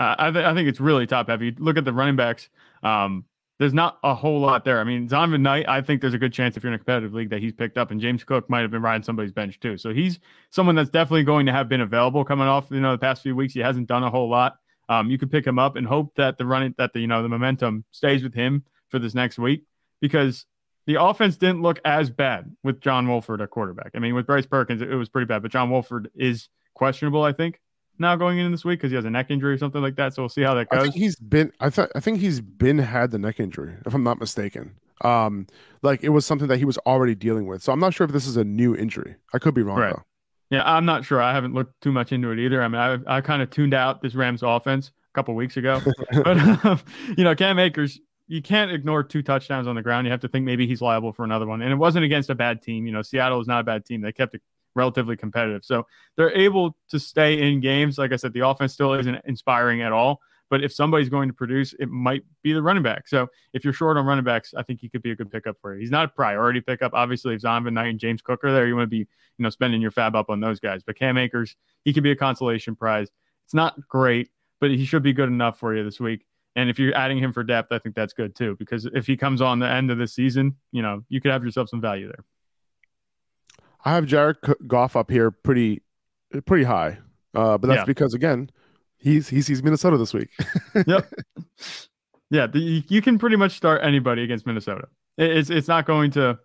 Uh, 0.00 0.16
I, 0.18 0.30
th- 0.30 0.44
I 0.44 0.54
think 0.54 0.68
it's 0.68 0.80
really 0.80 1.06
top 1.06 1.28
heavy. 1.28 1.54
Look 1.58 1.76
at 1.76 1.84
the 1.84 1.92
running 1.92 2.16
backs. 2.16 2.48
Um, 2.82 3.24
there's 3.60 3.74
not 3.74 3.98
a 4.02 4.14
whole 4.14 4.40
lot 4.40 4.64
there. 4.64 4.80
I 4.80 4.84
mean, 4.84 5.06
Zonovan 5.06 5.42
Knight, 5.42 5.68
I 5.68 5.82
think 5.82 6.00
there's 6.00 6.14
a 6.14 6.18
good 6.18 6.32
chance 6.32 6.56
if 6.56 6.62
you're 6.62 6.72
in 6.72 6.76
a 6.76 6.78
competitive 6.78 7.12
league 7.12 7.28
that 7.28 7.40
he's 7.40 7.52
picked 7.52 7.76
up, 7.76 7.90
and 7.90 8.00
James 8.00 8.24
Cook 8.24 8.48
might 8.48 8.62
have 8.62 8.70
been 8.70 8.80
riding 8.80 9.02
somebody's 9.02 9.32
bench 9.32 9.60
too. 9.60 9.76
So 9.76 9.92
he's 9.92 10.18
someone 10.48 10.74
that's 10.74 10.88
definitely 10.88 11.24
going 11.24 11.44
to 11.44 11.52
have 11.52 11.68
been 11.68 11.82
available 11.82 12.24
coming 12.24 12.48
off, 12.48 12.68
you 12.70 12.80
know, 12.80 12.92
the 12.92 12.98
past 12.98 13.22
few 13.22 13.36
weeks. 13.36 13.52
He 13.52 13.60
hasn't 13.60 13.86
done 13.86 14.02
a 14.02 14.08
whole 14.08 14.30
lot. 14.30 14.56
Um, 14.88 15.10
you 15.10 15.18
could 15.18 15.30
pick 15.30 15.46
him 15.46 15.58
up 15.58 15.76
and 15.76 15.86
hope 15.86 16.14
that 16.14 16.38
the 16.38 16.46
running, 16.46 16.74
that 16.78 16.94
the, 16.94 17.00
you 17.00 17.06
know, 17.06 17.22
the 17.22 17.28
momentum 17.28 17.84
stays 17.90 18.22
with 18.22 18.32
him 18.32 18.64
for 18.88 18.98
this 18.98 19.14
next 19.14 19.38
week 19.38 19.64
because 20.00 20.46
the 20.86 20.94
offense 20.94 21.36
didn't 21.36 21.60
look 21.60 21.80
as 21.84 22.08
bad 22.08 22.56
with 22.64 22.80
John 22.80 23.06
Wolford 23.06 23.42
at 23.42 23.50
quarterback. 23.50 23.90
I 23.94 23.98
mean, 23.98 24.14
with 24.14 24.26
Bryce 24.26 24.46
Perkins, 24.46 24.80
it, 24.80 24.90
it 24.90 24.96
was 24.96 25.10
pretty 25.10 25.26
bad, 25.26 25.42
but 25.42 25.50
John 25.50 25.68
Wolford 25.68 26.10
is 26.14 26.48
questionable, 26.72 27.22
I 27.22 27.34
think, 27.34 27.60
now 28.00 28.16
going 28.16 28.38
into 28.38 28.50
this 28.50 28.64
week 28.64 28.78
because 28.80 28.90
he 28.90 28.96
has 28.96 29.04
a 29.04 29.10
neck 29.10 29.26
injury 29.30 29.54
or 29.54 29.58
something 29.58 29.82
like 29.82 29.96
that. 29.96 30.14
So 30.14 30.22
we'll 30.22 30.28
see 30.28 30.42
how 30.42 30.54
that 30.54 30.68
I 30.72 30.76
goes. 30.76 30.82
think 30.84 30.94
he's 30.96 31.16
been. 31.16 31.52
I 31.60 31.70
thought. 31.70 31.90
I 31.94 32.00
think 32.00 32.18
he's 32.20 32.40
been 32.40 32.78
had 32.78 33.10
the 33.10 33.18
neck 33.18 33.38
injury, 33.40 33.74
if 33.86 33.94
I'm 33.94 34.02
not 34.02 34.18
mistaken. 34.18 34.74
Um, 35.02 35.46
like 35.82 36.02
it 36.04 36.10
was 36.10 36.26
something 36.26 36.48
that 36.48 36.58
he 36.58 36.64
was 36.64 36.76
already 36.78 37.14
dealing 37.14 37.46
with. 37.46 37.62
So 37.62 37.72
I'm 37.72 37.80
not 37.80 37.94
sure 37.94 38.04
if 38.04 38.12
this 38.12 38.26
is 38.26 38.36
a 38.36 38.44
new 38.44 38.74
injury. 38.76 39.16
I 39.32 39.38
could 39.38 39.54
be 39.54 39.62
wrong 39.62 39.78
Right. 39.78 39.94
though. 39.94 40.02
Yeah, 40.50 40.62
I'm 40.64 40.84
not 40.84 41.04
sure. 41.04 41.22
I 41.22 41.32
haven't 41.32 41.54
looked 41.54 41.80
too 41.80 41.92
much 41.92 42.12
into 42.12 42.30
it 42.32 42.38
either. 42.40 42.62
I 42.62 42.68
mean, 42.68 42.80
I 42.80 43.16
I 43.16 43.20
kind 43.20 43.40
of 43.40 43.50
tuned 43.50 43.72
out 43.72 44.02
this 44.02 44.14
Rams 44.14 44.42
offense 44.42 44.88
a 44.88 45.14
couple 45.14 45.34
weeks 45.34 45.56
ago, 45.56 45.80
but 46.24 46.38
um, 46.64 46.80
you 47.16 47.22
know, 47.24 47.34
Cam 47.34 47.58
Akers, 47.58 48.00
you 48.26 48.42
can't 48.42 48.70
ignore 48.72 49.02
two 49.04 49.22
touchdowns 49.22 49.66
on 49.68 49.74
the 49.76 49.82
ground. 49.82 50.06
You 50.06 50.10
have 50.10 50.20
to 50.20 50.28
think 50.28 50.44
maybe 50.44 50.66
he's 50.66 50.80
liable 50.82 51.12
for 51.12 51.24
another 51.24 51.46
one, 51.46 51.62
and 51.62 51.72
it 51.72 51.76
wasn't 51.76 52.04
against 52.04 52.30
a 52.30 52.34
bad 52.34 52.62
team. 52.62 52.84
You 52.84 52.92
know, 52.92 53.02
Seattle 53.02 53.40
is 53.40 53.46
not 53.46 53.60
a 53.60 53.64
bad 53.64 53.84
team. 53.86 54.00
They 54.00 54.12
kept 54.12 54.34
it 54.34 54.42
relatively 54.74 55.16
competitive, 55.16 55.64
so 55.64 55.86
they're 56.16 56.36
able 56.36 56.76
to 56.88 56.98
stay 56.98 57.48
in 57.48 57.60
games. 57.60 57.98
Like 57.98 58.12
I 58.12 58.16
said, 58.16 58.32
the 58.32 58.46
offense 58.46 58.72
still 58.72 58.94
isn't 58.94 59.20
inspiring 59.24 59.82
at 59.82 59.92
all. 59.92 60.20
But 60.50 60.64
if 60.64 60.72
somebody's 60.72 61.08
going 61.08 61.28
to 61.28 61.32
produce, 61.32 61.74
it 61.78 61.88
might 61.88 62.24
be 62.42 62.52
the 62.52 62.60
running 62.60 62.82
back. 62.82 63.06
So 63.06 63.28
if 63.52 63.62
you're 63.62 63.72
short 63.72 63.96
on 63.96 64.04
running 64.04 64.24
backs, 64.24 64.52
I 64.52 64.64
think 64.64 64.80
he 64.80 64.88
could 64.88 65.00
be 65.00 65.12
a 65.12 65.14
good 65.14 65.30
pickup 65.30 65.56
for 65.60 65.74
you. 65.74 65.80
He's 65.80 65.92
not 65.92 66.06
a 66.06 66.08
priority 66.08 66.60
pickup. 66.60 66.92
Obviously, 66.92 67.36
if 67.36 67.42
Zonovan 67.42 67.72
Knight 67.72 67.86
and 67.86 68.00
James 68.00 68.20
Cook 68.20 68.42
are 68.42 68.52
there, 68.52 68.66
you 68.66 68.74
want 68.74 68.86
to 68.86 68.90
be, 68.90 68.96
you 68.96 69.06
know, 69.38 69.48
spending 69.48 69.80
your 69.80 69.92
fab 69.92 70.16
up 70.16 70.28
on 70.28 70.40
those 70.40 70.58
guys. 70.58 70.82
But 70.82 70.98
Cam 70.98 71.16
Akers, 71.16 71.54
he 71.84 71.92
could 71.92 72.02
be 72.02 72.10
a 72.10 72.16
consolation 72.16 72.74
prize. 72.74 73.08
It's 73.44 73.54
not 73.54 73.76
great, 73.88 74.30
but 74.60 74.70
he 74.70 74.84
should 74.84 75.04
be 75.04 75.12
good 75.12 75.28
enough 75.28 75.56
for 75.56 75.74
you 75.74 75.84
this 75.84 76.00
week. 76.00 76.26
And 76.56 76.68
if 76.68 76.80
you're 76.80 76.96
adding 76.96 77.18
him 77.18 77.32
for 77.32 77.44
depth, 77.44 77.70
I 77.70 77.78
think 77.78 77.94
that's 77.94 78.12
good 78.12 78.34
too. 78.34 78.56
Because 78.58 78.86
if 78.86 79.06
he 79.06 79.16
comes 79.16 79.40
on 79.40 79.60
the 79.60 79.68
end 79.68 79.92
of 79.92 79.98
the 79.98 80.08
season, 80.08 80.56
you 80.72 80.82
know, 80.82 81.04
you 81.08 81.20
could 81.20 81.30
have 81.30 81.44
yourself 81.44 81.68
some 81.68 81.80
value 81.80 82.08
there. 82.08 82.24
I 83.84 83.94
have 83.94 84.06
Jared 84.06 84.36
Goff 84.66 84.96
up 84.96 85.10
here 85.10 85.30
pretty, 85.30 85.82
pretty 86.46 86.64
high. 86.64 86.98
Uh, 87.34 87.56
but 87.58 87.68
that's 87.68 87.78
Yeah. 87.80 87.84
because 87.84 88.12
again, 88.14 88.50
he's 88.98 89.28
he 89.28 89.40
sees 89.42 89.62
Minnesota 89.62 89.96
this 89.96 90.12
week. 90.14 90.30
Yep. 90.86 91.12
yeah, 92.30 92.46
the, 92.46 92.58
you- 92.88 93.02
can 93.02 93.18
pretty 93.18 93.36
much 93.36 93.52
start 93.52 93.80
anybody 93.82 94.22
against 94.22 94.46
Minnesota. 94.46 94.88
It's 95.18 95.50
it's 95.50 95.68
not 95.68 95.86
going 95.86 96.10
to, 96.12 96.38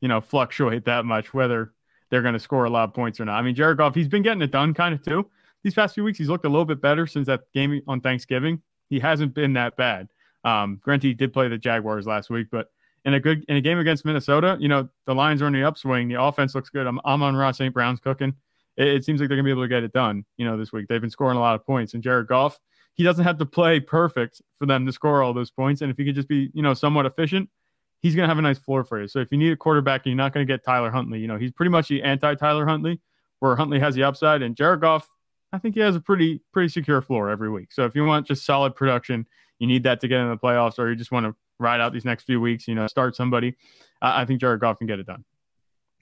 you 0.00 0.08
know, 0.08 0.20
fluctuate 0.20 0.84
that 0.84 1.04
much 1.04 1.32
whether 1.34 1.72
they're 2.10 2.22
going 2.22 2.34
to 2.34 2.40
score 2.40 2.64
a 2.64 2.70
lot 2.70 2.84
of 2.88 2.94
points 2.94 3.20
or 3.20 3.24
not. 3.24 3.38
I 3.38 3.42
mean, 3.42 3.54
Jared 3.54 3.78
Goff, 3.78 3.94
he's 3.94 4.08
been 4.08 4.22
getting 4.22 4.42
it 4.42 4.50
done 4.50 4.74
kind 4.74 4.94
of 4.94 5.02
too. 5.04 5.28
These 5.62 5.74
past 5.74 5.94
few 5.94 6.04
weeks, 6.04 6.18
he's 6.18 6.28
looked 6.28 6.44
a 6.44 6.48
little 6.48 6.64
bit 6.64 6.80
better 6.80 7.06
since 7.06 7.26
that 7.26 7.42
game 7.54 7.80
on 7.86 8.00
Thanksgiving. 8.00 8.62
He 8.88 8.98
hasn't 8.98 9.34
been 9.34 9.52
that 9.54 9.76
bad. 9.76 10.08
Um, 10.42 10.80
granted, 10.82 11.06
he 11.08 11.14
did 11.14 11.32
play 11.32 11.48
the 11.48 11.58
Jaguars 11.58 12.06
last 12.06 12.30
week, 12.30 12.46
but 12.50 12.70
in 13.04 13.14
a 13.14 13.20
good 13.20 13.44
in 13.48 13.56
a 13.56 13.60
game 13.60 13.78
against 13.78 14.04
Minnesota, 14.04 14.56
you 14.60 14.68
know, 14.68 14.88
the 15.06 15.14
Lions 15.14 15.42
are 15.42 15.46
on 15.46 15.52
the 15.52 15.64
upswing. 15.64 16.08
The 16.08 16.22
offense 16.22 16.54
looks 16.54 16.68
good. 16.68 16.86
I'm, 16.86 17.00
Amon-Ra 17.04 17.52
St. 17.52 17.72
Brown's 17.72 18.00
cooking. 18.00 18.34
It, 18.76 18.88
it 18.88 19.04
seems 19.04 19.20
like 19.20 19.28
they're 19.28 19.36
gonna 19.36 19.44
be 19.44 19.50
able 19.50 19.62
to 19.62 19.68
get 19.68 19.82
it 19.82 19.92
done. 19.92 20.24
You 20.36 20.46
know, 20.46 20.56
this 20.56 20.72
week 20.72 20.86
they've 20.88 21.00
been 21.00 21.10
scoring 21.10 21.36
a 21.36 21.40
lot 21.40 21.54
of 21.54 21.64
points, 21.64 21.94
and 21.94 22.02
Jared 22.02 22.26
Goff, 22.26 22.58
he 22.94 23.02
doesn't 23.02 23.24
have 23.24 23.38
to 23.38 23.46
play 23.46 23.80
perfect 23.80 24.42
for 24.56 24.66
them 24.66 24.86
to 24.86 24.92
score 24.92 25.22
all 25.22 25.32
those 25.32 25.50
points. 25.50 25.80
And 25.80 25.90
if 25.90 25.96
he 25.96 26.04
could 26.04 26.14
just 26.14 26.28
be, 26.28 26.50
you 26.52 26.62
know, 26.62 26.74
somewhat 26.74 27.06
efficient, 27.06 27.48
he's 28.00 28.14
gonna 28.14 28.28
have 28.28 28.38
a 28.38 28.42
nice 28.42 28.58
floor 28.58 28.84
for 28.84 29.00
you. 29.00 29.08
So 29.08 29.20
if 29.20 29.32
you 29.32 29.38
need 29.38 29.52
a 29.52 29.56
quarterback, 29.56 30.02
and 30.04 30.10
you're 30.10 30.16
not 30.16 30.32
gonna 30.32 30.44
get 30.44 30.64
Tyler 30.64 30.90
Huntley. 30.90 31.20
You 31.20 31.28
know, 31.28 31.38
he's 31.38 31.52
pretty 31.52 31.70
much 31.70 31.88
the 31.88 32.02
anti 32.02 32.34
Tyler 32.34 32.66
Huntley, 32.66 33.00
where 33.38 33.56
Huntley 33.56 33.80
has 33.80 33.94
the 33.94 34.02
upside, 34.02 34.42
and 34.42 34.54
Jared 34.54 34.80
Goff, 34.80 35.08
I 35.52 35.58
think 35.58 35.74
he 35.74 35.80
has 35.80 35.96
a 35.96 36.00
pretty 36.00 36.42
pretty 36.52 36.68
secure 36.68 37.00
floor 37.00 37.30
every 37.30 37.50
week. 37.50 37.72
So 37.72 37.84
if 37.84 37.94
you 37.94 38.04
want 38.04 38.26
just 38.26 38.44
solid 38.44 38.74
production, 38.74 39.26
you 39.58 39.66
need 39.66 39.84
that 39.84 40.00
to 40.00 40.08
get 40.08 40.20
in 40.20 40.28
the 40.28 40.36
playoffs, 40.36 40.78
or 40.78 40.90
you 40.90 40.96
just 40.96 41.10
want 41.12 41.26
to 41.26 41.34
ride 41.60 41.80
out 41.80 41.92
these 41.92 42.04
next 42.04 42.24
few 42.24 42.40
weeks, 42.40 42.66
you 42.66 42.74
know, 42.74 42.86
start 42.88 43.14
somebody. 43.14 43.56
I 44.02 44.22
I 44.22 44.24
think 44.24 44.40
Jared 44.40 44.60
Goff 44.60 44.78
can 44.78 44.86
get 44.88 44.98
it 44.98 45.06
done. 45.06 45.24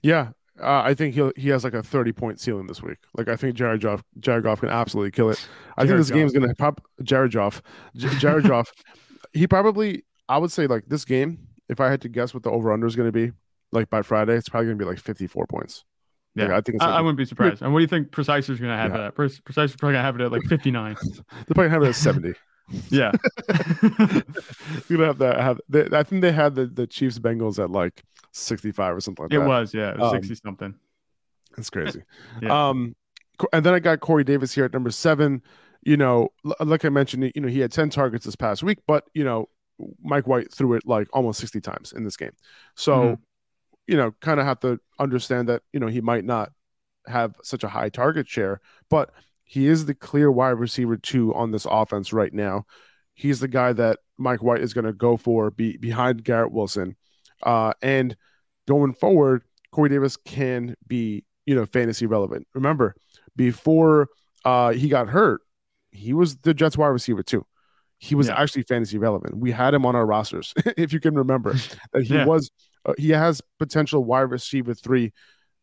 yeah, 0.01 0.29
uh, 0.61 0.81
I 0.83 0.93
think 0.93 1.13
he 1.15 1.29
he 1.35 1.49
has 1.49 1.63
like 1.63 1.73
a 1.73 1.83
thirty 1.83 2.11
point 2.11 2.39
ceiling 2.39 2.67
this 2.67 2.81
week. 2.81 2.97
Like 3.15 3.27
I 3.27 3.35
think 3.35 3.55
Jared 3.55 3.81
Goff, 3.81 4.03
Jared 4.19 4.43
Goff 4.43 4.61
can 4.61 4.69
absolutely 4.69 5.11
kill 5.11 5.29
it. 5.29 5.47
I 5.77 5.85
think 5.85 5.97
this 5.97 6.09
game 6.11 6.25
is 6.25 6.33
gonna 6.33 6.55
pop. 6.55 6.81
Jared 7.03 7.31
Goff, 7.33 7.61
J- 7.95 8.17
Jared 8.17 8.47
Goff, 8.47 8.71
he 9.33 9.45
probably. 9.47 10.03
I 10.27 10.37
would 10.37 10.51
say 10.51 10.67
like 10.67 10.85
this 10.87 11.05
game. 11.05 11.47
If 11.69 11.79
I 11.79 11.89
had 11.89 12.01
to 12.01 12.09
guess 12.09 12.33
what 12.33 12.41
the 12.43 12.49
over 12.49 12.71
under 12.73 12.87
is 12.87 12.95
going 12.95 13.07
to 13.07 13.11
be, 13.11 13.31
like 13.71 13.91
by 13.91 14.01
Friday, 14.01 14.33
it's 14.35 14.49
probably 14.49 14.65
going 14.67 14.79
to 14.79 14.83
be 14.83 14.89
like 14.89 14.99
fifty 14.99 15.27
four 15.27 15.45
points. 15.45 15.85
Yeah, 16.35 16.45
Like, 16.45 16.51
I 16.53 16.61
think 16.61 16.75
it's 16.77 16.83
I, 16.83 16.87
like 16.87 16.95
I 16.97 17.01
wouldn't 17.01 17.17
be 17.19 17.25
surprised. 17.25 17.61
And 17.61 17.73
what 17.73 17.79
do 17.79 17.83
you 17.83 17.87
think 17.87 18.11
Precise 18.11 18.49
is 18.49 18.59
going 18.59 18.71
to 18.71 18.77
have 18.77 18.91
Yeah. 18.91 19.03
it 19.03 19.07
at? 19.07 19.15
Pre- 19.15 19.29
Precise 19.45 19.69
is 19.71 19.75
probably 19.75 19.93
going 19.93 20.01
to 20.01 20.05
have 20.05 20.19
it 20.19 20.21
at 20.23 20.31
like 20.31 20.41
59. 20.49 20.95
They're 21.03 21.23
probably 21.53 21.53
going 21.55 21.69
to 21.69 21.73
have 21.73 21.83
it 21.83 21.89
at 21.89 21.95
seventy. 21.95 22.33
Yeah. 22.89 23.11
You're 24.87 24.97
gonna 24.97 25.05
have 25.07 25.17
that. 25.19 25.39
Have 25.39 25.61
they, 25.69 25.87
I 25.91 26.03
think 26.03 26.21
they 26.21 26.31
had 26.31 26.55
the, 26.55 26.65
the 26.65 26.87
Chiefs 26.87 27.19
Bengals 27.19 27.61
at 27.61 27.69
like 27.69 28.03
sixty 28.31 28.71
five 28.71 28.95
or 28.95 28.99
something 29.01 29.23
like 29.25 29.33
it 29.33 29.39
that. 29.39 29.47
was, 29.47 29.73
yeah. 29.73 29.91
It 29.91 29.97
was 29.99 30.13
Um, 30.13 30.17
60 30.23 30.35
something. 30.35 30.75
That's 31.55 31.69
crazy. 31.69 32.03
Yeah. 32.41 32.69
Um, 32.69 32.95
Co- 33.37 33.47
and 33.53 33.65
then 33.65 33.73
I 33.73 33.79
got 33.79 34.01
Corey 34.01 34.23
Davis 34.23 34.53
here 34.53 34.65
at 34.65 34.73
number 34.73 34.91
seven. 34.91 35.41
You 35.83 35.95
know, 35.97 36.29
l- 36.45 36.55
like 36.67 36.83
I 36.83 36.89
mentioned, 36.89 37.31
you 37.35 37.41
know, 37.41 37.47
he 37.47 37.59
had 37.59 37.71
ten 37.71 37.89
targets 37.89 38.25
this 38.25 38.35
past 38.35 38.63
week, 38.63 38.79
but 38.85 39.05
you 39.13 39.23
know, 39.23 39.47
Mike 40.03 40.27
White 40.27 40.53
threw 40.53 40.73
it 40.73 40.83
like 40.85 41.07
almost 41.13 41.39
sixty 41.39 41.61
times 41.61 41.93
in 41.93 42.03
this 42.03 42.17
game. 42.17 42.33
So, 42.75 42.91
Mhm. 42.97 43.17
you 43.87 43.95
know, 43.97 44.11
kind 44.19 44.39
of 44.41 44.45
have 44.45 44.59
to 44.61 44.79
understand 44.99 45.47
that 45.47 45.61
you 45.71 45.79
know 45.79 45.87
he 45.87 46.01
might 46.01 46.25
not 46.25 46.51
have 47.07 47.33
such 47.43 47.63
a 47.63 47.69
high 47.69 47.87
target 47.89 48.27
share, 48.27 48.59
but 48.89 49.11
he 49.51 49.65
is 49.65 49.87
the 49.87 49.95
clear 49.95 50.31
wide 50.31 50.59
receiver 50.59 50.95
two 50.95 51.33
on 51.33 51.49
this 51.49 51.65
offense 51.67 52.13
right 52.13 52.31
now. 52.31 52.65
He's 53.15 53.39
the 53.39 53.47
guy 53.47 53.73
that 53.73 53.97
Mike 54.15 54.43
White 54.43 54.61
is 54.61 54.75
going 54.75 54.85
to 54.85 54.93
go 54.93 55.17
for 55.17 55.49
be, 55.49 55.75
behind 55.77 56.23
Garrett 56.23 56.51
Wilson. 56.51 56.95
Uh, 57.41 57.73
and 57.81 58.15
going 58.67 58.93
forward, 58.93 59.41
Corey 59.71 59.89
Davis 59.89 60.17
can 60.17 60.75
be, 60.85 61.25
you 61.47 61.55
know, 61.55 61.65
fantasy 61.65 62.05
relevant. 62.05 62.47
Remember, 62.53 62.93
before 63.35 64.09
uh, 64.45 64.69
he 64.73 64.87
got 64.87 65.09
hurt, 65.09 65.41
he 65.91 66.13
was 66.13 66.37
the 66.37 66.53
Jets 66.53 66.77
wide 66.77 66.89
receiver 66.89 67.23
too. 67.23 67.43
He 67.97 68.13
was 68.13 68.27
Yeah. 68.27 68.39
actually 68.39 68.63
fantasy 68.63 68.99
relevant. 68.99 69.37
We 69.37 69.49
had 69.51 69.73
him 69.73 69.83
on 69.83 69.95
our 69.95 70.05
rosters, 70.05 70.53
if 70.77 70.93
you 70.93 70.99
can 70.99 71.15
remember, 71.15 71.53
that 71.93 72.03
he 72.03 72.13
Yeah. 72.13 72.25
was. 72.25 72.51
Uh, 72.85 72.93
he 72.99 73.09
has 73.09 73.41
potential 73.57 74.03
wide 74.05 74.29
receiver 74.29 74.75
three, 74.75 75.11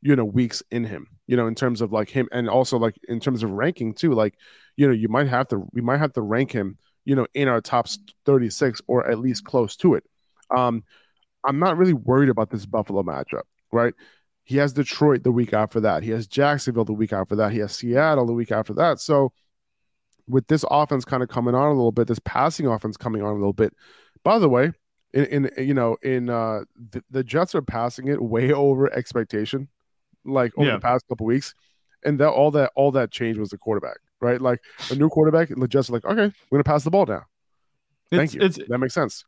you 0.03 0.17
know, 0.17 0.25
weeks 0.25 0.63
in 0.71 0.85
him. 0.85 1.09
You 1.27 1.37
know, 1.37 1.47
in 1.47 1.55
terms 1.55 1.81
of 1.81 1.93
like 1.93 2.09
him, 2.09 2.29
and 2.33 2.49
also 2.49 2.79
like 2.79 2.95
in 3.09 3.19
terms 3.19 3.43
of 3.43 3.51
ranking 3.51 3.95
too. 3.95 4.13
Like, 4.13 4.35
you 4.77 4.87
know, 4.87 4.93
you 4.93 5.09
might 5.09 5.29
have 5.29 5.49
to, 5.49 5.67
we 5.73 5.81
might 5.81 5.99
have 5.99 6.13
to 6.13 6.23
rank 6.23 6.53
him, 6.53 6.79
you 7.05 7.17
know, 7.17 7.27
in 7.35 7.49
our 7.49 7.61
top 7.61 7.89
thirty 8.25 8.51
six 8.51 8.81
or 8.87 9.09
at 9.09 9.19
least 9.19 9.45
close 9.45 9.77
to 9.77 9.95
it. 9.95 10.05
Um, 10.57 10.85
I'm 11.45 11.59
not 11.59 11.77
really 11.77 11.93
worried 11.93 12.29
about 12.29 12.51
this 12.51 12.67
Buffalo 12.67 13.03
matchup, 13.03 13.43
right? 13.73 13.95
He 14.45 14.59
has 14.59 14.73
Detroit 14.73 15.25
the 15.25 15.33
week 15.33 15.53
after 15.53 15.81
that. 15.81 16.05
He 16.05 16.11
has 16.11 16.27
Jacksonville 16.27 16.85
the 16.85 16.93
week 16.93 17.13
after 17.13 17.35
that. 17.37 17.53
He 17.53 17.59
has 17.59 17.75
Seattle 17.75 18.27
the 18.27 18.33
week 18.33 18.53
after 18.53 18.75
that. 18.75 19.01
So, 19.01 19.33
with 20.29 20.47
this 20.47 20.65
offense 20.71 21.05
kind 21.05 21.23
of 21.23 21.29
coming 21.29 21.55
on 21.55 21.67
a 21.67 21.75
little 21.75 21.93
bit, 21.93 22.07
this 22.07 22.21
passing 22.21 22.67
offense 22.67 22.97
coming 22.97 23.23
on 23.23 23.31
a 23.31 23.39
little 23.39 23.53
bit. 23.53 23.73
By 24.23 24.39
the 24.39 24.49
way, 24.49 24.73
in, 25.13 25.25
in 25.25 25.67
you 25.67 25.75
know, 25.75 25.97
in 26.03 26.29
uh, 26.31 26.61
the, 26.91 27.03
the 27.11 27.25
Jets 27.25 27.55
are 27.55 27.63
passing 27.63 28.09
it 28.09 28.23
way 28.23 28.53
over 28.53 28.93
expectation, 28.93 29.69
like 30.27 30.53
over 30.57 30.67
Yeah. 30.69 30.75
the 30.75 30.81
past 30.81 31.07
couple 31.09 31.27
weeks, 31.27 31.55
and 32.05 32.19
that 32.21 32.29
all 32.31 32.51
that 32.53 32.73
all 32.77 32.91
that 32.93 33.11
change 33.11 33.39
was 33.39 33.51
the 33.51 33.59
quarterback, 33.59 33.99
right? 34.21 34.41
Like 34.41 34.61
a 34.91 34.95
new 34.95 35.09
quarterback, 35.09 35.49
the 35.49 35.57
like, 35.91 36.05
okay, 36.05 36.33
we're 36.51 36.59
gonna 36.59 36.65
pass 36.65 36.85
the 36.85 36.91
ball 36.91 37.05
down. 37.07 37.23
Thank 38.11 38.23
It's, 38.23 38.35
you. 38.35 38.41
it's 38.43 38.59
that 38.69 38.79
makes 38.79 38.95
sense. 38.95 39.25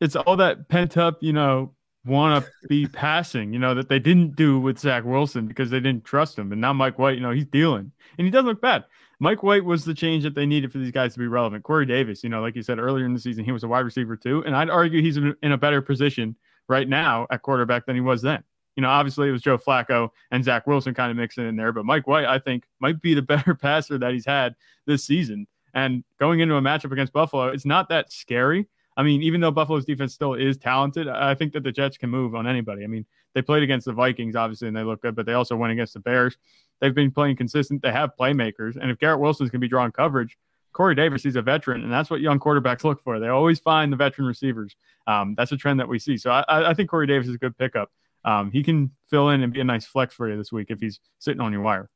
it's 0.00 0.16
all 0.16 0.36
that 0.36 0.68
pent 0.68 0.96
up, 0.96 1.18
you 1.22 1.32
know, 1.32 1.74
want 2.04 2.44
to 2.44 2.50
be 2.68 2.86
passing, 2.92 3.52
you 3.52 3.58
know, 3.58 3.74
that 3.74 3.88
they 3.88 3.98
didn't 3.98 4.36
do 4.36 4.58
with 4.60 4.78
Zach 4.78 5.04
Wilson 5.04 5.46
because 5.46 5.70
they 5.70 5.80
didn't 5.80 6.04
trust 6.04 6.38
him. 6.38 6.52
And 6.52 6.60
now 6.60 6.72
Mike 6.72 6.98
White, 6.98 7.14
you 7.16 7.20
know, 7.22 7.30
he's 7.32 7.46
dealing 7.46 7.92
and 8.18 8.24
he 8.26 8.30
doesn't 8.30 8.46
look 8.46 8.60
bad. 8.60 8.84
Mike 9.18 9.42
White 9.42 9.64
was 9.64 9.84
the 9.84 9.94
change 9.94 10.22
that 10.24 10.34
they 10.34 10.44
needed 10.46 10.70
for 10.70 10.76
these 10.78 10.90
guys 10.92 11.14
to 11.14 11.18
be 11.18 11.26
relevant. 11.26 11.64
Corey 11.64 11.86
Davis, 11.86 12.22
you 12.22 12.28
know, 12.28 12.40
like 12.42 12.54
you 12.54 12.62
said 12.62 12.78
earlier 12.78 13.06
in 13.06 13.14
the 13.14 13.20
season, 13.20 13.44
he 13.44 13.52
was 13.52 13.64
a 13.64 13.68
wide 13.68 13.80
receiver 13.80 14.14
too. 14.16 14.42
And 14.44 14.54
I'd 14.54 14.68
argue 14.70 15.00
he's 15.02 15.16
in 15.16 15.34
a 15.52 15.56
better 15.58 15.80
position 15.80 16.36
right 16.68 16.86
now 16.88 17.26
at 17.30 17.40
quarterback 17.42 17.86
than 17.86 17.94
he 17.96 18.02
was 18.02 18.20
then. 18.22 18.42
You 18.76 18.82
know, 18.82 18.88
obviously 18.88 19.28
it 19.28 19.32
was 19.32 19.42
Joe 19.42 19.58
Flacco 19.58 20.10
and 20.30 20.44
Zach 20.44 20.66
Wilson 20.66 20.94
kind 20.94 21.10
of 21.10 21.16
mixing 21.16 21.48
in 21.48 21.56
there, 21.56 21.72
but 21.72 21.84
Mike 21.84 22.06
White, 22.06 22.26
I 22.26 22.38
think, 22.38 22.64
might 22.78 23.00
be 23.00 23.14
the 23.14 23.22
better 23.34 23.54
passer 23.54 23.98
that 23.98 24.12
he's 24.12 24.26
had 24.26 24.54
this 24.86 25.04
season. 25.04 25.46
And 25.74 26.04
going 26.18 26.40
into 26.40 26.56
a 26.56 26.60
matchup 26.60 26.92
against 26.92 27.12
Buffalo, 27.12 27.48
it's 27.48 27.66
not 27.66 27.88
that 27.90 28.12
scary. 28.12 28.66
I 28.96 29.02
mean, 29.02 29.22
even 29.22 29.40
though 29.40 29.50
Buffalo's 29.50 29.84
defense 29.84 30.14
still 30.14 30.34
is 30.34 30.56
talented, 30.56 31.06
I 31.06 31.34
think 31.34 31.52
that 31.52 31.62
the 31.62 31.72
Jets 31.72 31.98
can 31.98 32.08
move 32.08 32.34
on 32.34 32.46
anybody. 32.46 32.82
I 32.82 32.86
mean, 32.86 33.04
they 33.34 33.42
played 33.42 33.62
against 33.62 33.84
the 33.84 33.92
Vikings, 33.92 34.36
obviously, 34.36 34.68
and 34.68 34.76
they 34.76 34.82
look 34.82 35.02
good, 35.02 35.14
but 35.14 35.26
they 35.26 35.34
also 35.34 35.54
went 35.54 35.72
against 35.72 35.92
the 35.92 36.00
Bears. 36.00 36.38
They've 36.80 36.94
been 36.94 37.10
playing 37.10 37.36
consistent. 37.36 37.82
They 37.82 37.92
have 37.92 38.12
playmakers. 38.18 38.76
And 38.80 38.90
if 38.90 38.98
Garrett 38.98 39.20
Wilson's 39.20 39.50
going 39.50 39.60
to 39.60 39.64
be 39.64 39.68
drawing 39.68 39.92
coverage, 39.92 40.38
Corey 40.72 40.94
Davis, 40.94 41.22
he's 41.22 41.36
a 41.36 41.42
veteran, 41.42 41.82
and 41.82 41.92
that's 41.92 42.10
what 42.10 42.20
young 42.20 42.38
quarterbacks 42.38 42.84
look 42.84 43.02
for. 43.02 43.18
They 43.18 43.28
always 43.28 43.58
find 43.58 43.92
the 43.92 43.96
veteran 43.96 44.28
receivers. 44.28 44.76
Um, 45.06 45.34
that's 45.34 45.52
a 45.52 45.56
trend 45.56 45.80
that 45.80 45.88
we 45.88 45.98
see. 45.98 46.18
So 46.18 46.30
I, 46.30 46.70
I 46.70 46.74
think 46.74 46.90
Corey 46.90 47.06
Davis 47.06 47.28
is 47.28 47.34
a 47.34 47.38
good 47.38 47.56
pickup. 47.56 47.90
Um, 48.26 48.50
he 48.50 48.62
can 48.62 48.90
fill 49.08 49.30
in 49.30 49.42
and 49.42 49.52
be 49.52 49.60
a 49.60 49.64
nice 49.64 49.86
flex 49.86 50.12
for 50.12 50.28
you 50.28 50.36
this 50.36 50.50
week 50.52 50.66
if 50.70 50.80
he's 50.80 51.00
sitting 51.18 51.40
on 51.40 51.52
your 51.52 51.62
wire. 51.62 51.88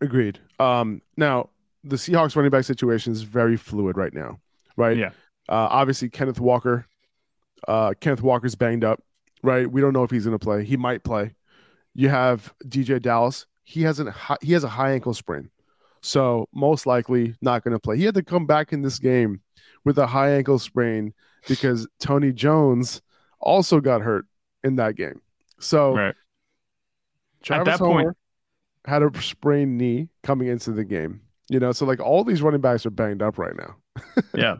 Agreed. 0.00 0.38
Um, 0.60 1.00
now, 1.16 1.48
the 1.82 1.96
Seahawks 1.96 2.36
running 2.36 2.50
back 2.50 2.64
situation 2.64 3.12
is 3.12 3.22
very 3.22 3.56
fluid 3.56 3.96
right 3.96 4.12
now, 4.12 4.38
right? 4.76 4.96
Yeah. 4.96 5.10
Uh, 5.48 5.68
obviously, 5.70 6.10
Kenneth 6.10 6.38
Walker. 6.38 6.86
Uh, 7.66 7.94
Kenneth 8.00 8.22
Walker's 8.22 8.54
banged 8.54 8.84
up, 8.84 9.02
right? 9.42 9.70
We 9.70 9.80
don't 9.80 9.92
know 9.92 10.02
if 10.02 10.10
he's 10.10 10.24
going 10.24 10.38
to 10.38 10.44
play. 10.44 10.64
He 10.64 10.76
might 10.76 11.02
play. 11.02 11.34
You 11.94 12.08
have 12.08 12.52
DJ 12.66 13.00
Dallas. 13.00 13.46
He 13.64 13.82
has 13.82 14.00
a 14.00 14.14
he 14.42 14.52
has 14.52 14.64
a 14.64 14.68
high 14.68 14.92
ankle 14.92 15.14
sprain, 15.14 15.50
so 16.00 16.48
most 16.52 16.84
likely 16.84 17.36
not 17.40 17.62
going 17.62 17.72
to 17.72 17.78
play. 17.78 17.96
He 17.96 18.04
had 18.04 18.14
to 18.16 18.22
come 18.22 18.46
back 18.46 18.72
in 18.72 18.82
this 18.82 18.98
game 18.98 19.40
with 19.84 19.98
a 19.98 20.06
high 20.06 20.32
ankle 20.32 20.58
sprain 20.58 21.14
because 21.48 21.86
Tony 22.00 22.32
Jones 22.32 23.02
also 23.40 23.80
got 23.80 24.02
hurt 24.02 24.26
in 24.64 24.76
that 24.76 24.96
game. 24.96 25.21
So 25.62 25.94
right. 25.94 26.14
Travis 27.42 27.68
At 27.68 27.78
that 27.78 27.84
Homer 27.84 28.02
point, 28.04 28.16
had 28.84 29.02
a 29.02 29.22
sprained 29.22 29.78
knee 29.78 30.08
coming 30.22 30.48
into 30.48 30.72
the 30.72 30.84
game. 30.84 31.20
You 31.48 31.60
know, 31.60 31.72
so 31.72 31.84
like 31.84 32.00
all 32.00 32.24
these 32.24 32.42
running 32.42 32.60
backs 32.60 32.86
are 32.86 32.90
banged 32.90 33.22
up 33.22 33.38
right 33.38 33.54
now. 33.56 33.76
yeah. 34.34 34.56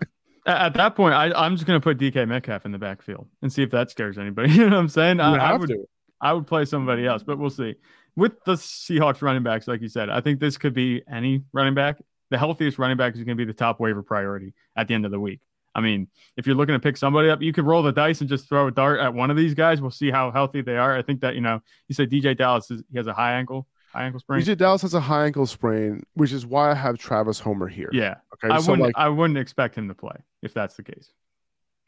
At, 0.46 0.60
at 0.60 0.74
that 0.74 0.96
point, 0.96 1.14
I, 1.14 1.32
I'm 1.32 1.56
just 1.56 1.66
going 1.66 1.80
to 1.80 1.82
put 1.82 1.98
DK 1.98 2.28
Metcalf 2.28 2.64
in 2.66 2.72
the 2.72 2.78
backfield 2.78 3.28
and 3.40 3.52
see 3.52 3.62
if 3.62 3.70
that 3.70 3.90
scares 3.90 4.18
anybody. 4.18 4.50
You 4.52 4.68
know 4.68 4.76
what 4.76 4.82
I'm 4.82 4.88
saying? 4.88 5.20
I, 5.20 5.36
I 5.36 5.56
would, 5.56 5.68
to. 5.68 5.88
I 6.20 6.32
would 6.32 6.46
play 6.46 6.64
somebody 6.64 7.06
else, 7.06 7.22
but 7.22 7.38
we'll 7.38 7.50
see. 7.50 7.74
With 8.14 8.32
the 8.44 8.54
Seahawks 8.54 9.22
running 9.22 9.42
backs, 9.42 9.66
like 9.66 9.80
you 9.80 9.88
said, 9.88 10.10
I 10.10 10.20
think 10.20 10.38
this 10.38 10.58
could 10.58 10.74
be 10.74 11.02
any 11.10 11.42
running 11.52 11.74
back. 11.74 11.96
The 12.30 12.38
healthiest 12.38 12.78
running 12.78 12.96
back 12.96 13.14
is 13.14 13.20
going 13.20 13.36
to 13.36 13.42
be 13.42 13.44
the 13.44 13.56
top 13.56 13.80
waiver 13.80 14.02
priority 14.02 14.52
at 14.76 14.88
the 14.88 14.94
end 14.94 15.06
of 15.06 15.10
the 15.10 15.20
week. 15.20 15.40
I 15.74 15.80
mean, 15.80 16.08
if 16.36 16.46
you're 16.46 16.56
looking 16.56 16.74
to 16.74 16.78
pick 16.78 16.96
somebody 16.96 17.30
up, 17.30 17.40
you 17.40 17.52
could 17.52 17.64
roll 17.64 17.82
the 17.82 17.92
dice 17.92 18.20
and 18.20 18.28
just 18.28 18.48
throw 18.48 18.66
a 18.66 18.70
dart 18.70 19.00
at 19.00 19.12
one 19.14 19.30
of 19.30 19.36
these 19.36 19.54
guys. 19.54 19.80
We'll 19.80 19.90
see 19.90 20.10
how 20.10 20.30
healthy 20.30 20.60
they 20.60 20.76
are. 20.76 20.96
I 20.96 21.02
think 21.02 21.20
that, 21.20 21.34
you 21.34 21.40
know, 21.40 21.60
you 21.88 21.94
said 21.94 22.10
DJ 22.10 22.36
Dallas, 22.36 22.70
is, 22.70 22.82
he 22.90 22.98
has 22.98 23.06
a 23.06 23.12
high 23.14 23.32
ankle, 23.34 23.66
high 23.92 24.04
ankle 24.04 24.20
sprain. 24.20 24.42
DJ 24.42 24.56
Dallas 24.56 24.82
has 24.82 24.94
a 24.94 25.00
high 25.00 25.24
ankle 25.26 25.46
sprain, 25.46 26.02
which 26.14 26.32
is 26.32 26.44
why 26.44 26.70
I 26.70 26.74
have 26.74 26.98
Travis 26.98 27.40
Homer 27.40 27.68
here. 27.68 27.90
Yeah. 27.92 28.16
Okay. 28.34 28.52
I 28.52 28.60
so 28.60 28.72
wouldn't 28.72 28.88
like 28.88 28.94
I 28.96 29.08
wouldn't 29.08 29.38
expect 29.38 29.74
him 29.76 29.88
to 29.88 29.94
play 29.94 30.16
if 30.42 30.52
that's 30.52 30.76
the 30.76 30.82
case. 30.82 31.12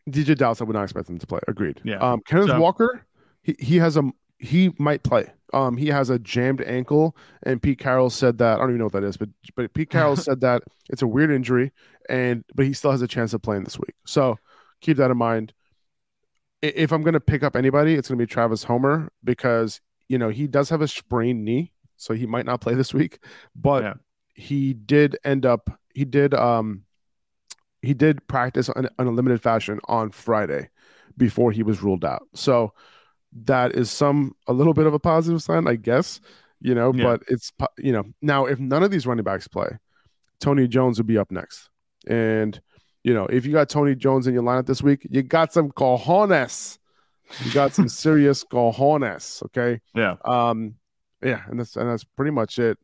DJ 0.09 0.37
Dallas, 0.37 0.61
I 0.61 0.65
would 0.65 0.75
not 0.75 0.85
expect 0.85 1.09
him 1.09 1.19
to 1.19 1.27
play. 1.27 1.41
Agreed. 1.49 1.81
Yeah. 1.85 1.97
Um, 1.97 2.21
Kenneth 2.27 2.49
So- 2.49 2.61
Walker, 2.61 3.05
he, 3.43 3.57
he 3.59 3.77
has 3.79 3.97
a 3.97 4.11
he 4.39 4.73
might 4.79 5.03
play. 5.03 5.33
Um, 5.53 5.77
he 5.77 5.89
has 5.89 6.11
a 6.11 6.19
jammed 6.19 6.61
ankle, 6.63 7.17
and 7.45 7.63
Pete 7.63 7.79
Carroll 7.79 8.11
said 8.11 8.39
that 8.39 8.57
I 8.57 8.59
don't 8.59 8.71
even 8.71 8.79
know 8.79 8.85
what 8.87 8.95
that 8.95 9.05
is, 9.05 9.17
but 9.17 9.29
but 9.55 9.73
Pete 9.75 9.91
Carroll 9.91 10.17
said 10.27 10.41
that 10.41 10.63
it's 10.91 11.03
a 11.03 11.07
weird 11.07 11.31
injury, 11.31 11.73
and 12.09 12.45
but 12.55 12.67
he 12.67 12.73
still 12.73 12.91
has 12.91 13.03
a 13.03 13.09
chance 13.09 13.33
of 13.35 13.43
playing 13.43 13.65
this 13.65 13.79
week. 13.79 13.95
So 14.07 14.39
keep 14.81 14.97
that 14.97 15.11
in 15.11 15.17
mind. 15.17 15.53
If 16.63 16.93
I'm 16.93 17.03
going 17.03 17.15
to 17.15 17.21
pick 17.21 17.43
up 17.43 17.57
anybody, 17.57 17.95
it's 17.95 18.09
going 18.09 18.19
to 18.19 18.23
be 18.23 18.31
Travis 18.31 18.65
Homer 18.65 19.13
because 19.23 19.81
you 20.09 20.19
know 20.19 20.31
he 20.31 20.47
does 20.47 20.71
have 20.71 20.81
a 20.81 20.89
sprained 20.89 21.45
knee, 21.45 21.73
so 21.97 22.15
he 22.15 22.27
might 22.27 22.47
not 22.47 22.61
play 22.61 22.75
this 22.75 22.93
week. 22.95 23.19
But 23.55 23.83
Yeah. 23.83 23.95
he 24.35 24.73
did 24.73 25.17
end 25.25 25.47
up 25.47 25.71
he 25.95 26.05
did 26.05 26.35
um 26.35 26.85
he 27.83 27.95
did 27.95 28.27
practice 28.27 28.69
on, 28.71 28.89
on 28.99 29.07
a 29.07 29.11
limited 29.11 29.43
fashion 29.43 29.79
on 29.87 30.11
Friday 30.11 30.71
before 31.17 31.53
he 31.53 31.63
was 31.63 31.83
ruled 31.83 32.05
out. 32.05 32.27
So 32.35 32.73
that 33.45 33.75
is 33.75 33.91
some 33.91 34.33
a 34.47 34.53
little 34.53 34.75
bit 34.75 34.87
of 34.87 34.95
a 34.95 34.99
positive 34.99 35.43
sign, 35.43 35.67
I 35.67 35.77
guess. 35.77 36.21
You 36.61 36.75
know, 36.75 36.93
Yeah. 36.95 37.05
but 37.05 37.23
it's 37.29 37.53
you 37.79 37.93
know 37.93 38.05
now 38.23 38.47
if 38.47 38.59
none 38.59 38.83
of 38.83 38.91
these 38.91 39.07
running 39.07 39.25
backs 39.25 39.49
play, 39.49 39.69
Tony 40.41 40.67
Jones 40.69 40.99
would 40.99 41.07
be 41.07 41.19
up 41.19 41.31
next, 41.31 41.69
and 42.07 42.61
you 43.03 43.13
know 43.13 43.27
if 43.27 43.45
you 43.45 43.53
got 43.53 43.69
Tony 43.69 43.95
Jones 43.95 44.27
in 44.27 44.35
your 44.35 44.43
lineup 44.43 44.67
this 44.67 44.83
week, 44.83 45.07
you 45.11 45.23
got 45.23 45.53
some 45.53 45.71
cojones. 45.71 46.79
You 47.45 47.53
got 47.53 47.75
some 47.75 47.89
serious 48.05 48.45
cojones. 48.45 49.43
Okay. 49.47 49.81
Yeah. 49.95 50.17
Um, 50.25 50.77
yeah, 51.23 51.43
and 51.49 51.59
that's 51.61 51.77
and 51.77 51.89
that's 51.91 52.05
pretty 52.05 52.31
much 52.31 52.59
it. 52.59 52.79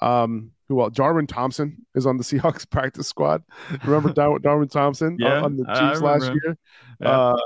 Um, 0.00 0.52
who 0.68 0.80
else? 0.80 0.94
Darwin 0.94 1.26
Thompson 1.26 1.84
is 1.94 2.06
on 2.06 2.16
the 2.16 2.24
Seahawks 2.28 2.68
practice 2.68 3.06
squad. 3.08 3.42
Remember 3.84 4.12
Dar- 4.12 4.38
Darwin 4.40 4.68
Thompson 4.68 5.08
on- 5.14 5.18
Yeah, 5.18 5.42
on 5.42 5.56
the 5.56 5.64
I- 5.68 5.72
I 5.72 5.88
Chiefs 5.90 6.00
last 6.02 6.24
year? 6.32 6.56
Yeah. 7.00 7.08
Uh, 7.08 7.36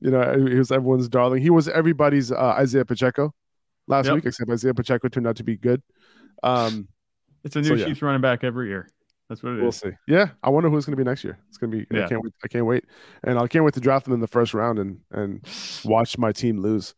you 0.00 0.10
know, 0.10 0.46
he 0.48 0.54
was 0.56 0.72
everyone's 0.72 1.08
darling. 1.08 1.42
He 1.42 1.50
was 1.50 1.68
everybody's 1.68 2.32
uh, 2.32 2.36
Isaiah 2.58 2.84
Pacheco 2.84 3.32
last 3.86 4.06
Yep. 4.06 4.14
week, 4.16 4.26
except 4.26 4.50
Isaiah 4.50 4.74
Pacheco 4.74 5.08
turned 5.08 5.26
out 5.26 5.36
to 5.36 5.44
be 5.44 5.56
good. 5.56 5.82
Um, 6.42 6.88
It's 7.44 7.56
a 7.56 7.60
new 7.60 7.68
So, 7.68 7.74
yeah. 7.74 7.86
Chiefs 7.86 8.02
running 8.02 8.20
back 8.20 8.42
every 8.44 8.68
year. 8.68 8.88
That's 9.28 9.42
what 9.42 9.52
it 9.54 9.56
is. 9.56 9.62
we'll 9.62 9.72
see. 9.72 9.90
Yeah, 10.06 10.30
I 10.42 10.50
wonder 10.50 10.68
who's 10.68 10.84
going 10.84 10.96
to 10.96 11.02
be 11.02 11.08
next 11.08 11.24
year. 11.24 11.38
It's 11.48 11.56
going 11.56 11.70
to 11.70 11.78
be. 11.78 11.86
I 11.96 12.00
Yeah. 12.02 12.08
can't 12.08 12.22
wait. 12.22 12.32
I 12.44 12.48
can't 12.48 12.66
wait, 12.66 12.84
and 13.24 13.38
I 13.38 13.46
can't 13.46 13.64
wait 13.64 13.72
to 13.74 13.80
draft 13.80 14.04
them 14.04 14.12
in 14.12 14.20
the 14.20 14.26
first 14.26 14.52
round 14.54 14.78
and 14.78 14.98
and 15.10 15.40
watch 15.84 16.18
my 16.18 16.32
team 16.32 16.60
lose. 16.60 16.94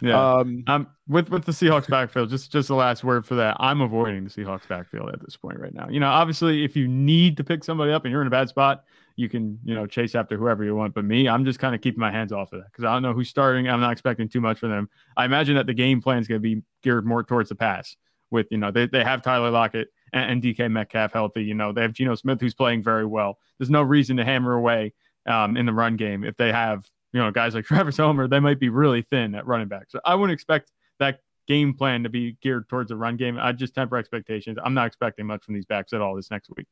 Yeah. 0.00 0.34
Um, 0.34 0.64
Um, 0.66 0.88
with 1.08 1.30
with 1.30 1.44
the 1.44 1.52
Seahawks 1.52 1.88
backfield, 1.88 2.28
just 2.28 2.52
just 2.52 2.68
the 2.68 2.74
last 2.74 3.04
word 3.04 3.24
for 3.24 3.34
that. 3.36 3.56
I'm 3.60 3.80
avoiding 3.80 4.24
the 4.24 4.30
Seahawks 4.30 4.68
backfield 4.68 5.10
at 5.10 5.20
this 5.20 5.36
point 5.36 5.58
right 5.58 5.72
now. 5.72 5.88
You 5.88 6.00
know, 6.00 6.08
obviously, 6.08 6.64
if 6.64 6.76
you 6.76 6.86
need 6.88 7.36
to 7.38 7.44
pick 7.44 7.64
somebody 7.64 7.92
up 7.92 8.04
and 8.04 8.12
you're 8.12 8.20
in 8.20 8.26
a 8.26 8.30
bad 8.30 8.48
spot, 8.48 8.84
you 9.16 9.28
can 9.28 9.58
you 9.64 9.74
know 9.74 9.86
chase 9.86 10.14
after 10.14 10.36
whoever 10.36 10.64
you 10.64 10.74
want. 10.74 10.94
But 10.94 11.04
me, 11.04 11.28
I'm 11.28 11.44
just 11.44 11.58
kind 11.58 11.74
of 11.74 11.80
keeping 11.80 12.00
my 12.00 12.10
hands 12.10 12.32
off 12.32 12.52
of 12.52 12.60
that 12.60 12.70
because 12.70 12.84
I 12.84 12.92
don't 12.92 13.02
know 13.02 13.14
who's 13.14 13.28
starting. 13.28 13.68
I'm 13.68 13.80
not 13.80 13.92
expecting 13.92 14.28
too 14.28 14.40
much 14.40 14.58
for 14.58 14.68
them. 14.68 14.88
I 15.16 15.24
imagine 15.24 15.54
that 15.56 15.66
the 15.66 15.74
game 15.74 16.02
plan 16.02 16.18
is 16.18 16.28
going 16.28 16.42
to 16.42 16.56
be 16.56 16.62
geared 16.82 17.06
more 17.06 17.22
towards 17.22 17.48
the 17.48 17.54
pass. 17.54 17.96
With 18.30 18.48
you 18.50 18.58
know, 18.58 18.70
they 18.70 18.86
they 18.86 19.04
have 19.04 19.22
Tyler 19.22 19.50
Lockett 19.50 19.88
and, 20.12 20.30
and 20.32 20.42
DK 20.42 20.70
Metcalf 20.70 21.12
healthy. 21.12 21.44
You 21.44 21.54
know, 21.54 21.72
they 21.72 21.82
have 21.82 21.92
Geno 21.92 22.16
Smith 22.16 22.40
who's 22.40 22.54
playing 22.54 22.82
very 22.82 23.06
well. 23.06 23.38
There's 23.58 23.70
no 23.70 23.82
reason 23.82 24.16
to 24.16 24.24
hammer 24.24 24.54
away 24.54 24.92
um, 25.26 25.56
in 25.56 25.64
the 25.64 25.72
run 25.72 25.96
game 25.96 26.24
if 26.24 26.36
they 26.36 26.52
have 26.52 26.84
you 27.16 27.22
know 27.22 27.30
guys 27.30 27.54
like 27.54 27.64
Travis 27.64 27.96
Homer. 27.96 28.28
They 28.28 28.40
might 28.40 28.60
be 28.60 28.68
really 28.68 29.00
thin 29.02 29.34
at 29.34 29.46
running 29.46 29.68
back. 29.68 29.86
So 29.88 29.98
I 30.04 30.14
wouldn't 30.14 30.34
expect 30.34 30.70
that 30.98 31.20
game 31.48 31.72
plan 31.72 32.02
to 32.02 32.08
be 32.10 32.36
geared 32.42 32.68
towards 32.68 32.90
a 32.90 32.96
run 32.96 33.16
game. 33.16 33.38
I 33.40 33.52
just 33.52 33.74
temper 33.74 33.96
expectations. 33.96 34.58
I'm 34.62 34.74
not 34.74 34.86
expecting 34.86 35.26
much 35.26 35.44
from 35.44 35.54
these 35.54 35.64
backs 35.64 35.92
at 35.94 36.00
all 36.02 36.14
this 36.14 36.30
next 36.30 36.50
week. 36.56 36.66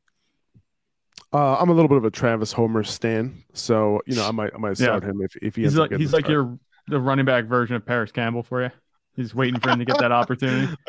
uh, 1.33 1.57
I'm 1.59 1.70
a 1.70 1.72
little 1.72 1.88
bit 1.88 1.96
of 1.96 2.04
a 2.04 2.11
Travis 2.11 2.52
Homer 2.52 2.85
stan, 2.85 3.42
so 3.54 4.00
you 4.07 4.14
know 4.16 4.26
I 4.26 4.30
might 4.33 4.52
I 4.54 4.59
might 4.59 4.78
Yeah. 4.78 4.87
start 4.98 5.04
him 5.04 5.22
if 5.22 5.35
if 5.37 5.57
he 5.57 5.62
He's 5.62 5.76
like 5.76 5.92
he's 5.92 6.12
like 6.12 6.26
start. 6.26 6.33
your 6.33 6.59
the 6.88 7.00
running 7.00 7.24
back 7.24 7.46
version 7.46 7.74
of 7.76 7.87
Parris 7.87 8.12
Campbell 8.12 8.42
for 8.42 8.62
you. 8.62 8.70
He's 9.16 9.35
waiting 9.35 9.61
for 9.61 9.70
him 9.70 9.79
to 9.79 9.85
get 9.85 9.98
that 9.98 10.12
opportunity. 10.12 10.74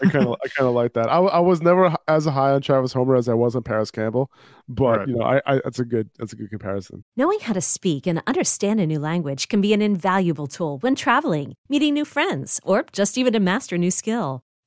I 0.00 0.06
kind 0.06 0.26
of 0.26 0.36
I 0.44 0.48
kind 0.48 0.68
of 0.68 0.74
like 0.74 0.92
that. 0.92 1.08
I, 1.10 1.18
I 1.18 1.40
was 1.40 1.60
never 1.60 1.94
as 2.06 2.24
high 2.24 2.52
on 2.52 2.62
Travis 2.62 2.92
Homer 2.92 3.16
as 3.16 3.28
I 3.28 3.34
was 3.34 3.56
on 3.56 3.64
Parris 3.64 3.90
Campbell, 3.90 4.30
but 4.68 4.98
Right. 5.00 5.08
you 5.08 5.16
know 5.16 5.24
I, 5.24 5.40
I 5.44 5.60
that's 5.64 5.80
a 5.80 5.84
good 5.84 6.08
that's 6.18 6.32
a 6.32 6.36
good 6.36 6.50
comparison. 6.50 7.02
Knowing 7.16 7.40
how 7.40 7.52
to 7.52 7.60
speak 7.60 8.06
and 8.06 8.22
understand 8.26 8.78
a 8.80 8.86
new 8.86 9.00
language 9.00 9.48
can 9.48 9.60
be 9.60 9.72
an 9.72 9.82
invaluable 9.82 10.46
tool 10.46 10.78
when 10.78 10.94
traveling, 10.94 11.54
meeting 11.68 11.94
new 11.94 12.04
friends, 12.04 12.60
or 12.62 12.84
just 12.92 13.18
even 13.18 13.32
to 13.32 13.40
master 13.40 13.74
a 13.74 13.78
new 13.78 13.90
skill. 13.90 14.42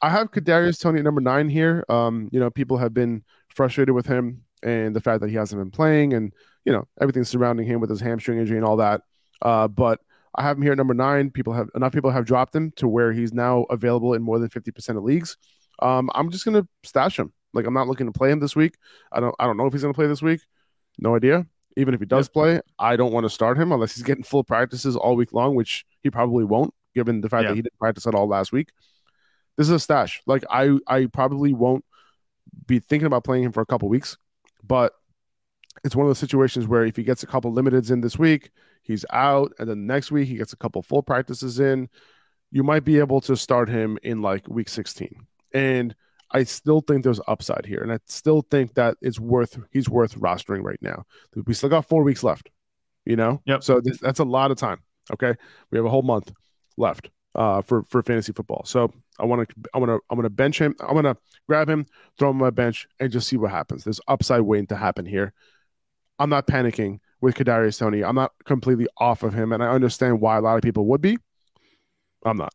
I 0.00 0.10
have 0.10 0.30
Kadarius 0.30 0.80
Toney 0.80 0.98
at 0.98 1.04
number 1.04 1.20
nine 1.20 1.48
here. 1.48 1.84
Um, 1.88 2.28
you 2.32 2.38
know, 2.38 2.50
people 2.50 2.76
have 2.78 2.94
been 2.94 3.24
frustrated 3.48 3.94
with 3.94 4.06
him 4.06 4.44
and 4.62 4.94
the 4.94 5.00
fact 5.00 5.20
that 5.20 5.30
he 5.30 5.36
hasn't 5.36 5.60
been 5.60 5.70
playing, 5.70 6.14
and 6.14 6.32
you 6.64 6.72
know 6.72 6.86
everything 7.00 7.24
surrounding 7.24 7.66
him 7.66 7.80
with 7.80 7.90
his 7.90 8.00
hamstring 8.00 8.38
injury 8.38 8.56
and 8.56 8.66
all 8.66 8.76
that. 8.76 9.02
Uh, 9.42 9.68
but 9.68 10.00
I 10.34 10.42
have 10.42 10.56
him 10.56 10.62
here 10.62 10.72
at 10.72 10.78
number 10.78 10.94
nine. 10.94 11.30
People 11.30 11.52
have 11.52 11.68
enough 11.74 11.92
people 11.92 12.10
have 12.10 12.24
dropped 12.24 12.54
him 12.54 12.72
to 12.76 12.86
where 12.86 13.12
he's 13.12 13.32
now 13.32 13.64
available 13.70 14.14
in 14.14 14.22
more 14.22 14.38
than 14.38 14.48
fifty 14.48 14.70
percent 14.70 14.98
of 14.98 15.04
leagues. 15.04 15.36
Um, 15.80 16.10
I'm 16.14 16.30
just 16.30 16.44
gonna 16.44 16.66
stash 16.84 17.18
him. 17.18 17.32
Like 17.52 17.66
I'm 17.66 17.74
not 17.74 17.88
looking 17.88 18.06
to 18.06 18.12
play 18.12 18.30
him 18.30 18.40
this 18.40 18.54
week. 18.54 18.76
I 19.12 19.20
don't. 19.20 19.34
I 19.38 19.46
don't 19.46 19.56
know 19.56 19.66
if 19.66 19.72
he's 19.72 19.82
gonna 19.82 19.94
play 19.94 20.06
this 20.06 20.22
week. 20.22 20.40
No 20.98 21.16
idea. 21.16 21.46
Even 21.76 21.94
if 21.94 22.00
he 22.00 22.06
does 22.06 22.26
yep. 22.26 22.32
play, 22.32 22.60
I 22.78 22.96
don't 22.96 23.12
want 23.12 23.24
to 23.24 23.30
start 23.30 23.56
him 23.56 23.72
unless 23.72 23.94
he's 23.94 24.02
getting 24.04 24.24
full 24.24 24.44
practices 24.44 24.96
all 24.96 25.16
week 25.16 25.32
long, 25.32 25.54
which 25.54 25.84
he 26.02 26.10
probably 26.10 26.44
won't, 26.44 26.74
given 26.94 27.20
the 27.20 27.28
fact 27.28 27.42
yep. 27.42 27.50
that 27.50 27.56
he 27.56 27.62
didn't 27.62 27.78
practice 27.78 28.06
at 28.06 28.14
all 28.14 28.28
last 28.28 28.52
week 28.52 28.68
this 29.58 29.66
is 29.66 29.72
a 29.72 29.78
stash. 29.80 30.22
Like 30.24 30.44
I 30.48 30.78
I 30.86 31.06
probably 31.06 31.52
won't 31.52 31.84
be 32.66 32.78
thinking 32.78 33.06
about 33.06 33.24
playing 33.24 33.44
him 33.44 33.52
for 33.52 33.60
a 33.60 33.66
couple 33.66 33.88
weeks, 33.88 34.16
but 34.64 34.92
it's 35.84 35.96
one 35.96 36.06
of 36.06 36.08
those 36.08 36.18
situations 36.18 36.66
where 36.66 36.84
if 36.84 36.96
he 36.96 37.02
gets 37.02 37.22
a 37.22 37.26
couple 37.26 37.52
limiteds 37.52 37.90
in 37.90 38.00
this 38.00 38.18
week, 38.18 38.50
he's 38.82 39.04
out, 39.12 39.52
and 39.58 39.68
then 39.68 39.86
next 39.86 40.10
week 40.10 40.28
he 40.28 40.36
gets 40.36 40.52
a 40.52 40.56
couple 40.56 40.80
full 40.82 41.02
practices 41.02 41.60
in, 41.60 41.88
you 42.50 42.62
might 42.62 42.84
be 42.84 42.98
able 42.98 43.20
to 43.22 43.36
start 43.36 43.68
him 43.68 43.98
in 44.02 44.22
like 44.22 44.48
week 44.48 44.68
16. 44.68 45.26
And 45.52 45.94
I 46.30 46.44
still 46.44 46.80
think 46.80 47.02
there's 47.02 47.20
upside 47.26 47.66
here, 47.66 47.82
and 47.82 47.92
I 47.92 47.98
still 48.06 48.42
think 48.42 48.74
that 48.74 48.96
it's 49.02 49.18
worth 49.18 49.58
he's 49.72 49.88
worth 49.88 50.14
rostering 50.14 50.62
right 50.62 50.80
now. 50.80 51.04
We 51.34 51.54
still 51.54 51.68
got 51.68 51.88
four 51.88 52.04
weeks 52.04 52.22
left, 52.22 52.48
you 53.04 53.16
know. 53.16 53.42
Yep. 53.46 53.64
So 53.64 53.80
this, 53.80 53.98
that's 53.98 54.20
a 54.20 54.24
lot 54.24 54.52
of 54.52 54.56
time. 54.56 54.78
Okay, 55.12 55.34
we 55.70 55.78
have 55.78 55.84
a 55.84 55.90
whole 55.90 56.02
month 56.02 56.32
left 56.76 57.10
uh, 57.38 57.62
for 57.62 57.84
for 57.84 58.02
fantasy 58.02 58.32
football. 58.32 58.62
So 58.66 58.92
I 59.18 59.24
want 59.24 59.48
to 59.48 59.54
I 59.72 59.78
want 59.78 59.90
to 59.90 60.00
I'm 60.10 60.20
to 60.20 60.28
bench 60.28 60.60
him. 60.60 60.74
I'm 60.80 61.00
to 61.04 61.16
grab 61.46 61.70
him, 61.70 61.86
throw 62.18 62.30
him 62.30 62.36
on 62.36 62.40
my 62.40 62.50
bench, 62.50 62.88
and 62.98 63.12
just 63.12 63.28
see 63.28 63.36
what 63.36 63.52
happens. 63.52 63.84
There's 63.84 64.00
upside 64.08 64.42
waiting 64.42 64.66
to 64.66 64.76
happen 64.76 65.06
here. 65.06 65.32
I'm 66.18 66.28
not 66.28 66.48
panicking 66.48 66.98
with 67.20 67.36
Kadarius 67.36 67.78
Toney. 67.78 68.02
I'm 68.02 68.16
not 68.16 68.32
completely 68.44 68.88
off 68.98 69.22
of 69.22 69.34
him, 69.34 69.52
and 69.52 69.62
I 69.62 69.68
understand 69.68 70.20
why 70.20 70.36
a 70.36 70.40
lot 70.40 70.56
of 70.56 70.62
people 70.62 70.86
would 70.86 71.00
be. 71.00 71.16
I'm 72.24 72.36
not. 72.36 72.52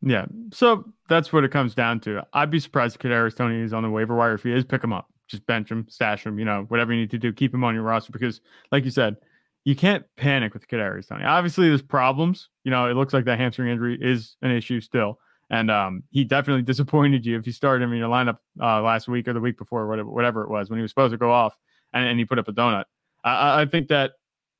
Yeah, 0.00 0.24
so 0.52 0.84
that's 1.08 1.30
what 1.32 1.44
it 1.44 1.50
comes 1.50 1.74
down 1.74 2.00
to. 2.00 2.26
I'd 2.32 2.50
be 2.50 2.60
surprised 2.60 2.96
if 2.96 3.02
Kadarius 3.02 3.36
Toney 3.36 3.60
is 3.60 3.74
on 3.74 3.82
the 3.82 3.90
waiver 3.90 4.14
wire. 4.14 4.34
If 4.34 4.42
he 4.42 4.52
is, 4.52 4.64
pick 4.64 4.82
him 4.82 4.92
up. 4.92 5.06
Just 5.28 5.46
bench 5.46 5.70
him, 5.70 5.86
stash 5.90 6.24
him. 6.24 6.38
You 6.38 6.46
know, 6.46 6.64
whatever 6.68 6.94
you 6.94 7.00
need 7.00 7.10
to 7.10 7.18
do, 7.18 7.32
keep 7.32 7.52
him 7.52 7.64
on 7.64 7.74
your 7.74 7.84
roster 7.84 8.12
because, 8.12 8.40
like 8.72 8.84
you 8.84 8.90
said, 8.90 9.16
you 9.64 9.74
can't 9.74 10.04
panic 10.16 10.52
with 10.52 10.68
Kadarius 10.68 11.08
Toney. 11.08 11.24
Obviously, 11.24 11.68
there's 11.68 11.82
problems. 11.82 12.50
You 12.64 12.70
know, 12.70 12.88
it 12.88 12.94
looks 12.94 13.14
like 13.14 13.24
that 13.24 13.38
hamstring 13.38 13.68
injury 13.68 13.98
is 14.00 14.36
an 14.42 14.50
issue 14.50 14.80
still, 14.80 15.18
and 15.50 15.70
um, 15.70 16.02
he 16.10 16.24
definitely 16.24 16.62
disappointed 16.72 17.24
you 17.24 17.38
if 17.38 17.46
you 17.46 17.52
started 17.52 17.84
him 17.84 17.92
in 17.92 17.98
your 17.98 18.10
lineup 18.10 18.38
uh, 18.60 18.82
last 18.82 19.08
week 19.08 19.26
or 19.26 19.32
the 19.32 19.40
week 19.40 19.58
before, 19.58 19.86
whatever, 19.88 20.08
whatever 20.08 20.42
it 20.42 20.50
was, 20.50 20.70
when 20.70 20.78
he 20.78 20.82
was 20.82 20.90
supposed 20.90 21.12
to 21.12 21.18
go 21.18 21.32
off 21.32 21.56
and, 21.92 22.06
and 22.06 22.18
he 22.18 22.24
put 22.24 22.38
up 22.38 22.48
a 22.48 22.52
donut. 22.52 22.84
I, 23.24 23.62
I 23.62 23.66
think 23.66 23.88
that 23.88 24.12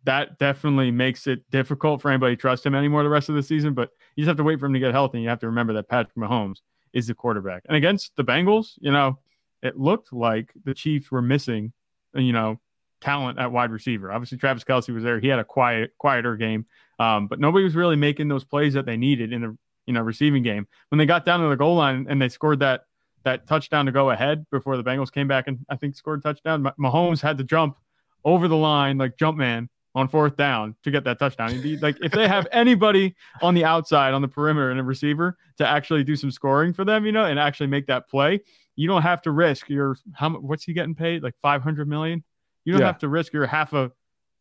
that 0.04 0.38
definitely 0.38 0.90
makes 0.90 1.26
it 1.26 1.48
difficult 1.50 2.00
for 2.00 2.10
anybody 2.10 2.36
to 2.36 2.40
trust 2.40 2.64
him 2.64 2.74
anymore 2.74 3.02
the 3.02 3.08
rest 3.08 3.28
of 3.28 3.34
the 3.34 3.42
season. 3.42 3.74
But 3.74 3.90
you 4.16 4.22
just 4.22 4.28
have 4.28 4.36
to 4.36 4.44
wait 4.44 4.60
for 4.60 4.66
him 4.66 4.74
to 4.74 4.78
get 4.78 4.92
healthy. 4.92 5.18
And 5.18 5.22
you 5.22 5.30
have 5.30 5.40
to 5.40 5.46
remember 5.46 5.72
that 5.74 5.88
Patrick 5.88 6.16
Mahomes 6.16 6.58
is 6.92 7.06
the 7.06 7.14
quarterback. 7.14 7.62
And 7.66 7.76
against 7.76 8.14
the 8.16 8.24
Bengals, 8.24 8.72
you 8.80 8.92
know, 8.92 9.18
it 9.62 9.78
looked 9.78 10.12
like 10.12 10.52
the 10.64 10.74
Chiefs 10.74 11.10
were 11.10 11.22
missing, 11.22 11.72
you 12.14 12.32
know, 12.32 12.60
talent 13.04 13.38
at 13.38 13.52
wide 13.52 13.70
receiver. 13.70 14.10
Obviously, 14.10 14.38
Travis 14.38 14.64
Kelce 14.64 14.92
was 14.92 15.04
there. 15.04 15.20
He 15.20 15.28
had 15.28 15.38
a 15.38 15.44
quiet, 15.44 15.92
quieter 15.98 16.36
game, 16.36 16.64
um, 16.98 17.28
but 17.28 17.38
nobody 17.38 17.62
was 17.62 17.76
really 17.76 17.96
making 17.96 18.28
those 18.28 18.44
plays 18.44 18.72
that 18.74 18.86
they 18.86 18.96
needed 18.96 19.32
in 19.32 19.42
the 19.42 19.56
you 19.86 19.92
know 19.92 20.00
receiving 20.00 20.42
game. 20.42 20.66
When 20.88 20.98
they 20.98 21.06
got 21.06 21.24
down 21.24 21.40
to 21.40 21.48
the 21.48 21.56
goal 21.56 21.76
line 21.76 22.06
and 22.08 22.20
they 22.20 22.30
scored 22.30 22.60
that 22.60 22.86
that 23.24 23.46
touchdown 23.46 23.86
to 23.86 23.92
go 23.92 24.10
ahead 24.10 24.46
before 24.50 24.76
the 24.76 24.84
Bengals 24.84 25.12
came 25.12 25.28
back 25.28 25.48
and 25.48 25.58
I 25.68 25.76
think 25.76 25.96
scored 25.96 26.20
a 26.20 26.22
touchdown. 26.22 26.62
Mahomes 26.78 27.20
had 27.20 27.38
to 27.38 27.44
jump 27.44 27.76
over 28.24 28.48
the 28.48 28.56
line 28.56 28.98
like 28.98 29.16
jump 29.16 29.36
man 29.38 29.68
on 29.94 30.08
fourth 30.08 30.36
down 30.36 30.74
to 30.82 30.90
get 30.90 31.04
that 31.04 31.18
touchdown. 31.18 31.60
Be, 31.60 31.76
like 31.76 31.96
if 32.02 32.12
they 32.12 32.26
have 32.26 32.46
anybody 32.52 33.14
on 33.42 33.54
the 33.54 33.64
outside 33.64 34.12
on 34.12 34.22
the 34.22 34.28
perimeter 34.28 34.70
and 34.70 34.80
a 34.80 34.82
receiver 34.82 35.36
to 35.58 35.66
actually 35.66 36.04
do 36.04 36.16
some 36.16 36.30
scoring 36.30 36.72
for 36.72 36.84
them, 36.84 37.06
you 37.06 37.12
know, 37.12 37.24
and 37.24 37.38
actually 37.38 37.68
make 37.68 37.86
that 37.86 38.08
play, 38.08 38.40
you 38.76 38.88
don't 38.88 39.02
have 39.02 39.22
to 39.22 39.30
risk 39.30 39.68
your 39.68 39.96
how 40.12 40.30
what's 40.30 40.64
he 40.64 40.72
getting 40.72 40.94
paid 40.94 41.22
like 41.22 41.34
500 41.42 41.88
million 41.88 42.24
you 42.64 42.72
don't 42.72 42.80
yeah. 42.80 42.86
have 42.86 42.98
to 42.98 43.08
risk 43.08 43.32
your 43.32 43.46
half 43.46 43.72
a 43.72 43.92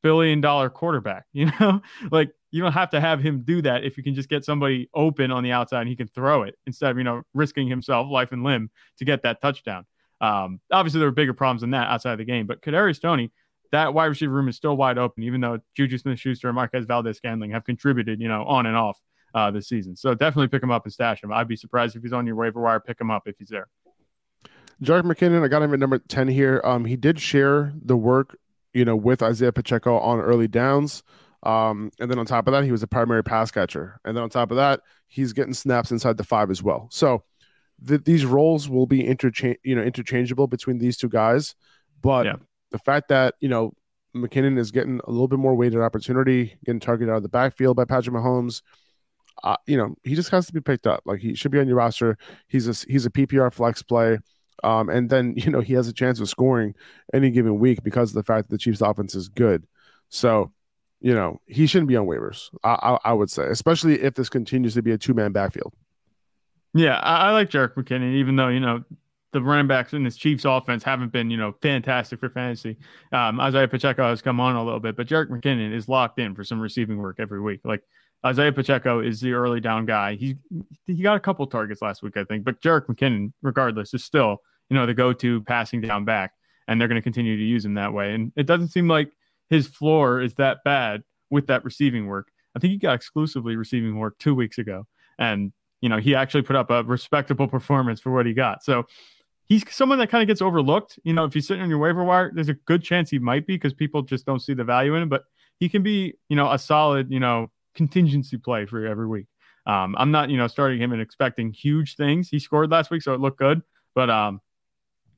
billion 0.01 0.41
dollar 0.41 0.69
quarterback. 0.69 1.25
You 1.33 1.51
know, 1.59 1.81
like 2.11 2.31
you 2.51 2.61
don't 2.61 2.73
have 2.73 2.91
to 2.91 3.01
have 3.01 3.21
him 3.21 3.41
do 3.43 3.61
that 3.63 3.83
if 3.83 3.97
you 3.97 4.03
can 4.03 4.13
just 4.13 4.29
get 4.29 4.45
somebody 4.45 4.89
open 4.93 5.31
on 5.31 5.43
the 5.43 5.51
outside 5.51 5.81
and 5.81 5.89
he 5.89 5.95
can 5.95 6.07
throw 6.07 6.43
it 6.43 6.55
instead 6.67 6.91
of 6.91 6.97
you 6.97 7.03
know 7.03 7.23
risking 7.33 7.67
himself 7.67 8.07
life 8.09 8.31
and 8.31 8.43
limb 8.43 8.69
to 8.97 9.05
get 9.05 9.23
that 9.23 9.41
touchdown. 9.41 9.85
Um, 10.21 10.59
obviously, 10.71 10.99
there 10.99 11.07
were 11.07 11.13
bigger 11.13 11.33
problems 11.33 11.61
than 11.61 11.71
that 11.71 11.89
outside 11.89 12.13
of 12.13 12.17
the 12.19 12.25
game, 12.25 12.45
but 12.47 12.61
Kadarius 12.61 13.01
Toney, 13.01 13.31
that 13.71 13.93
wide 13.93 14.05
receiver 14.05 14.31
room 14.31 14.47
is 14.47 14.55
still 14.55 14.77
wide 14.77 14.97
open, 14.97 15.23
even 15.23 15.41
though 15.41 15.59
Juju 15.75 15.97
Smith-Schuster 15.97 16.47
and 16.47 16.55
Marquez 16.55 16.85
Valdes-Scantling 16.85 17.51
have 17.51 17.65
contributed, 17.65 18.21
you 18.21 18.27
know, 18.29 18.43
on 18.45 18.65
and 18.65 18.77
off 18.77 19.01
uh, 19.33 19.51
this 19.51 19.67
season. 19.67 19.95
So 19.95 20.13
definitely 20.13 20.47
pick 20.47 20.63
him 20.63 20.71
up 20.71 20.85
and 20.85 20.93
stash 20.93 21.23
him. 21.23 21.33
I'd 21.33 21.47
be 21.47 21.55
surprised 21.55 21.95
if 21.95 22.03
he's 22.03 22.13
on 22.13 22.25
your 22.25 22.35
waiver 22.35 22.61
wire. 22.61 22.79
Pick 22.79 23.01
him 23.01 23.11
up 23.11 23.23
if 23.25 23.35
he's 23.37 23.49
there. 23.49 23.67
Jerick 24.83 25.03
McKinnon, 25.03 25.43
I 25.43 25.47
got 25.47 25.61
him 25.61 25.73
at 25.73 25.79
number 25.79 25.99
10 25.99 26.27
here. 26.27 26.61
Um, 26.63 26.85
he 26.85 26.95
did 26.95 27.19
share 27.19 27.73
the 27.83 27.97
work, 27.97 28.37
you 28.73 28.85
know, 28.85 28.95
with 28.95 29.21
Isaiah 29.21 29.51
Pacheco 29.51 29.97
on 29.99 30.19
early 30.19 30.47
downs. 30.47 31.03
Um, 31.43 31.91
and 31.99 32.09
then 32.09 32.19
on 32.19 32.25
top 32.25 32.47
of 32.47 32.53
that, 32.53 32.63
he 32.63 32.71
was 32.71 32.83
a 32.83 32.87
primary 32.87 33.23
pass 33.23 33.51
catcher. 33.51 33.99
And 34.05 34.15
then 34.15 34.23
on 34.23 34.29
top 34.29 34.51
of 34.51 34.57
that, 34.57 34.81
he's 35.07 35.33
getting 35.33 35.53
snaps 35.53 35.91
inside 35.91 36.17
the 36.17 36.23
five 36.23 36.49
as 36.49 36.63
well. 36.63 36.87
So 36.91 37.23
these 37.79 38.25
roles 38.25 38.69
will 38.69 38.85
be 38.85 39.05
interchange, 39.05 39.57
you 39.63 39.75
know, 39.75 39.81
interchangeable 39.81 40.47
between 40.47 40.77
these 40.77 40.95
two 40.95 41.09
guys. 41.09 41.55
But 42.01 42.25
yeah. 42.25 42.35
the 42.71 42.77
fact 42.77 43.09
that, 43.09 43.35
you 43.39 43.49
know, 43.49 43.73
McKinnon 44.15 44.57
is 44.57 44.71
getting 44.71 45.01
a 45.05 45.11
little 45.11 45.27
bit 45.27 45.39
more 45.39 45.55
weighted 45.55 45.79
opportunity, 45.79 46.57
getting 46.65 46.79
targeted 46.79 47.11
out 47.11 47.17
of 47.17 47.23
the 47.23 47.29
backfield 47.29 47.75
by 47.75 47.85
Patrick 47.85 48.15
Mahomes. 48.15 48.61
Uh, 49.43 49.57
you 49.65 49.75
know, 49.75 49.95
he 50.03 50.15
just 50.15 50.29
has 50.29 50.45
to 50.45 50.53
be 50.53 50.61
picked 50.61 50.87
up. 50.87 51.01
Like 51.05 51.19
he 51.19 51.33
should 51.33 51.51
be 51.51 51.59
on 51.59 51.67
your 51.67 51.77
roster. 51.77 52.17
He's 52.47 52.67
a 52.67 52.87
he's 52.87 53.05
a 53.05 53.09
PPR 53.09 53.51
flex 53.51 53.81
play. 53.81 54.19
Um, 54.63 54.89
and 54.89 55.09
then, 55.09 55.33
you 55.37 55.49
know, 55.49 55.61
he 55.61 55.73
has 55.73 55.87
a 55.87 55.93
chance 55.93 56.19
of 56.19 56.29
scoring 56.29 56.75
any 57.13 57.31
given 57.31 57.59
week 57.59 57.83
because 57.83 58.11
of 58.11 58.15
the 58.15 58.23
fact 58.23 58.49
that 58.49 58.55
the 58.55 58.59
Chiefs 58.59 58.81
offense 58.81 59.15
is 59.15 59.29
good. 59.29 59.65
So, 60.09 60.51
you 61.01 61.13
know, 61.13 61.41
he 61.47 61.67
shouldn't 61.67 61.89
be 61.89 61.97
on 61.97 62.05
waivers, 62.05 62.49
I, 62.63 62.73
I, 62.81 63.09
I 63.09 63.13
would 63.13 63.29
say, 63.29 63.45
especially 63.47 64.01
if 64.01 64.13
this 64.13 64.29
continues 64.29 64.73
to 64.75 64.81
be 64.81 64.91
a 64.91 64.97
two 64.97 65.13
man 65.13 65.31
backfield. 65.31 65.73
Yeah, 66.73 66.97
I, 66.97 67.27
I 67.27 67.31
like 67.31 67.49
Jerick 67.49 67.75
McKinnon, 67.75 68.15
even 68.15 68.35
though, 68.35 68.47
you 68.47 68.59
know, 68.59 68.83
the 69.33 69.41
running 69.41 69.67
backs 69.67 69.93
in 69.93 70.03
this 70.03 70.15
Chiefs 70.15 70.45
offense 70.45 70.83
haven't 70.83 71.11
been, 71.11 71.29
you 71.29 71.37
know, 71.37 71.55
fantastic 71.61 72.19
for 72.19 72.29
fantasy. 72.29 72.77
Um, 73.11 73.39
Isaiah 73.39 73.67
Pacheco 73.67 74.07
has 74.07 74.21
come 74.21 74.39
on 74.39 74.55
a 74.55 74.63
little 74.63 74.79
bit, 74.79 74.95
but 74.95 75.07
Jerick 75.07 75.29
McKinnon 75.29 75.73
is 75.73 75.89
locked 75.89 76.19
in 76.19 76.35
for 76.35 76.43
some 76.43 76.61
receiving 76.61 76.97
work 76.97 77.17
every 77.19 77.41
week. 77.41 77.61
Like 77.63 77.83
Isaiah 78.25 78.53
Pacheco 78.53 78.99
is 79.01 79.19
the 79.19 79.33
early 79.33 79.59
down 79.59 79.85
guy. 79.85 80.15
He 80.15 80.37
he 80.87 81.01
got 81.01 81.17
a 81.17 81.19
couple 81.19 81.45
targets 81.47 81.81
last 81.81 82.01
week, 82.03 82.17
I 82.17 82.23
think, 82.23 82.43
but 82.43 82.61
Jerick 82.61 82.85
McKinnon, 82.85 83.33
regardless, 83.41 83.93
is 83.93 84.03
still 84.03 84.41
you 84.69 84.77
know 84.77 84.85
the 84.85 84.93
go-to 84.93 85.41
passing 85.41 85.81
down 85.81 86.05
back, 86.05 86.31
and 86.67 86.79
they're 86.79 86.87
going 86.87 86.99
to 86.99 87.03
continue 87.03 87.37
to 87.37 87.43
use 87.43 87.65
him 87.65 87.73
that 87.73 87.93
way. 87.93 88.13
And 88.13 88.31
it 88.35 88.45
doesn't 88.45 88.69
seem 88.69 88.87
like 88.87 89.11
his 89.49 89.67
floor 89.67 90.21
is 90.21 90.35
that 90.35 90.63
bad 90.63 91.03
with 91.29 91.47
that 91.47 91.65
receiving 91.65 92.07
work. 92.07 92.29
I 92.55 92.59
think 92.59 92.71
he 92.71 92.77
got 92.77 92.93
exclusively 92.93 93.55
receiving 93.55 93.97
work 93.97 94.17
two 94.19 94.35
weeks 94.35 94.57
ago, 94.57 94.87
and 95.19 95.51
you 95.81 95.89
know 95.89 95.97
he 95.97 96.15
actually 96.15 96.43
put 96.43 96.55
up 96.55 96.69
a 96.71 96.83
respectable 96.83 97.47
performance 97.47 97.99
for 97.99 98.11
what 98.11 98.25
he 98.25 98.33
got. 98.33 98.63
So 98.63 98.85
he's 99.45 99.63
someone 99.73 99.99
that 99.99 100.09
kind 100.09 100.21
of 100.21 100.27
gets 100.27 100.41
overlooked. 100.41 100.97
You 101.03 101.13
know, 101.13 101.25
if 101.25 101.33
he's 101.33 101.47
sitting 101.47 101.63
on 101.63 101.69
your 101.69 101.79
waiver 101.79 102.03
wire, 102.03 102.31
there's 102.33 102.49
a 102.49 102.53
good 102.53 102.83
chance 102.83 103.09
he 103.09 103.19
might 103.19 103.45
be 103.45 103.55
because 103.55 103.73
people 103.73 104.01
just 104.01 104.25
don't 104.25 104.39
see 104.39 104.53
the 104.53 104.63
value 104.63 104.95
in 104.95 105.03
him. 105.03 105.09
But 105.09 105.23
he 105.59 105.69
can 105.69 105.83
be, 105.83 106.13
you 106.29 106.35
know, 106.35 106.51
a 106.51 106.57
solid, 106.57 107.11
you 107.11 107.19
know, 107.19 107.51
contingency 107.75 108.37
play 108.37 108.65
for 108.65 108.85
every 108.85 109.07
week. 109.07 109.27
Um, 109.65 109.95
I'm 109.97 110.11
not, 110.11 110.29
you 110.29 110.37
know, 110.37 110.47
starting 110.47 110.81
him 110.81 110.91
and 110.91 111.01
expecting 111.01 111.51
huge 111.51 111.95
things. 111.95 112.29
He 112.29 112.39
scored 112.39 112.69
last 112.71 112.91
week, 112.91 113.01
so 113.01 113.13
it 113.13 113.19
looked 113.19 113.39
good. 113.39 113.61
But 113.95 114.09
um, 114.09 114.41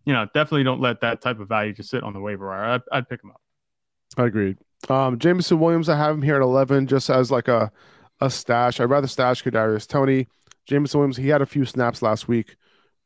you 0.06 0.14
know, 0.14 0.26
definitely 0.34 0.64
don't 0.64 0.82
let 0.82 1.01
that 1.01 1.22
type 1.22 1.39
of 1.39 1.47
value 1.47 1.74
just 1.74 1.89
sit 1.89 2.03
on 2.03 2.14
the 2.14 2.20
waiver 2.20 2.47
wire. 2.47 2.66
I'd, 2.66 2.82
I'd 2.91 3.10
pick 3.10 3.24
him 3.24 3.32
up. 3.32 3.41
I 4.18 4.26
agreed. 4.26 4.58
Um, 4.89 5.18
Jameson 5.18 5.60
Williams, 5.60 5.89
I 5.89 5.97
have 5.97 6.16
him 6.16 6.22
here 6.22 6.36
at 6.36 6.41
11 6.41 6.88
just 6.88 7.10
as 7.10 7.32
like 7.32 7.47
a 7.47 7.72
a 8.22 8.30
stash. 8.30 8.80
I'd 8.80 8.89
rather 8.89 9.08
stash 9.08 9.43
Kadarius 9.43 9.88
Toney. 9.88 10.28
Jameson 10.66 10.99
Williams, 10.99 11.18
he 11.18 11.28
had 11.28 11.41
a 11.41 11.45
few 11.45 11.66
snaps 11.66 12.01
last 12.01 12.28
week, 12.28 12.56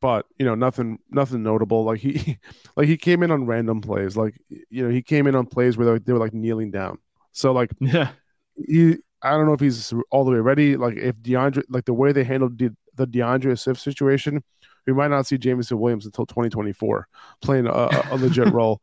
but 0.02 0.26
you 0.38 0.46
know 0.46 0.56
nothing 0.56 1.00
nothing 1.10 1.44
notable. 1.44 1.84
Like 1.84 2.00
he 2.00 2.38
like 2.76 2.88
he 2.88 2.98
came 2.98 3.24
in 3.24 3.32
on 3.32 3.46
random 3.46 3.82
plays. 3.82 4.16
Like 4.16 4.40
you 4.70 4.84
know 4.84 4.90
he 4.90 5.02
came 5.02 5.28
in 5.28 5.36
on 5.36 5.46
plays 5.46 5.78
where 5.78 5.86
they 5.86 5.92
were, 5.92 6.00
they 6.00 6.14
were 6.14 6.20
like 6.20 6.34
kneeling 6.34 6.72
down. 6.72 7.00
So 7.32 7.52
like 7.52 7.72
yeah, 7.80 8.10
he 8.56 8.98
I 9.22 9.32
don't 9.32 9.46
know 9.46 9.54
if 9.54 9.60
he's 9.60 9.94
all 10.12 10.24
the 10.26 10.32
way 10.32 10.40
ready. 10.40 10.78
Like 10.78 10.98
if 10.98 11.22
D'Andre, 11.22 11.64
like 11.70 11.86
the 11.86 11.94
way 11.94 12.12
they 12.12 12.24
handled 12.24 12.58
the, 12.58 12.76
the 12.96 13.06
D'Andre 13.08 13.56
Swift 13.56 13.82
situation, 13.82 14.44
we 14.88 14.94
might 14.94 15.10
not 15.10 15.28
see 15.28 15.38
Jameson 15.38 15.80
Williams 15.80 16.06
until 16.06 16.26
2024 16.26 17.08
playing 17.42 17.68
a, 17.68 17.90
a 18.12 18.18
legit 18.18 18.48
role. 18.54 18.82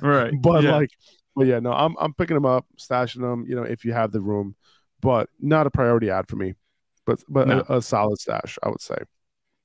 right. 0.00 0.32
but 0.40 0.64
yeah. 0.64 0.72
like, 0.72 0.90
but 1.36 1.46
yeah, 1.46 1.58
no, 1.60 1.72
I'm 1.72 1.96
I'm 1.98 2.14
picking 2.14 2.36
him 2.36 2.46
up, 2.46 2.66
stashing 2.78 3.20
them. 3.20 3.44
You 3.48 3.56
know, 3.56 3.62
if 3.64 3.84
you 3.84 3.92
have 3.92 4.12
the 4.12 4.20
room, 4.20 4.56
but 5.00 5.28
not 5.40 5.66
a 5.66 5.70
priority 5.70 6.10
ad 6.10 6.28
for 6.28 6.36
me. 6.36 6.54
But 7.06 7.22
but 7.28 7.48
No. 7.48 7.62
a, 7.68 7.78
a 7.78 7.82
solid 7.82 8.18
stash, 8.20 8.58
I 8.62 8.68
would 8.70 8.80
say. 8.80 8.96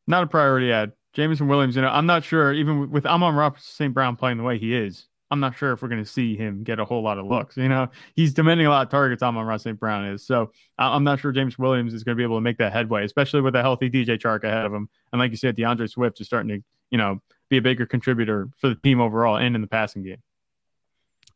not 0.07 0.23
a 0.23 0.27
priority 0.27 0.71
ad. 0.71 0.93
Jameson 1.13 1.47
Williams, 1.47 1.75
you 1.75 1.81
know, 1.81 1.89
I'm 1.89 2.05
not 2.05 2.23
sure, 2.23 2.53
even 2.53 2.91
with, 2.91 3.05
Amon-Ra 3.05 3.51
St. 3.57 3.93
Brown 3.93 4.15
playing 4.15 4.37
the 4.37 4.43
way 4.43 4.59
he 4.59 4.75
is, 4.75 5.07
I'm 5.31 5.39
not 5.39 5.57
sure 5.57 5.73
if 5.73 5.81
we're 5.81 5.89
going 5.89 6.03
to 6.03 6.09
see 6.09 6.35
him 6.35 6.63
get 6.63 6.79
a 6.79 6.85
whole 6.85 7.03
lot 7.03 7.19
of 7.19 7.25
looks. 7.25 7.55
You 7.55 7.69
know, 7.69 7.89
he's 8.15 8.33
demanding 8.33 8.65
a 8.65 8.69
lot 8.69 8.87
of 8.87 8.89
targets, 8.89 9.21
Amon-Ra 9.21 9.57
St. 9.57 9.79
Brown 9.79 10.05
is. 10.07 10.25
So 10.25 10.51
I'm 10.77 11.03
not 11.03 11.19
sure 11.19 11.31
James 11.31 11.59
Williams 11.59 11.93
is 11.93 12.03
going 12.03 12.15
to 12.15 12.19
be 12.19 12.23
able 12.23 12.37
to 12.37 12.41
make 12.41 12.57
that 12.57 12.73
headway, 12.73 13.05
especially 13.05 13.41
with 13.41 13.55
a 13.55 13.61
healthy 13.61 13.89
DJ 13.89 14.19
Chark 14.19 14.43
ahead 14.43 14.65
of 14.65 14.73
him. 14.73 14.89
And 15.11 15.19
like 15.19 15.31
you 15.31 15.37
said, 15.37 15.55
D'Andre 15.55 15.87
Swift 15.87 16.19
is 16.19 16.27
starting 16.27 16.49
to, 16.49 16.63
you 16.89 16.97
know, 16.97 17.21
be 17.49 17.57
a 17.57 17.61
bigger 17.61 17.85
contributor 17.85 18.49
for 18.57 18.69
the 18.69 18.75
team 18.75 18.99
overall 18.99 19.37
and 19.37 19.55
in 19.55 19.61
the 19.61 19.67
passing 19.67 20.03
game. 20.03 20.21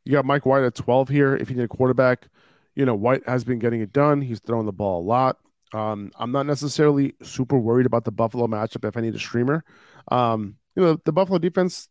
You 0.06 0.12
got 0.12 0.26
Mike 0.26 0.46
White 0.46 0.64
at 0.64 0.76
12 0.76 1.10
here. 1.10 1.36
If 1.36 1.50
you 1.50 1.56
need 1.56 1.64
a 1.64 1.68
quarterback, 1.68 2.28
you 2.76 2.86
know, 2.86 2.96
White 2.96 3.28
has 3.28 3.44
been 3.44 3.60
getting 3.60 3.82
it 3.82 3.94
done. 3.94 4.22
He's 4.22 4.40
throwing 4.40 4.66
the 4.66 4.74
ball 4.74 5.02
a 5.02 5.06
lot. 5.06 5.38
Um, 5.74 6.12
I'm 6.18 6.32
not 6.32 6.46
necessarily 6.46 7.16
super 7.24 7.58
worried 7.58 7.86
about 7.86 8.06
the 8.06 8.12
Buffalo 8.12 8.48
matchup 8.48 8.88
if 8.88 8.98
I 8.98 9.02
need 9.02 9.16
a 9.16 9.20
streamer. 9.20 9.64
Um, 10.10 10.56
you 10.76 10.84
know, 10.84 11.00
the 11.04 11.12
Buffalo 11.12 11.40
defense, 11.40 11.90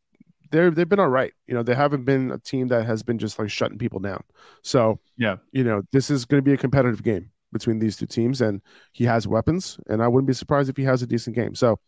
they're 0.53 0.71
they've 0.71 0.89
been 0.89 1.01
all 1.01 1.09
right. 1.09 1.33
You 1.47 1.55
know, 1.55 1.63
they 1.63 1.75
haven't 1.75 2.05
been 2.05 2.31
a 2.31 2.39
team 2.39 2.69
that 2.69 2.87
has 2.87 3.03
been 3.03 3.19
just 3.19 3.39
like 3.39 3.51
shutting 3.51 3.79
people 3.79 3.99
down. 3.99 4.23
So 4.63 5.01
Yeah. 5.17 5.37
you 5.53 5.65
know, 5.65 5.83
this 5.93 6.11
is 6.11 6.25
going 6.25 6.39
to 6.41 6.45
be 6.45 6.53
a 6.53 6.57
competitive 6.57 7.03
game 7.03 7.31
between 7.53 7.79
these 7.81 7.97
two 7.97 8.07
teams, 8.07 8.41
and 8.41 8.63
he 8.93 9.05
has 9.05 9.27
weapons, 9.27 9.79
and 9.89 10.03
I 10.03 10.09
wouldn't 10.09 10.29
be 10.29 10.33
surprised 10.35 10.71
if 10.71 10.77
he 10.77 10.85
has 10.85 11.03
a 11.03 11.07
decent 11.07 11.35
game. 11.37 11.55
So 11.55 11.79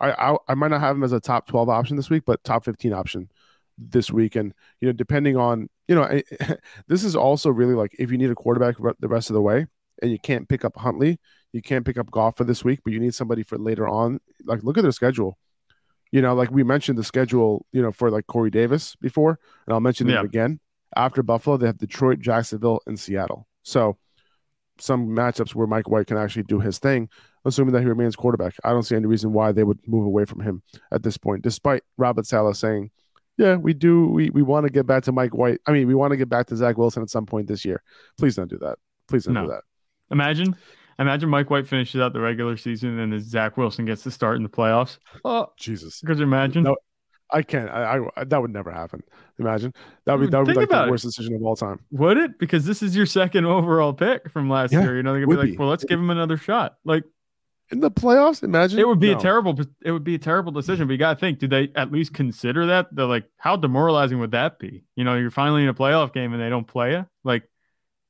I 0.00 0.10
I, 0.12 0.36
I 0.48 0.54
might 0.54 0.68
not 0.68 0.80
have 0.80 0.96
him 0.96 1.04
as 1.04 1.12
a 1.12 1.20
top 1.20 1.46
12 1.46 1.68
option 1.68 1.96
this 1.96 2.10
week, 2.10 2.24
but 2.26 2.42
top 2.44 2.64
15 2.64 2.92
option 2.92 3.30
this 3.78 4.10
week, 4.10 4.36
and 4.36 4.52
you 4.80 4.88
know, 4.88 4.92
depending 4.92 5.36
on 5.36 5.68
you 5.88 5.94
know, 5.94 6.02
I- 6.04 6.24
this 6.88 7.04
is 7.04 7.14
also 7.16 7.50
really 7.50 7.74
like 7.74 7.94
if 7.98 8.10
you 8.10 8.18
need 8.18 8.30
a 8.30 8.34
quarterback 8.34 8.76
the 9.00 9.08
rest 9.08 9.30
of 9.30 9.34
the 9.34 9.42
way, 9.42 9.66
and 10.02 10.10
you 10.10 10.18
can't 10.18 10.48
pick 10.48 10.64
up 10.64 10.76
Huntley, 10.76 11.18
you 11.52 11.62
can't 11.62 11.84
pick 11.86 11.96
up 11.98 12.10
Goff 12.10 12.36
for 12.36 12.44
this 12.44 12.64
week, 12.64 12.80
but 12.84 12.92
you 12.92 13.00
need 13.00 13.14
somebody 13.14 13.42
for 13.42 13.56
later 13.58 13.86
on. 13.88 14.20
Like, 14.44 14.62
look 14.62 14.76
at 14.78 14.82
their 14.82 14.92
schedule. 14.92 15.38
You 16.14 16.22
know, 16.22 16.32
like 16.32 16.52
we 16.52 16.62
mentioned 16.62 16.96
the 16.96 17.02
schedule, 17.02 17.66
you 17.72 17.82
know, 17.82 17.90
for 17.90 18.08
like 18.08 18.28
Corey 18.28 18.48
Davis 18.48 18.94
before, 19.00 19.36
and 19.66 19.74
I'll 19.74 19.80
mention 19.80 20.06
Yeah. 20.08 20.20
it 20.20 20.24
again. 20.26 20.60
After 20.94 21.24
Buffalo, 21.24 21.56
they 21.56 21.66
have 21.66 21.76
Detroit, 21.76 22.20
Jacksonville, 22.20 22.80
and 22.86 22.96
Seattle. 23.00 23.48
So 23.64 23.96
some 24.78 25.08
matchups 25.08 25.56
where 25.56 25.66
Mike 25.66 25.88
White 25.90 26.06
can 26.06 26.16
actually 26.16 26.44
do 26.44 26.60
his 26.60 26.78
thing, 26.78 27.08
assuming 27.44 27.72
that 27.72 27.80
he 27.80 27.88
remains 27.88 28.14
quarterback. 28.14 28.54
I 28.62 28.70
don't 28.70 28.84
see 28.84 28.94
any 28.94 29.06
reason 29.06 29.32
why 29.32 29.50
they 29.50 29.64
would 29.64 29.80
move 29.88 30.06
away 30.06 30.24
from 30.24 30.38
him 30.38 30.62
at 30.92 31.02
this 31.02 31.16
point, 31.16 31.42
despite 31.42 31.82
Robert 31.98 32.26
Saleh 32.26 32.54
saying, 32.54 32.92
Yeah, 33.36 33.56
we 33.56 33.74
do 33.74 34.06
we, 34.06 34.30
we 34.30 34.42
want 34.42 34.66
to 34.66 34.70
get 34.70 34.86
back 34.86 35.02
to 35.04 35.12
Mike 35.12 35.34
White. 35.34 35.60
I 35.66 35.72
mean, 35.72 35.88
we 35.88 35.96
want 35.96 36.12
to 36.12 36.16
get 36.16 36.28
back 36.28 36.46
to 36.46 36.56
Zach 36.56 36.78
Wilson 36.78 37.02
at 37.02 37.10
some 37.10 37.26
point 37.26 37.48
this 37.48 37.64
year. 37.64 37.82
Please 38.18 38.36
don't 38.36 38.48
do 38.48 38.58
that. 38.58 38.78
Please 39.08 39.24
don't 39.24 39.34
No. 39.34 39.42
do 39.46 39.48
that. 39.48 39.62
Imagine, 40.12 40.54
imagine 40.98 41.28
Mike 41.28 41.50
White 41.50 41.66
finishes 41.66 42.00
out 42.00 42.12
the 42.12 42.20
regular 42.20 42.56
season 42.56 42.98
and 42.98 43.12
then 43.12 43.20
Zach 43.20 43.56
Wilson 43.56 43.84
gets 43.84 44.02
to 44.04 44.10
start 44.10 44.36
in 44.36 44.42
the 44.42 44.48
playoffs. 44.48 44.98
Oh, 45.24 45.48
Jesus. 45.56 46.00
could 46.04 46.18
you 46.18 46.24
imagine? 46.24 46.62
No, 46.64 46.76
I 47.30 47.42
can't. 47.42 47.68
I, 47.70 48.00
I 48.16 48.24
that 48.24 48.40
would 48.40 48.52
never 48.52 48.70
happen. 48.70 49.02
Imagine 49.38 49.72
that 50.04 50.18
would 50.18 50.26
be 50.26 50.30
that 50.30 50.38
would 50.38 50.46
be 50.48 50.54
like 50.54 50.68
about 50.68 50.82
the 50.82 50.88
it. 50.88 50.90
worst 50.90 51.04
decision 51.04 51.34
of 51.34 51.42
all 51.42 51.56
time. 51.56 51.80
Would 51.90 52.16
it? 52.18 52.38
Because 52.38 52.64
this 52.64 52.82
is 52.82 52.94
your 52.94 53.06
second 53.06 53.44
overall 53.46 53.92
pick 53.92 54.30
from 54.30 54.48
last 54.48 54.72
Yeah, 54.72 54.82
year. 54.82 54.96
You 54.96 55.02
know, 55.02 55.12
they're 55.12 55.24
gonna 55.26 55.36
be 55.36 55.42
like, 55.42 55.50
be. 55.52 55.56
well, 55.56 55.68
let's 55.68 55.84
give 55.84 55.98
him 55.98 56.10
another 56.10 56.36
shot. 56.36 56.76
Like 56.84 57.04
In 57.70 57.80
the 57.80 57.90
playoffs, 57.90 58.42
imagine 58.44 58.78
it 58.78 58.86
would 58.86 59.00
be 59.00 59.10
No. 59.10 59.18
a 59.18 59.20
terrible 59.20 59.58
it 59.82 59.90
would 59.90 60.04
be 60.04 60.14
a 60.14 60.18
terrible 60.18 60.52
decision. 60.52 60.86
But 60.86 60.92
you 60.92 60.98
gotta 60.98 61.18
think, 61.18 61.38
do 61.40 61.48
they 61.48 61.72
at 61.74 61.90
least 61.90 62.12
consider 62.14 62.66
that? 62.66 62.86
They're 62.92 63.06
like, 63.06 63.24
how 63.38 63.56
demoralizing 63.56 64.20
would 64.20 64.32
that 64.32 64.58
be? 64.60 64.84
You 64.94 65.02
know, 65.04 65.16
you're 65.16 65.30
finally 65.32 65.62
in 65.64 65.68
a 65.70 65.74
playoff 65.74 66.12
game 66.12 66.34
and 66.34 66.40
they 66.42 66.50
don't 66.50 66.66
play 66.68 66.92
you. 66.92 67.06
Like, 67.24 67.48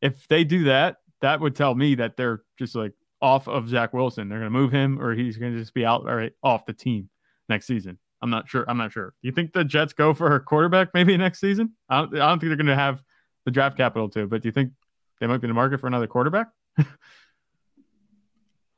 if 0.03 0.29
they 0.29 0.45
do 0.45 0.65
that, 0.65 0.97
that 1.25 1.41
would 1.41 1.57
tell 1.57 1.75
me 1.75 1.97
that 1.97 2.17
they're 2.17 2.43
just 2.59 2.75
like 2.75 2.93
off 3.21 3.49
of 3.49 3.69
Zach 3.69 3.93
Wilson. 3.93 4.29
They're 4.29 4.39
gonna 4.39 4.51
move 4.51 4.71
him 4.71 5.01
or 5.01 5.15
he's 5.15 5.37
gonna 5.37 5.59
just 5.59 5.75
be 5.75 5.85
out 5.85 6.05
right 6.05 6.33
off 6.43 6.67
the 6.67 6.73
team 6.73 7.09
next 7.49 7.67
season. 7.67 7.99
I'm 8.23 8.31
not 8.31 8.49
sure. 8.49 8.65
I'm 8.69 8.79
not 8.79 8.93
sure. 8.93 9.15
Do 9.23 9.29
you 9.29 9.33
think 9.33 9.53
the 9.53 9.65
Jets 9.65 9.93
go 9.93 10.15
for 10.15 10.35
a 10.35 10.41
quarterback 10.41 10.95
maybe 10.95 11.17
next 11.17 11.41
season? 11.41 11.75
I 11.91 12.01
don't, 12.01 12.15
I 12.15 12.29
don't 12.29 12.39
think 12.39 12.49
they're 12.49 12.57
going 12.57 12.67
to 12.69 12.75
have 12.75 13.03
the 13.45 13.51
draft 13.51 13.77
capital 13.77 14.09
to, 14.11 14.27
but 14.27 14.41
do 14.41 14.49
you 14.49 14.53
think 14.53 14.73
they 15.21 15.27
might 15.27 15.43
be 15.43 15.45
in 15.45 15.51
the 15.51 15.55
market 15.55 15.79
for 15.79 15.89
another 15.89 16.07
quarterback? 16.07 16.47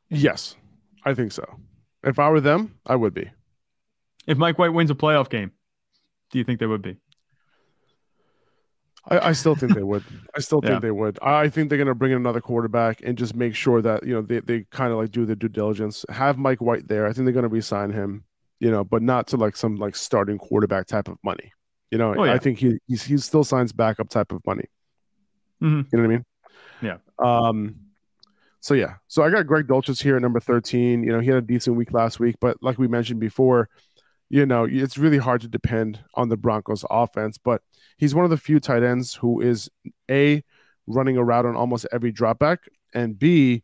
Yes, 0.08 0.56
I 1.04 1.14
think 1.14 1.32
so. 1.32 1.44
If 2.04 2.18
I 2.18 2.28
were 2.28 2.40
them, 2.40 2.78
I 2.86 2.94
would 2.94 3.14
be. 3.14 3.30
If 4.26 4.38
Mike 4.38 4.58
White 4.58 4.72
wins 4.72 4.90
a 4.90 4.94
playoff 4.94 5.28
game, 5.28 5.52
do 6.30 6.38
you 6.38 6.44
think 6.44 6.60
they 6.60 6.66
would 6.66 6.82
be? 6.82 6.96
I, 9.08 9.28
I 9.28 9.32
still 9.32 9.54
think 9.54 9.74
they 9.74 9.82
would. 9.82 10.02
I 10.36 10.40
still 10.40 10.60
think 10.60 10.72
Yeah. 10.74 10.78
they 10.80 10.90
would. 10.90 11.18
I 11.22 11.48
think 11.48 11.68
they're 11.68 11.78
going 11.78 11.86
to 11.88 11.94
bring 11.94 12.12
in 12.12 12.16
another 12.18 12.40
quarterback 12.40 13.00
and 13.04 13.16
just 13.16 13.34
make 13.34 13.54
sure 13.54 13.80
that 13.82 14.04
you 14.06 14.12
know 14.14 14.22
they, 14.22 14.40
they 14.40 14.64
kind 14.70 14.92
of 14.92 14.98
like 14.98 15.10
do 15.12 15.24
their 15.24 15.36
due 15.36 15.48
diligence. 15.48 16.04
Have 16.08 16.38
Mike 16.38 16.60
White 16.60 16.88
there. 16.88 17.06
I 17.06 17.12
think 17.12 17.24
they're 17.26 17.32
going 17.32 17.44
to 17.44 17.48
re-sign 17.48 17.92
him. 17.92 18.24
You 18.58 18.70
know, 18.70 18.84
but 18.84 19.02
not 19.02 19.26
to 19.28 19.36
like 19.36 19.54
some 19.54 19.76
like 19.76 19.94
starting 19.94 20.38
quarterback 20.38 20.86
type 20.86 21.08
of 21.08 21.18
money. 21.22 21.52
You 21.90 21.98
know, 21.98 22.14
Oh, 22.16 22.24
yeah. 22.24 22.32
I 22.32 22.38
think 22.38 22.58
he 22.58 22.78
he's, 22.86 23.02
he 23.04 23.16
still 23.18 23.44
signs 23.44 23.72
backup 23.72 24.08
type 24.08 24.32
of 24.32 24.40
money. 24.46 24.64
Mhm. 25.62 25.86
You 25.92 25.98
know 25.98 26.02
what 26.02 26.04
I 26.04 26.08
mean? 26.08 26.24
Yeah. 26.82 26.96
Um. 27.22 27.76
So 28.60 28.74
yeah, 28.74 28.94
so 29.06 29.22
I 29.22 29.30
got 29.30 29.46
Greg 29.46 29.68
Dulcich 29.68 30.02
here 30.02 30.16
at 30.16 30.22
number 30.22 30.40
thirteen. 30.40 31.04
You 31.04 31.12
know, 31.12 31.20
he 31.20 31.28
had 31.28 31.36
a 31.36 31.42
decent 31.42 31.76
week 31.76 31.92
last 31.92 32.18
week, 32.18 32.36
but 32.40 32.56
like 32.62 32.78
we 32.78 32.88
mentioned 32.88 33.20
before, 33.20 33.68
you 34.28 34.44
know, 34.44 34.64
it's 34.64 34.98
really 34.98 35.18
hard 35.18 35.42
to 35.42 35.48
depend 35.48 36.00
on 36.14 36.28
the 36.30 36.36
Broncos 36.36 36.84
offense. 36.90 37.38
But 37.38 37.62
he's 37.96 38.14
one 38.14 38.24
of 38.24 38.30
the 38.30 38.36
few 38.36 38.60
tight 38.60 38.82
ends 38.82 39.14
who 39.14 39.40
is 39.40 39.68
a 40.10 40.42
running 40.86 41.16
a 41.16 41.24
route 41.24 41.46
on 41.46 41.56
almost 41.56 41.86
every 41.92 42.12
dropback, 42.12 42.58
and 42.94 43.18
b 43.18 43.62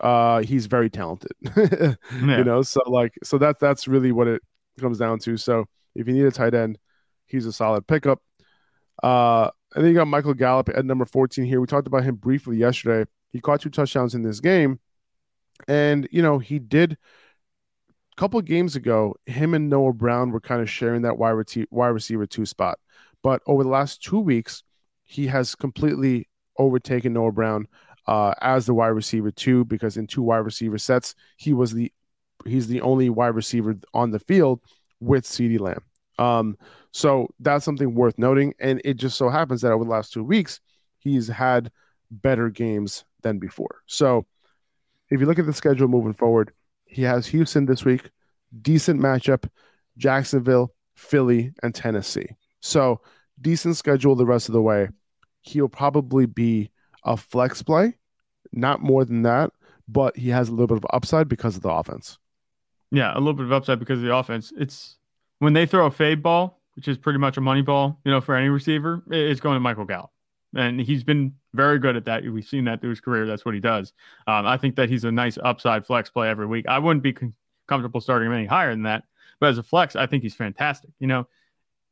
uh 0.00 0.40
he's 0.40 0.66
very 0.66 0.90
talented. 0.90 1.32
Yeah. 1.56 2.38
You 2.38 2.44
know, 2.44 2.62
so 2.62 2.80
like 2.86 3.14
so 3.22 3.38
that's 3.38 3.60
that's 3.60 3.88
really 3.88 4.12
what 4.12 4.28
it 4.28 4.42
comes 4.80 4.98
down 4.98 5.18
to. 5.20 5.36
So 5.36 5.66
if 5.94 6.06
you 6.06 6.14
need 6.14 6.24
a 6.24 6.30
tight 6.30 6.54
end, 6.54 6.78
he's 7.26 7.46
a 7.46 7.52
solid 7.52 7.86
pickup. 7.86 8.22
Uh 9.02 9.50
and 9.74 9.84
then 9.84 9.92
you 9.92 9.98
got 9.98 10.08
Michael 10.08 10.34
Gallup 10.34 10.70
at 10.70 10.84
number 10.84 11.04
14 11.04 11.44
here. 11.44 11.60
We 11.60 11.66
talked 11.66 11.86
about 11.86 12.04
him 12.04 12.14
briefly 12.16 12.56
yesterday. 12.56 13.08
He 13.32 13.40
caught 13.40 13.60
two 13.60 13.70
touchdowns 13.70 14.14
in 14.14 14.22
this 14.22 14.40
game. 14.40 14.80
And, 15.66 16.08
you 16.10 16.22
know, 16.22 16.38
he 16.38 16.58
did 16.58 16.92
a 16.92 18.16
couple 18.16 18.38
of 18.38 18.46
games 18.46 18.76
ago, 18.76 19.16
him 19.26 19.54
and 19.54 19.68
Noah 19.68 19.92
Brown 19.92 20.30
were 20.30 20.40
kind 20.40 20.62
of 20.62 20.70
sharing 20.70 21.02
that 21.02 21.18
wide, 21.18 21.34
wide 21.70 21.88
receiver 21.88 22.26
two 22.26 22.46
spot. 22.46 22.78
But 23.22 23.42
over 23.46 23.62
the 23.62 23.68
last 23.68 24.02
two 24.02 24.20
weeks, 24.20 24.62
he 25.04 25.26
has 25.26 25.54
completely 25.54 26.28
overtaken 26.58 27.12
Noah 27.12 27.32
Brown 27.32 27.66
uh, 28.06 28.34
as 28.40 28.66
the 28.66 28.74
wide 28.74 28.88
receiver 28.88 29.30
two 29.30 29.64
because 29.64 29.96
in 29.96 30.06
two 30.06 30.22
wide 30.22 30.38
receiver 30.38 30.78
sets, 30.78 31.14
he 31.36 31.52
was 31.52 31.72
the 31.72 31.92
he's 32.46 32.68
the 32.68 32.80
only 32.80 33.10
wide 33.10 33.34
receiver 33.34 33.76
on 33.92 34.10
the 34.10 34.20
field 34.20 34.60
with 35.00 35.24
CeeDee 35.24 35.60
Lamb. 35.60 35.82
Um, 36.18 36.56
so 36.92 37.28
that's 37.40 37.64
something 37.64 37.94
worth 37.94 38.18
noting. 38.18 38.54
And 38.58 38.80
it 38.84 38.94
just 38.94 39.16
so 39.16 39.28
happens 39.28 39.62
that 39.62 39.72
over 39.72 39.84
the 39.84 39.90
last 39.90 40.12
two 40.12 40.24
weeks, 40.24 40.60
he's 40.98 41.28
had 41.28 41.70
better 42.10 42.48
games 42.48 43.04
than 43.22 43.38
before. 43.38 43.82
So 43.86 44.26
if 45.10 45.20
you 45.20 45.26
look 45.26 45.38
at 45.38 45.46
the 45.46 45.52
schedule 45.52 45.88
moving 45.88 46.12
forward, 46.12 46.52
he 46.84 47.02
has 47.02 47.26
Houston 47.26 47.66
this 47.66 47.84
week, 47.84 48.10
decent 48.62 49.00
matchup, 49.00 49.48
Jacksonville, 49.96 50.74
Philly, 50.96 51.52
and 51.62 51.74
Tennessee. 51.74 52.28
So 52.60 53.00
decent 53.40 53.76
schedule 53.76 54.14
the 54.14 54.26
rest 54.26 54.48
of 54.48 54.52
the 54.52 54.62
way. 54.62 54.88
He'll 55.40 55.68
probably 55.68 56.26
be 56.26 56.70
a 57.04 57.16
flex 57.16 57.62
play, 57.62 57.96
not 58.52 58.82
more 58.82 59.04
than 59.04 59.22
that, 59.22 59.52
but 59.86 60.16
he 60.16 60.30
has 60.30 60.48
a 60.48 60.52
little 60.52 60.66
bit 60.66 60.76
of 60.76 60.86
upside 60.92 61.28
because 61.28 61.56
of 61.56 61.62
the 61.62 61.70
offense. 61.70 62.18
Yeah, 62.90 63.12
a 63.14 63.18
little 63.18 63.34
bit 63.34 63.46
of 63.46 63.52
upside 63.52 63.78
because 63.78 63.98
of 63.98 64.04
the 64.04 64.14
offense. 64.14 64.52
It's 64.56 64.96
when 65.38 65.52
they 65.52 65.66
throw 65.66 65.86
a 65.86 65.90
fade 65.90 66.22
ball, 66.22 66.60
which 66.76 66.88
is 66.88 66.98
pretty 66.98 67.18
much 67.18 67.36
a 67.36 67.40
money 67.40 67.62
ball, 67.62 68.00
you 68.04 68.12
know, 68.12 68.20
for 68.20 68.34
any 68.34 68.48
receiver, 68.48 69.02
it's 69.10 69.40
going 69.40 69.56
to 69.56 69.60
Michael 69.60 69.84
Gallup. 69.84 70.10
And 70.56 70.80
he's 70.80 71.04
been 71.04 71.34
very 71.52 71.78
good 71.78 71.96
at 71.96 72.06
that. 72.06 72.24
We've 72.24 72.44
seen 72.44 72.64
that 72.64 72.80
through 72.80 72.90
his 72.90 73.00
career. 73.00 73.26
That's 73.26 73.44
what 73.44 73.54
he 73.54 73.60
does. 73.60 73.92
Um, 74.26 74.46
I 74.46 74.56
think 74.56 74.76
that 74.76 74.88
he's 74.88 75.04
a 75.04 75.12
nice 75.12 75.38
upside 75.42 75.86
flex 75.86 76.08
play 76.08 76.28
every 76.28 76.46
week. 76.46 76.66
I 76.66 76.78
wouldn't 76.78 77.02
be 77.02 77.12
com- 77.12 77.34
comfortable 77.66 78.00
starting 78.00 78.28
him 78.28 78.34
any 78.34 78.46
higher 78.46 78.70
than 78.70 78.84
that. 78.84 79.04
But 79.40 79.50
as 79.50 79.58
a 79.58 79.62
flex, 79.62 79.94
I 79.94 80.06
think 80.06 80.22
he's 80.22 80.34
fantastic. 80.34 80.90
You 80.98 81.06
know, 81.06 81.28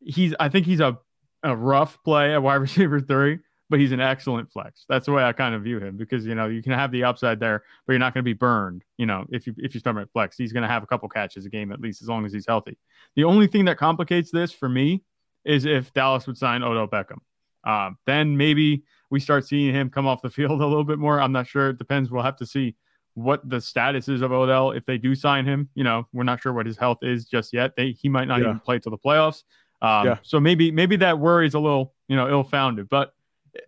he's 0.00 0.34
I 0.38 0.48
think 0.48 0.66
he's 0.66 0.80
a 0.80 0.98
a 1.42 1.56
rough 1.56 2.02
play 2.04 2.34
at 2.34 2.42
wide 2.42 2.54
receiver 2.56 3.00
three, 3.00 3.38
but 3.70 3.80
he's 3.80 3.92
an 3.92 4.00
excellent 4.00 4.50
flex. 4.50 4.84
That's 4.88 5.06
the 5.06 5.12
way 5.12 5.24
I 5.24 5.32
kind 5.32 5.54
of 5.54 5.62
view 5.62 5.78
him 5.78 5.96
because 5.96 6.26
you 6.26 6.34
know 6.34 6.46
you 6.46 6.62
can 6.62 6.72
have 6.72 6.92
the 6.92 7.04
upside 7.04 7.40
there, 7.40 7.62
but 7.86 7.92
you're 7.92 8.00
not 8.00 8.14
going 8.14 8.24
to 8.24 8.28
be 8.28 8.34
burned. 8.34 8.84
You 8.96 9.06
know, 9.06 9.24
if 9.30 9.46
you 9.46 9.54
if 9.58 9.74
you 9.74 9.80
start 9.80 9.96
at 9.96 10.10
flex, 10.12 10.36
he's 10.36 10.52
going 10.52 10.62
to 10.62 10.68
have 10.68 10.82
a 10.82 10.86
couple 10.86 11.08
catches 11.08 11.46
a 11.46 11.50
game 11.50 11.72
at 11.72 11.80
least 11.80 12.02
as 12.02 12.08
long 12.08 12.24
as 12.24 12.32
he's 12.32 12.46
healthy. 12.46 12.78
The 13.14 13.24
only 13.24 13.46
thing 13.46 13.64
that 13.66 13.78
complicates 13.78 14.30
this 14.30 14.52
for 14.52 14.68
me 14.68 15.02
is 15.44 15.64
if 15.64 15.92
Dallas 15.92 16.26
would 16.26 16.36
sign 16.38 16.62
Odell 16.62 16.88
Beckham. 16.88 17.18
Um, 17.64 17.98
then 18.06 18.36
maybe 18.36 18.84
we 19.10 19.20
start 19.20 19.46
seeing 19.46 19.74
him 19.74 19.90
come 19.90 20.06
off 20.06 20.22
the 20.22 20.30
field 20.38 20.60
a 20.60 20.66
little 20.66 20.84
bit 20.84 20.98
more. 20.98 21.20
I'm 21.20 21.32
not 21.32 21.46
sure. 21.46 21.70
It 21.70 21.78
depends. 21.78 22.10
We'll 22.10 22.22
have 22.22 22.36
to 22.36 22.46
see 22.46 22.76
what 23.14 23.48
the 23.48 23.60
status 23.60 24.08
is 24.08 24.20
of 24.20 24.30
Odell 24.30 24.72
if 24.72 24.84
they 24.84 24.98
do 24.98 25.14
sign 25.14 25.46
him. 25.46 25.70
You 25.74 25.84
know, 25.84 26.06
we're 26.12 26.24
not 26.24 26.42
sure 26.42 26.52
what 26.52 26.66
his 26.66 26.76
health 26.76 26.98
is 27.02 27.24
just 27.24 27.52
yet. 27.52 27.74
They 27.76 27.92
he 27.92 28.08
might 28.08 28.28
not 28.28 28.40
yeah. 28.40 28.48
even 28.48 28.60
play 28.60 28.78
till 28.78 28.90
the 28.90 28.98
playoffs. 28.98 29.42
Um, 29.86 30.06
yeah. 30.06 30.18
So 30.22 30.40
maybe 30.40 30.70
maybe 30.70 30.96
that 30.96 31.18
worry 31.18 31.46
is 31.46 31.54
a 31.54 31.60
little 31.60 31.94
you 32.08 32.16
know 32.16 32.28
ill 32.28 32.44
founded, 32.44 32.88
but 32.88 33.14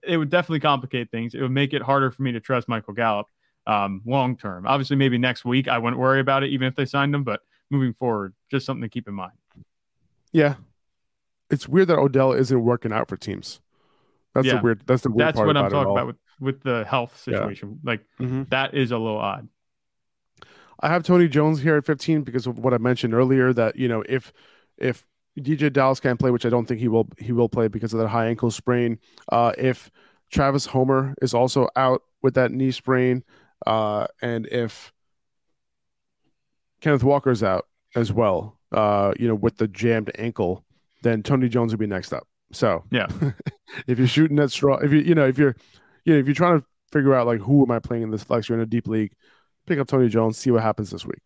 it 0.02 0.16
would 0.16 0.30
definitely 0.30 0.60
complicate 0.60 1.10
things. 1.10 1.34
It 1.34 1.40
would 1.40 1.50
make 1.50 1.72
it 1.72 1.82
harder 1.82 2.10
for 2.10 2.22
me 2.22 2.32
to 2.32 2.40
trust 2.40 2.68
Michael 2.68 2.94
Gallup 2.94 3.26
um, 3.66 4.02
long 4.04 4.36
term. 4.36 4.66
Obviously, 4.66 4.96
maybe 4.96 5.18
next 5.18 5.44
week 5.44 5.68
I 5.68 5.78
wouldn't 5.78 6.00
worry 6.00 6.20
about 6.20 6.42
it 6.42 6.50
even 6.50 6.66
if 6.66 6.74
they 6.74 6.84
signed 6.84 7.14
him, 7.14 7.24
but 7.24 7.40
moving 7.70 7.94
forward, 7.94 8.34
just 8.50 8.66
something 8.66 8.82
to 8.82 8.88
keep 8.88 9.06
in 9.06 9.14
mind. 9.14 9.32
Yeah, 10.32 10.56
it's 11.50 11.68
weird 11.68 11.88
that 11.88 11.98
Odell 11.98 12.32
isn't 12.32 12.62
working 12.62 12.92
out 12.92 13.08
for 13.08 13.16
teams. 13.16 13.60
That's 14.34 14.46
yeah. 14.46 14.56
the 14.56 14.62
weird. 14.62 14.82
That's 14.86 15.02
the 15.02 15.10
weird 15.10 15.28
That's 15.28 15.38
what 15.38 15.56
I'm 15.56 15.70
talking 15.70 15.92
about 15.92 16.06
with 16.06 16.16
with 16.40 16.62
the 16.62 16.84
health 16.84 17.20
situation. 17.20 17.80
Yeah. 17.82 17.90
Like 17.90 18.04
mm-hmm. 18.20 18.44
that 18.50 18.74
is 18.74 18.90
a 18.90 18.98
little 18.98 19.18
odd. 19.18 19.48
I 20.80 20.88
have 20.88 21.02
Tony 21.02 21.26
Jones 21.26 21.60
here 21.60 21.76
at 21.76 21.84
15 21.84 22.22
because 22.22 22.46
of 22.46 22.58
what 22.58 22.72
I 22.72 22.78
mentioned 22.78 23.14
earlier. 23.14 23.52
That 23.52 23.76
you 23.76 23.88
know 23.88 24.02
if 24.08 24.32
if 24.76 25.06
DeeJay 25.40 25.72
Dallas 25.72 26.00
can't 26.00 26.18
play, 26.18 26.30
which 26.30 26.46
I 26.46 26.48
don't 26.48 26.66
think 26.66 26.80
he 26.80 26.88
will. 26.88 27.08
He 27.18 27.32
will 27.32 27.48
play 27.48 27.68
because 27.68 27.92
of 27.92 28.00
that 28.00 28.08
high 28.08 28.26
ankle 28.26 28.50
sprain. 28.50 28.98
Uh, 29.30 29.52
if 29.56 29.90
Travis 30.30 30.66
Homer 30.66 31.14
is 31.22 31.34
also 31.34 31.68
out 31.76 32.02
with 32.22 32.34
that 32.34 32.52
knee 32.52 32.70
sprain, 32.70 33.24
uh, 33.66 34.06
and 34.22 34.46
if 34.46 34.92
Kenneth 36.80 37.04
Walker's 37.04 37.42
out 37.42 37.66
as 37.94 38.12
well, 38.12 38.58
uh, 38.72 39.12
you 39.18 39.28
know, 39.28 39.34
with 39.34 39.56
the 39.56 39.68
jammed 39.68 40.10
ankle, 40.18 40.64
then 41.02 41.22
Tony 41.22 41.48
Jones 41.48 41.72
will 41.72 41.78
be 41.78 41.86
next 41.86 42.12
up. 42.12 42.26
So 42.52 42.84
yeah, 42.90 43.06
if 43.86 43.98
you're 43.98 44.08
shooting 44.08 44.36
that 44.36 44.50
straw, 44.50 44.78
if 44.78 44.92
you 44.92 44.98
you 44.98 45.14
know 45.14 45.26
if 45.26 45.38
you're 45.38 45.56
you 46.04 46.14
know 46.14 46.18
if 46.18 46.26
you're 46.26 46.34
trying 46.34 46.60
to 46.60 46.66
figure 46.92 47.14
out 47.14 47.26
like 47.26 47.40
who 47.40 47.62
am 47.62 47.70
I 47.70 47.78
playing 47.78 48.02
in 48.02 48.10
this 48.10 48.24
flex, 48.24 48.48
you're 48.48 48.58
in 48.58 48.62
a 48.62 48.66
deep 48.66 48.86
league, 48.86 49.12
pick 49.66 49.78
up 49.78 49.86
Tony 49.86 50.08
Jones, 50.08 50.38
see 50.38 50.50
what 50.50 50.62
happens 50.62 50.90
this 50.90 51.04
week. 51.04 51.20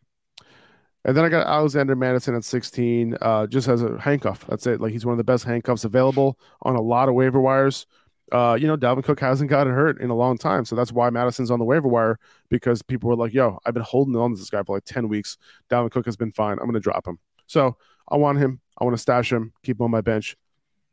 And 1.04 1.16
then 1.16 1.24
I 1.24 1.28
got 1.28 1.46
Alexander 1.46 1.96
Mattison 1.96 2.34
at 2.36 2.44
16, 2.44 3.16
uh, 3.20 3.46
just 3.48 3.66
as 3.68 3.82
a 3.82 3.98
handcuff. 3.98 4.46
That's 4.48 4.66
it. 4.66 4.80
Like 4.80 4.92
he's 4.92 5.04
one 5.04 5.12
of 5.12 5.18
the 5.18 5.24
best 5.24 5.44
handcuffs 5.44 5.84
available 5.84 6.38
on 6.62 6.76
a 6.76 6.80
lot 6.80 7.08
of 7.08 7.14
waiver 7.14 7.40
wires. 7.40 7.86
Uh, 8.30 8.56
you 8.58 8.66
know, 8.66 8.76
Dalvin 8.76 9.04
Cook 9.04 9.20
hasn't 9.20 9.50
gotten 9.50 9.72
hurt 9.74 10.00
in 10.00 10.10
a 10.10 10.14
long 10.14 10.38
time. 10.38 10.64
So 10.64 10.76
that's 10.76 10.92
why 10.92 11.10
Mattison's 11.10 11.50
on 11.50 11.58
the 11.58 11.64
waiver 11.64 11.88
wire 11.88 12.18
because 12.48 12.82
people 12.82 13.10
were 13.10 13.16
like, 13.16 13.34
yo, 13.34 13.58
I've 13.66 13.74
been 13.74 13.82
holding 13.82 14.16
on 14.16 14.30
to 14.30 14.38
this 14.38 14.48
guy 14.48 14.62
for 14.62 14.76
like 14.76 14.84
10 14.84 15.08
weeks. 15.08 15.36
Dalvin 15.68 15.90
Cook 15.90 16.06
has 16.06 16.16
been 16.16 16.32
fine. 16.32 16.52
I'm 16.52 16.64
going 16.64 16.74
to 16.74 16.80
drop 16.80 17.06
him. 17.06 17.18
So 17.46 17.76
I 18.08 18.16
want 18.16 18.38
him. 18.38 18.60
I 18.78 18.84
want 18.84 18.96
to 18.96 19.02
stash 19.02 19.30
him, 19.30 19.52
keep 19.62 19.78
him 19.78 19.84
on 19.84 19.90
my 19.90 20.00
bench. 20.00 20.36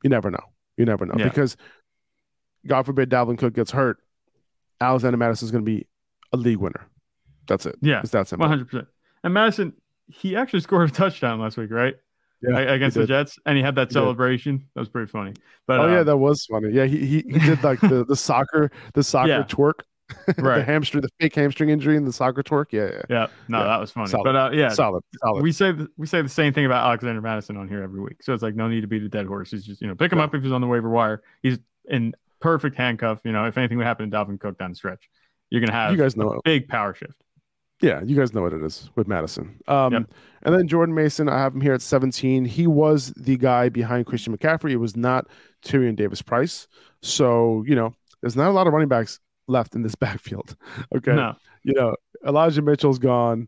You 0.03 0.09
never 0.09 0.29
know. 0.31 0.43
You 0.75 0.85
never 0.85 1.05
know. 1.05 1.15
Yeah. 1.17 1.25
Because 1.25 1.55
God 2.67 2.85
forbid 2.85 3.09
Dalvin 3.09 3.37
Cook 3.37 3.53
gets 3.53 3.71
hurt, 3.71 3.97
Alexander 4.81 5.17
Mattison's 5.17 5.51
going 5.51 5.63
to 5.63 5.69
be 5.69 5.87
a 6.33 6.37
league 6.37 6.57
winner. 6.57 6.87
That's 7.47 7.65
it. 7.65 7.75
Yeah. 7.81 8.01
It's 8.01 8.11
that 8.11 8.27
simple. 8.27 8.47
100%. 8.47 8.85
And 9.23 9.33
Mattison, 9.33 9.73
he 10.09 10.35
actually 10.35 10.61
scored 10.61 10.89
a 10.89 10.93
touchdown 10.93 11.39
last 11.39 11.57
week, 11.57 11.71
right? 11.71 11.95
Yeah, 12.41 12.57
against 12.57 12.95
the 12.95 13.05
Jets, 13.05 13.37
and 13.45 13.57
he 13.57 13.63
had 13.63 13.75
that 13.75 13.91
celebration. 13.91 14.65
That 14.73 14.79
was 14.79 14.89
pretty 14.89 15.11
funny. 15.11 15.33
But 15.67 15.81
oh 15.81 15.83
uh, 15.83 15.91
yeah, 15.91 16.03
that 16.03 16.17
was 16.17 16.45
funny. 16.45 16.69
Yeah, 16.71 16.85
he 16.85 17.05
he, 17.05 17.21
he 17.27 17.39
did 17.39 17.61
like 17.63 17.81
the 17.81 18.05
the 18.05 18.15
soccer 18.15 18.71
the 18.93 19.03
soccer 19.03 19.29
yeah. 19.29 19.43
twerk, 19.43 19.81
right? 20.37 20.59
the 20.59 20.63
hamstring, 20.63 21.01
the 21.01 21.09
fake 21.19 21.35
hamstring 21.35 21.69
injury, 21.69 21.97
and 21.97 22.07
the 22.07 22.13
soccer 22.13 22.41
twerk. 22.41 22.67
Yeah, 22.71 22.91
yeah. 22.91 23.01
Yeah, 23.09 23.27
no, 23.49 23.59
yeah. 23.59 23.63
that 23.65 23.79
was 23.81 23.91
funny. 23.91 24.07
Solid. 24.07 24.23
But 24.23 24.35
uh, 24.37 24.51
yeah, 24.53 24.69
solid, 24.69 25.03
solid. 25.21 25.43
We 25.43 25.51
say 25.51 25.73
we 25.97 26.07
say 26.07 26.21
the 26.21 26.29
same 26.29 26.53
thing 26.53 26.65
about 26.65 26.85
Alexander 26.85 27.19
Mattison 27.19 27.57
on 27.57 27.67
here 27.67 27.83
every 27.83 27.99
week. 27.99 28.23
So 28.23 28.33
it's 28.33 28.43
like 28.43 28.55
no 28.55 28.69
need 28.69 28.81
to 28.81 28.87
beat 28.87 29.03
a 29.03 29.09
dead 29.09 29.25
horse. 29.25 29.51
He's 29.51 29.65
just 29.65 29.81
you 29.81 29.87
know 29.87 29.95
pick 29.95 30.09
him 30.09 30.19
up 30.19 30.33
if 30.33 30.41
he's 30.41 30.53
on 30.53 30.61
the 30.61 30.67
waiver 30.67 30.89
wire. 30.89 31.23
He's 31.43 31.59
in 31.89 32.15
perfect 32.39 32.77
handcuff. 32.77 33.19
You 33.25 33.33
know, 33.33 33.47
if 33.47 33.57
anything 33.57 33.77
would 33.79 33.87
happen 33.87 34.09
to 34.09 34.15
Dalvin 34.15 34.39
Cook 34.39 34.57
down 34.57 34.69
the 34.69 34.75
stretch, 34.77 35.09
you're 35.49 35.59
gonna 35.59 35.73
have 35.73 35.91
you 35.91 35.97
guys 35.97 36.15
know 36.15 36.39
big 36.45 36.69
power 36.69 36.93
shift. 36.93 37.21
Yeah, 37.81 38.01
you 38.03 38.15
guys 38.15 38.33
know 38.33 38.41
what 38.41 38.53
it 38.53 38.61
is 38.61 38.89
with 38.95 39.07
Mattison. 39.07 39.57
Um, 39.67 39.93
yep. 39.93 40.13
And 40.43 40.53
then 40.53 40.67
Jordan 40.67 40.93
Mason, 40.93 41.29
I 41.29 41.37
have 41.37 41.53
him 41.53 41.61
here 41.61 41.73
at 41.73 41.81
17. 41.81 42.43
He 42.45 42.67
was 42.67 43.13
the 43.15 43.37
guy 43.37 43.69
behind 43.69 44.05
Christian 44.05 44.37
McCaffrey. 44.37 44.71
It 44.71 44.77
was 44.77 44.97
not 44.97 45.27
Tyrion 45.63 45.95
Davis 45.95 46.21
Price. 46.21 46.67
So, 47.01 47.63
you 47.65 47.75
know, 47.75 47.95
there's 48.21 48.35
not 48.35 48.49
a 48.49 48.51
lot 48.51 48.67
of 48.67 48.73
running 48.73 48.89
backs 48.89 49.19
left 49.47 49.75
in 49.75 49.81
this 49.81 49.95
backfield. 49.99 50.55
Okay. 50.95 51.15
No. 51.15 51.35
You 51.63 51.73
know, 51.73 51.95
Elijah 52.25 52.61
Mitchell's 52.61 52.99
gone. 52.99 53.47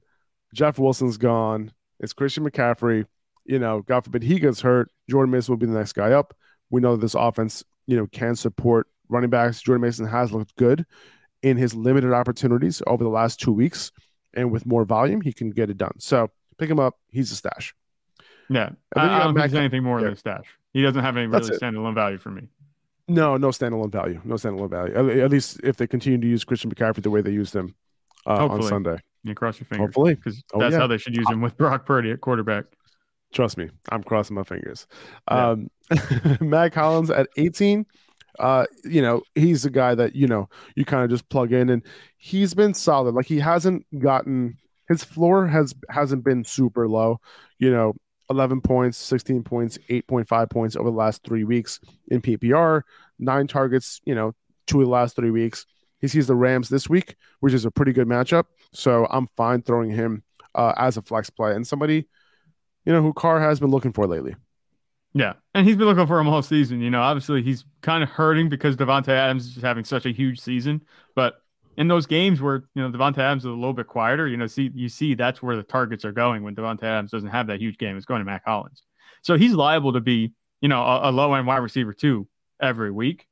Jeff 0.53 0.79
Wilson's 0.79 1.17
gone. 1.17 1.71
It's 1.99 2.13
Christian 2.13 2.49
McCaffrey. 2.49 3.05
You 3.45 3.59
know, 3.59 3.81
God 3.81 4.05
forbid 4.05 4.23
he 4.23 4.39
gets 4.39 4.61
hurt. 4.61 4.89
Jordan 5.09 5.31
Mason 5.31 5.51
will 5.51 5.57
be 5.57 5.65
the 5.65 5.77
next 5.77 5.93
guy 5.93 6.11
up. 6.11 6.33
We 6.69 6.79
know 6.79 6.95
that 6.95 7.01
this 7.01 7.15
offense, 7.15 7.65
you 7.85 7.97
know, 7.97 8.07
can 8.07 8.35
support 8.35 8.87
running 9.09 9.29
backs. 9.29 9.61
Jordan 9.61 9.81
Mason 9.81 10.07
has 10.07 10.31
looked 10.31 10.55
good 10.55 10.85
in 11.41 11.57
his 11.57 11.73
limited 11.73 12.13
opportunities 12.13 12.81
over 12.87 13.03
the 13.03 13.09
last 13.09 13.39
two 13.39 13.51
weeks 13.51 13.91
and 14.33 14.51
with 14.51 14.65
more 14.65 14.85
volume, 14.85 15.21
he 15.21 15.33
can 15.33 15.51
get 15.51 15.69
it 15.69 15.77
done. 15.77 15.99
So 15.99 16.31
pick 16.57 16.69
him 16.69 16.79
up. 16.79 16.97
He's 17.09 17.31
a 17.31 17.35
stash. 17.35 17.73
Yeah, 18.49 18.71
I, 18.95 19.21
I 19.21 19.23
don't 19.23 19.35
think 19.35 19.53
anything 19.53 19.83
more 19.83 19.99
yeah. 19.99 20.05
than 20.05 20.13
a 20.13 20.17
stash. 20.17 20.45
He 20.73 20.81
doesn't 20.81 21.01
have 21.01 21.15
any 21.17 21.27
really 21.27 21.57
standalone 21.57 21.95
value 21.95 22.17
for 22.17 22.31
me. 22.31 22.47
No, 23.07 23.37
no 23.37 23.49
standalone 23.49 23.91
value. 23.91 24.21
No 24.23 24.35
standalone 24.35 24.69
value. 24.69 25.21
At, 25.21 25.31
least 25.31 25.59
if 25.63 25.77
they 25.77 25.87
continue 25.87 26.19
to 26.19 26.27
use 26.27 26.43
Christian 26.43 26.73
McCaffrey 26.73 27.03
the 27.03 27.09
way 27.09 27.21
they 27.21 27.31
used 27.31 27.55
him 27.55 27.75
uh, 28.25 28.47
on 28.47 28.61
Sunday. 28.63 28.97
You 29.23 29.35
cross 29.35 29.59
your 29.59 29.65
fingers. 29.65 29.87
Hopefully, 29.87 30.15
because 30.15 30.43
oh, 30.53 30.59
that's 30.59 30.73
yeah. 30.73 30.79
how 30.79 30.87
they 30.87 30.97
should 30.97 31.15
use 31.15 31.29
him 31.29 31.41
with 31.41 31.57
Brock 31.57 31.85
Purdy 31.85 32.11
at 32.11 32.21
quarterback. 32.21 32.65
Trust 33.33 33.57
me, 33.57 33.69
I'm 33.89 34.03
crossing 34.03 34.35
my 34.35 34.43
fingers. 34.43 34.87
Yeah. 35.29 35.49
Um, 35.49 35.69
Mack 36.41 36.73
Hollins 36.73 37.09
at 37.09 37.27
18 37.37 37.85
uh, 38.39 38.65
you 38.83 39.01
know, 39.01 39.21
he's 39.35 39.65
a 39.65 39.69
guy 39.69 39.95
that, 39.95 40.15
you 40.15 40.27
know, 40.27 40.49
you 40.75 40.85
kind 40.85 41.03
of 41.03 41.09
just 41.09 41.29
plug 41.29 41.53
in 41.53 41.69
and 41.69 41.83
he's 42.17 42.53
been 42.53 42.73
solid. 42.73 43.15
Like 43.15 43.25
he 43.25 43.39
hasn't 43.39 43.85
gotten 43.99 44.57
his 44.91 45.03
floor 45.03 45.47
has 45.47 45.73
hasn't 45.89 46.23
been 46.23 46.43
super 46.43 46.87
low, 46.87 47.19
you 47.59 47.71
know, 47.71 47.93
11 48.29 48.61
points, 48.61 48.97
16 48.97 49.43
points, 49.43 49.77
8.5 49.89 50.49
points 50.49 50.75
over 50.75 50.89
the 50.89 50.95
last 50.95 51.23
three 51.23 51.43
weeks 51.43 51.79
in 52.09 52.21
PPR, 52.21 52.81
nine 53.19 53.47
targets, 53.47 54.01
you 54.05 54.15
know, 54.15 54.33
two 54.67 54.81
of 54.81 54.85
the 54.85 54.91
last 54.91 55.15
three 55.15 55.31
weeks. 55.31 55.65
He 55.99 56.07
sees 56.07 56.27
the 56.27 56.35
Rams 56.35 56.69
this 56.69 56.89
week, 56.89 57.15
which 57.39 57.53
is 57.53 57.65
a 57.65 57.71
pretty 57.71 57.93
good 57.93 58.07
matchup. 58.07 58.45
So 58.73 59.07
I'm 59.09 59.27
fine 59.37 59.61
throwing 59.61 59.91
him 59.91 60.23
uh, 60.55 60.73
as 60.77 60.97
a 60.97 61.01
flex 61.01 61.29
play 61.29 61.53
and 61.53 61.65
somebody, 61.65 62.07
you 62.85 62.93
know, 62.93 63.01
who 63.01 63.13
Carr 63.13 63.39
has 63.39 63.59
been 63.59 63.69
looking 63.69 63.93
for 63.93 64.07
lately. 64.07 64.35
Yeah, 65.13 65.33
and 65.53 65.67
he's 65.67 65.75
been 65.75 65.87
looking 65.87 66.07
for 66.07 66.19
him 66.19 66.29
all 66.29 66.41
season. 66.41 66.79
You 66.81 66.89
know, 66.89 67.01
obviously 67.01 67.41
he's 67.41 67.65
kind 67.81 68.01
of 68.01 68.09
hurting 68.09 68.47
because 68.49 68.77
Davante 68.77 69.09
Adams 69.09 69.57
is 69.57 69.61
having 69.61 69.83
such 69.83 70.05
a 70.05 70.11
huge 70.11 70.39
season. 70.39 70.81
But 71.15 71.35
in 71.77 71.87
those 71.87 72.05
games 72.05 72.41
where 72.41 72.63
you 72.75 72.81
know 72.81 72.89
Davante 72.89 73.17
Adams 73.17 73.43
is 73.43 73.47
a 73.47 73.49
little 73.49 73.73
bit 73.73 73.87
quieter, 73.87 74.27
you 74.27 74.37
know, 74.37 74.47
see 74.47 74.71
you 74.73 74.87
see 74.87 75.13
that's 75.15 75.41
where 75.41 75.57
the 75.57 75.63
targets 75.63 76.05
are 76.05 76.13
going 76.13 76.43
when 76.43 76.55
Davante 76.55 76.83
Adams 76.83 77.11
doesn't 77.11 77.29
have 77.29 77.47
that 77.47 77.59
huge 77.59 77.77
game. 77.77 77.97
It's 77.97 78.05
going 78.05 78.19
to 78.19 78.25
Mack 78.25 78.45
Hollins, 78.45 78.83
so 79.21 79.37
he's 79.37 79.53
liable 79.53 79.93
to 79.93 80.01
be 80.01 80.31
you 80.61 80.69
know 80.69 80.81
a, 80.81 81.09
a 81.09 81.11
low 81.11 81.33
end 81.33 81.45
wide 81.45 81.57
receiver 81.57 81.93
too 81.93 82.27
every 82.61 82.91
week. 82.91 83.27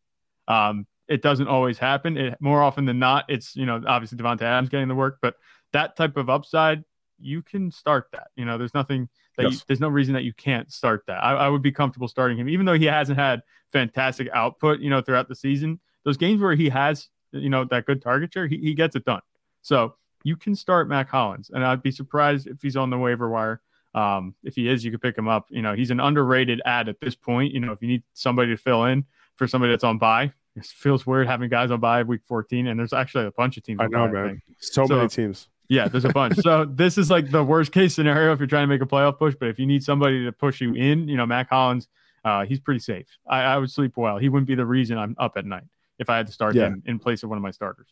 Um, 0.50 0.86
it 1.08 1.22
doesn't 1.22 1.48
always 1.48 1.78
happen. 1.78 2.18
It 2.18 2.42
more 2.42 2.62
often 2.62 2.84
than 2.86 3.00
not, 3.00 3.26
it's 3.30 3.56
you 3.56 3.66
know 3.66 3.82
obviously 3.88 4.18
Davante 4.18 4.42
Adams 4.42 4.68
getting 4.68 4.90
the 4.90 4.96
work, 4.96 5.20
but 5.22 5.36
that 5.72 5.96
type 5.96 6.18
of 6.18 6.30
upside 6.30 6.84
you 7.22 7.42
can 7.42 7.72
start 7.72 8.08
that. 8.14 8.28
You 8.36 8.46
know, 8.46 8.58
there's 8.58 8.74
nothing 8.74 9.10
that 9.40 9.46
yes. 9.46 9.54
you, 9.54 9.60
there's 9.68 9.80
no 9.80 9.90
reason 9.90 10.14
that 10.14 10.24
you 10.24 10.34
can't 10.34 10.72
start 10.72 11.04
that. 11.08 11.24
I, 11.24 11.34
I, 11.34 11.50
would 11.50 11.62
be 11.62 11.72
comfortable 11.72 12.08
starting 12.08 12.38
him, 12.38 12.48
even 12.48 12.66
though 12.66 12.74
he 12.74 12.86
hasn't 12.86 13.18
had 13.18 13.42
fantastic 13.72 14.30
output, 14.34 14.80
you 14.80 14.90
know, 14.90 15.02
throughout 15.02 15.28
the 15.28 15.36
season. 15.36 15.80
Those 16.04 16.18
games 16.18 16.42
where 16.42 16.56
he 16.56 16.70
has 16.70 17.10
you 17.32 17.50
know, 17.50 17.66
that 17.66 17.86
good 17.86 18.02
target 18.02 18.34
share, 18.34 18.48
he, 18.48 18.58
he 18.58 18.74
gets 18.74 18.96
it 18.96 19.06
done. 19.06 19.22
So 19.62 19.96
you 20.24 20.36
can 20.36 20.56
start 20.56 20.88
Mack 20.88 21.10
Hollins, 21.10 21.50
and 21.54 21.66
I'd 21.66 21.84
be 21.84 21.92
surprised 21.92 22.48
if 22.48 22.62
he's 22.62 22.76
on 22.76 22.90
the 22.90 22.98
waiver 22.98 23.30
wire. 23.30 23.62
Um, 23.96 24.36
if 24.44 24.56
he 24.56 24.70
is, 24.70 24.86
you 24.86 24.92
could 24.92 25.02
pick 25.02 25.18
him 25.18 25.28
up. 25.28 25.48
You 25.50 25.62
know, 25.62 25.74
he's 25.74 25.92
an 25.92 26.00
underrated 26.00 26.62
ad 26.66 26.90
at 26.90 27.00
this 27.00 27.16
point. 27.16 27.54
You 27.54 27.60
know, 27.60 27.72
if 27.72 27.82
you 27.82 27.88
need 27.88 28.04
somebody 28.14 28.52
to 28.52 28.58
fill 28.58 28.86
in 28.86 29.06
for 29.36 29.48
somebody 29.48 29.74
that's 29.74 29.84
on 29.84 29.98
buy, 29.98 30.32
it 30.56 30.66
feels 30.66 31.08
weird 31.08 31.28
having 31.28 31.50
guys 31.50 31.72
on 31.72 31.80
buy 31.80 32.04
week 32.04 32.22
14, 32.26 32.68
and 32.68 32.80
there's 32.80 32.94
actually 32.94 33.26
a 33.26 33.32
bunch 33.32 33.58
of 33.58 33.64
teams. 33.64 33.80
I 33.82 33.88
know, 33.88 34.08
man. 34.08 34.42
I 34.50 34.54
so, 34.60 34.86
so, 34.86 34.96
many 34.96 35.10
teams. 35.10 35.48
Yeah, 35.70 35.88
there's 35.88 36.06
a 36.06 36.10
bunch. 36.10 36.36
so 36.38 36.66
this 36.66 36.98
is 36.98 37.10
like 37.10 37.30
the 37.30 37.44
worst 37.44 37.72
case 37.72 37.94
scenario 37.94 38.34
if 38.34 38.40
you're 38.40 38.48
trying 38.48 38.64
to 38.64 38.68
make 38.68 38.82
a 38.82 38.86
playoff 38.86 39.18
push. 39.18 39.36
But 39.40 39.50
if 39.50 39.60
you 39.60 39.66
need 39.66 39.84
somebody 39.84 40.26
to 40.26 40.32
push 40.32 40.60
you 40.60 40.74
in, 40.74 41.08
you 41.08 41.16
know, 41.16 41.26
Mack 41.26 41.50
Hollins, 41.50 41.88
uh, 42.26 42.46
he's 42.46 42.60
pretty 42.60 42.80
safe. 42.80 43.08
I, 43.28 43.42
I, 43.42 43.58
would 43.58 43.72
sleep 43.72 43.96
well. 43.96 44.18
He 44.18 44.30
wouldn't 44.30 44.48
be 44.48 44.56
the 44.56 44.66
reason 44.66 44.98
I'm 44.98 45.16
up 45.20 45.38
at 45.38 45.46
night 45.46 45.64
if 46.00 46.10
I 46.10 46.18
had 46.18 46.28
to 46.28 46.34
start 46.34 46.56
yeah. 46.56 46.68
him 46.68 46.84
in 46.86 47.00
place 47.00 47.24
of 47.24 47.30
one 47.30 47.38
of 47.38 47.44
my 47.44 47.52
starters. 47.52 47.88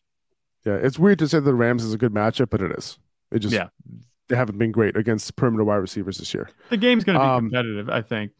Yeah, 0.66 0.76
it's 0.76 1.00
weird 1.00 1.20
to 1.20 1.28
say 1.28 1.40
the 1.40 1.54
Rams 1.54 1.84
is 1.84 1.94
a 1.94 1.98
good 1.98 2.14
matchup, 2.14 2.50
but 2.50 2.62
it 2.62 2.72
is. 2.78 2.98
It 3.32 3.40
just 3.40 3.54
yeah. 3.54 3.68
they 4.28 4.36
haven't 4.36 4.58
been 4.58 4.72
great 4.72 4.98
against 4.98 5.36
perimeter 5.36 5.64
wide 5.64 5.76
receivers 5.76 6.18
this 6.18 6.34
year. 6.34 6.50
The 6.70 6.78
game's 6.78 7.04
going 7.04 7.18
to 7.18 7.24
be 7.24 7.30
um, 7.30 7.50
competitive, 7.50 7.90
I 7.90 8.02
think. 8.02 8.32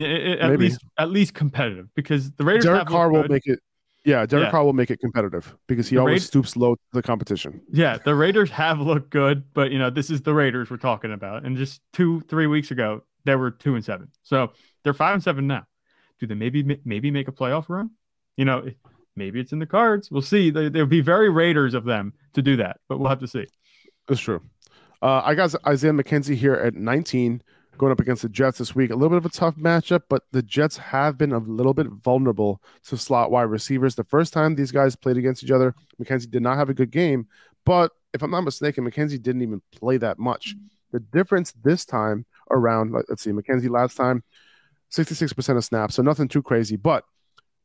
It, 0.00 0.10
it, 0.10 0.38
at 0.40 0.50
maybe. 0.50 0.64
least 0.64 0.84
at 0.98 1.10
least 1.10 1.34
competitive 1.34 1.88
because 1.94 2.30
the 2.32 2.44
Raiders. 2.44 2.64
Derek 2.64 2.86
Carr 2.86 3.10
will 3.10 3.26
make 3.28 3.46
it. 3.46 3.60
Yeah, 4.06 4.24
Derek 4.24 4.44
yeah. 4.44 4.50
Carr 4.52 4.64
will 4.64 4.72
make 4.72 4.92
it 4.92 5.00
competitive 5.00 5.56
because 5.66 5.88
he 5.88 5.96
the 5.96 6.00
always 6.00 6.22
Ra- 6.22 6.26
stoops 6.26 6.56
low 6.56 6.76
to 6.76 6.80
the 6.92 7.02
competition. 7.02 7.60
Yeah, 7.72 7.98
the 7.98 8.14
Raiders 8.14 8.50
have 8.50 8.78
looked 8.78 9.10
good, 9.10 9.52
but 9.52 9.72
you 9.72 9.80
know 9.80 9.90
this 9.90 10.10
is 10.10 10.22
the 10.22 10.32
Raiders 10.32 10.70
we're 10.70 10.76
talking 10.76 11.12
about, 11.12 11.44
and 11.44 11.56
just 11.56 11.80
two, 11.92 12.20
three 12.28 12.46
weeks 12.46 12.70
ago 12.70 13.02
they 13.24 13.34
were 13.34 13.50
two 13.50 13.74
and 13.74 13.84
seven, 13.84 14.08
so 14.22 14.52
they're 14.84 14.94
five 14.94 15.14
and 15.14 15.22
seven 15.22 15.48
now. 15.48 15.66
Do 16.20 16.28
they 16.28 16.36
maybe 16.36 16.78
maybe 16.84 17.10
make 17.10 17.26
a 17.26 17.32
playoff 17.32 17.68
run? 17.68 17.90
You 18.36 18.44
know, 18.44 18.70
maybe 19.16 19.40
it's 19.40 19.52
in 19.52 19.58
the 19.58 19.66
cards. 19.66 20.08
We'll 20.08 20.22
see. 20.22 20.50
They, 20.50 20.68
they'll 20.68 20.86
be 20.86 21.00
very 21.00 21.28
Raiders 21.28 21.74
of 21.74 21.84
them 21.84 22.12
to 22.34 22.42
do 22.42 22.56
that, 22.58 22.78
but 22.88 22.98
we'll 22.98 23.08
have 23.08 23.20
to 23.20 23.28
see. 23.28 23.46
That's 24.06 24.20
true. 24.20 24.40
Uh, 25.02 25.22
I 25.24 25.34
got 25.34 25.52
Isaiah 25.66 25.92
McKenzie 25.92 26.36
here 26.36 26.54
at 26.54 26.74
19 26.74 27.42
going 27.78 27.92
up 27.92 28.00
against 28.00 28.22
the 28.22 28.28
Jets 28.28 28.58
this 28.58 28.74
week. 28.74 28.90
A 28.90 28.94
little 28.94 29.10
bit 29.10 29.24
of 29.24 29.26
a 29.26 29.34
tough 29.34 29.56
matchup, 29.56 30.02
but 30.08 30.24
the 30.32 30.42
Jets 30.42 30.76
have 30.76 31.18
been 31.18 31.32
a 31.32 31.38
little 31.38 31.74
bit 31.74 31.86
vulnerable 31.86 32.62
to 32.86 32.96
slot 32.96 33.30
wide 33.30 33.42
receivers. 33.44 33.94
The 33.94 34.04
first 34.04 34.32
time 34.32 34.54
these 34.54 34.72
guys 34.72 34.96
played 34.96 35.16
against 35.16 35.42
each 35.44 35.50
other, 35.50 35.74
McKenzie 36.02 36.30
did 36.30 36.42
not 36.42 36.56
have 36.56 36.70
a 36.70 36.74
good 36.74 36.90
game, 36.90 37.26
but 37.64 37.92
if 38.12 38.22
I'm 38.22 38.30
not 38.30 38.42
mistaken, 38.42 38.84
McKenzie 38.84 39.20
didn't 39.20 39.42
even 39.42 39.62
play 39.72 39.96
that 39.98 40.18
much. 40.18 40.54
The 40.92 41.00
difference 41.00 41.52
this 41.62 41.84
time 41.84 42.26
around, 42.50 42.92
let's 42.92 43.22
see, 43.22 43.30
McKenzie 43.30 43.70
last 43.70 43.96
time, 43.96 44.22
66% 44.92 45.56
of 45.56 45.64
snaps, 45.64 45.96
so 45.96 46.02
nothing 46.02 46.28
too 46.28 46.42
crazy, 46.42 46.76
but 46.76 47.04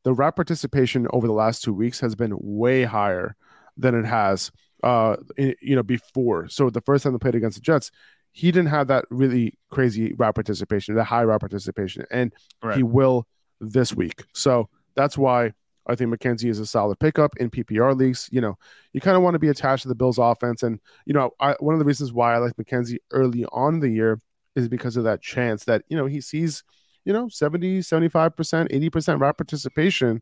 the 0.03 0.13
rap 0.13 0.35
participation 0.35 1.07
over 1.11 1.27
the 1.27 1.33
last 1.33 1.63
two 1.63 1.73
weeks 1.73 1.99
has 1.99 2.15
been 2.15 2.35
way 2.39 2.83
higher 2.83 3.35
than 3.77 3.95
it 3.95 4.05
has 4.05 4.51
uh 4.83 5.15
you 5.37 5.75
know 5.75 5.83
before 5.83 6.49
so 6.49 6.69
the 6.69 6.81
first 6.81 7.03
time 7.03 7.13
they 7.13 7.19
played 7.19 7.35
against 7.35 7.55
the 7.55 7.61
jets 7.61 7.91
he 8.31 8.51
didn't 8.51 8.69
have 8.69 8.87
that 8.87 9.05
really 9.09 9.57
crazy 9.69 10.13
route 10.13 10.35
participation, 10.35 10.95
the 10.95 11.03
high 11.03 11.23
route 11.23 11.39
participation, 11.39 12.05
and 12.11 12.33
right. 12.63 12.77
he 12.77 12.83
will 12.83 13.27
this 13.59 13.93
week. 13.93 14.23
So 14.33 14.69
that's 14.95 15.17
why 15.17 15.53
I 15.87 15.95
think 15.95 16.13
McKenzie 16.13 16.49
is 16.49 16.59
a 16.59 16.65
solid 16.65 16.99
pickup 16.99 17.35
in 17.37 17.49
PPR 17.49 17.95
leagues. 17.97 18.29
You 18.31 18.41
know, 18.41 18.57
you 18.93 19.01
kind 19.01 19.17
of 19.17 19.23
want 19.23 19.35
to 19.35 19.39
be 19.39 19.49
attached 19.49 19.83
to 19.83 19.89
the 19.89 19.95
Bills 19.95 20.17
offense. 20.17 20.63
And, 20.63 20.79
you 21.05 21.13
know, 21.13 21.31
I, 21.39 21.55
one 21.59 21.73
of 21.73 21.79
the 21.79 21.85
reasons 21.85 22.13
why 22.13 22.33
I 22.33 22.37
like 22.37 22.55
McKenzie 22.55 22.99
early 23.11 23.45
on 23.51 23.79
the 23.79 23.89
year 23.89 24.19
is 24.55 24.67
because 24.67 24.97
of 24.97 25.03
that 25.05 25.21
chance 25.21 25.65
that, 25.65 25.83
you 25.87 25.97
know, 25.97 26.05
he 26.05 26.21
sees, 26.21 26.63
you 27.05 27.13
know, 27.13 27.29
70, 27.29 27.79
75%, 27.79 28.33
80% 28.35 29.19
route 29.19 29.37
participation 29.37 30.21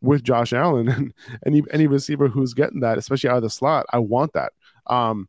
with 0.00 0.22
Josh 0.22 0.52
Allen 0.52 0.88
and 0.88 1.14
any, 1.44 1.62
any 1.72 1.86
receiver 1.86 2.28
who's 2.28 2.54
getting 2.54 2.80
that, 2.80 2.98
especially 2.98 3.30
out 3.30 3.36
of 3.36 3.42
the 3.42 3.50
slot. 3.50 3.86
I 3.92 3.98
want 3.98 4.32
that. 4.34 4.52
Um, 4.86 5.28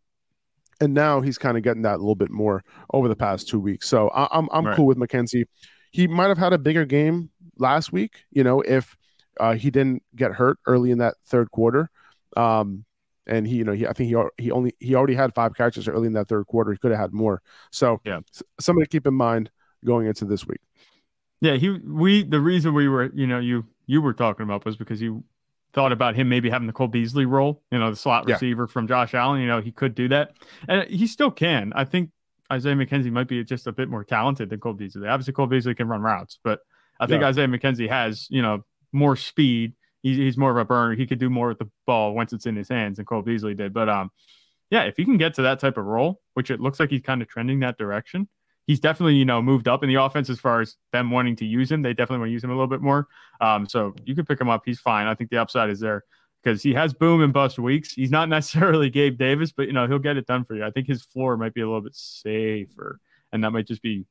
and 0.81 0.93
now 0.93 1.21
he's 1.21 1.37
kind 1.37 1.57
of 1.57 1.63
getting 1.63 1.83
that 1.83 1.95
a 1.95 1.97
little 1.97 2.15
bit 2.15 2.31
more 2.31 2.63
over 2.93 3.07
the 3.07 3.15
past 3.15 3.47
two 3.47 3.59
weeks. 3.59 3.87
So 3.87 4.09
I, 4.09 4.23
am 4.23 4.29
I'm, 4.31 4.49
I'm 4.51 4.65
right. 4.65 4.75
cool 4.75 4.87
with 4.87 4.97
McKenzie. 4.97 5.45
He 5.91 6.07
might 6.07 6.27
have 6.27 6.37
had 6.37 6.53
a 6.53 6.57
bigger 6.57 6.85
game 6.85 7.29
last 7.57 7.93
week, 7.93 8.25
you 8.31 8.43
know, 8.43 8.61
if 8.61 8.97
uh, 9.39 9.53
he 9.53 9.69
didn't 9.69 10.03
get 10.15 10.31
hurt 10.31 10.57
early 10.65 10.91
in 10.91 10.97
that 10.97 11.15
third 11.25 11.51
quarter. 11.51 11.89
Um, 12.35 12.85
and 13.27 13.47
he, 13.47 13.57
you 13.57 13.63
know, 13.63 13.73
he 13.73 13.85
I 13.85 13.93
think 13.93 14.09
he 14.09 14.43
he 14.43 14.51
only 14.51 14.73
he 14.79 14.95
already 14.95 15.13
had 15.13 15.33
five 15.35 15.55
catches 15.55 15.87
early 15.87 16.07
in 16.07 16.13
that 16.13 16.27
third 16.27 16.47
quarter. 16.47 16.71
He 16.71 16.77
could 16.77 16.91
have 16.91 16.99
had 16.99 17.13
more. 17.13 17.41
So 17.71 18.01
yeah, 18.03 18.21
something 18.59 18.83
to 18.83 18.89
keep 18.89 19.05
in 19.05 19.13
mind 19.13 19.51
going 19.85 20.07
into 20.07 20.25
this 20.25 20.47
week. 20.47 20.59
Yeah, 21.39 21.55
he 21.55 21.69
we 21.69 22.23
the 22.23 22.39
reason 22.39 22.73
we 22.73 22.87
were 22.87 23.11
you 23.13 23.27
know 23.27 23.39
you 23.39 23.65
you 23.85 24.01
were 24.01 24.13
talking 24.13 24.43
about 24.43 24.65
was 24.65 24.75
because 24.75 25.01
you 25.01 25.23
thought 25.73 25.91
about 25.91 26.15
him 26.15 26.29
maybe 26.29 26.49
having 26.49 26.67
the 26.67 26.73
Cole 26.73 26.87
Beasley 26.87 27.25
role, 27.25 27.61
you 27.71 27.79
know, 27.79 27.89
the 27.89 27.95
slot 27.95 28.25
yeah. 28.27 28.33
receiver 28.35 28.67
from 28.67 28.87
Josh 28.87 29.13
Allen. 29.13 29.41
You 29.41 29.47
know, 29.47 29.61
he 29.61 29.71
could 29.71 29.95
do 29.95 30.07
that, 30.09 30.33
and 30.67 30.89
he 30.89 31.07
still 31.07 31.31
can. 31.31 31.71
I 31.75 31.85
think 31.85 32.09
Isaiah 32.51 32.75
McKenzie 32.75 33.11
might 33.11 33.27
be 33.27 33.43
just 33.43 33.67
a 33.67 33.71
bit 33.71 33.89
more 33.89 34.03
talented 34.03 34.49
than 34.49 34.59
Cole 34.59 34.73
Beasley. 34.73 35.07
Obviously, 35.07 35.33
Cole 35.33 35.47
Beasley 35.47 35.75
can 35.75 35.87
run 35.87 36.01
routes, 36.01 36.39
but 36.43 36.59
I 36.99 37.07
think 37.07 37.21
yeah. 37.21 37.29
Isaiah 37.29 37.47
McKenzie 37.47 37.89
has, 37.89 38.27
you 38.29 38.41
know, 38.41 38.63
more 38.91 39.15
speed. 39.15 39.73
He's, 40.03 40.17
he's 40.17 40.37
more 40.37 40.51
of 40.51 40.57
a 40.57 40.65
burner. 40.65 40.95
He 40.95 41.07
could 41.07 41.19
do 41.19 41.29
more 41.29 41.49
with 41.49 41.59
the 41.59 41.69
ball 41.85 42.13
once 42.13 42.33
it's 42.33 42.45
in 42.45 42.55
his 42.55 42.69
hands 42.69 42.97
than 42.97 43.05
Cole 43.05 43.21
Beasley 43.21 43.53
did. 43.53 43.73
But 43.73 43.87
um, 43.89 44.11
yeah, 44.69 44.83
if 44.83 44.97
he 44.97 45.05
can 45.05 45.17
get 45.17 45.35
to 45.35 45.43
that 45.43 45.59
type 45.59 45.77
of 45.77 45.85
role, 45.85 46.21
which 46.33 46.51
it 46.51 46.59
looks 46.59 46.79
like 46.79 46.89
he's 46.89 47.01
kind 47.01 47.21
of 47.21 47.27
trending 47.27 47.59
that 47.59 47.77
direction, 47.77 48.27
he's 48.71 48.79
definitely 48.79 49.15
you 49.15 49.25
know 49.25 49.41
moved 49.41 49.67
up 49.67 49.83
in 49.83 49.89
the 49.89 49.95
offense 49.95 50.29
as 50.29 50.39
far 50.39 50.61
as 50.61 50.77
them 50.93 51.11
wanting 51.11 51.35
to 51.35 51.45
use 51.45 51.69
him. 51.69 51.81
They 51.81 51.93
definitely 51.93 52.19
want 52.19 52.29
to 52.29 52.33
use 52.33 52.43
him 52.43 52.49
a 52.49 52.53
little 52.53 52.67
bit 52.67 52.81
more. 52.81 53.07
Um, 53.41 53.67
so 53.67 53.93
you 54.05 54.15
can 54.15 54.25
pick 54.25 54.39
him 54.39 54.49
up. 54.49 54.61
He's 54.65 54.79
fine. 54.79 55.07
I 55.07 55.13
think 55.13 55.29
the 55.29 55.37
upside 55.37 55.69
is 55.69 55.81
there 55.81 56.05
because 56.41 56.63
he 56.63 56.73
has 56.73 56.93
boom 56.93 57.21
and 57.21 57.33
bust 57.33 57.59
weeks. 57.59 57.91
He's 57.93 58.11
not 58.11 58.29
necessarily 58.37 58.89
Gabe 58.89 59.17
Davis, 59.17 59.51
but 59.51 59.67
you 59.67 59.73
know 59.73 59.87
he'll 59.87 59.99
get 59.99 60.15
it 60.17 60.25
done 60.25 60.45
for 60.45 60.55
you. 60.55 60.63
I 60.63 60.71
think 60.71 60.87
his 60.87 61.03
floor 61.03 61.35
might 61.35 61.53
be 61.53 61.61
a 61.61 61.65
little 61.65 61.81
bit 61.81 61.95
safer, 61.95 62.99
and 63.33 63.43
that 63.43 63.51
might 63.51 63.67
just 63.67 63.81
be. 63.81 64.05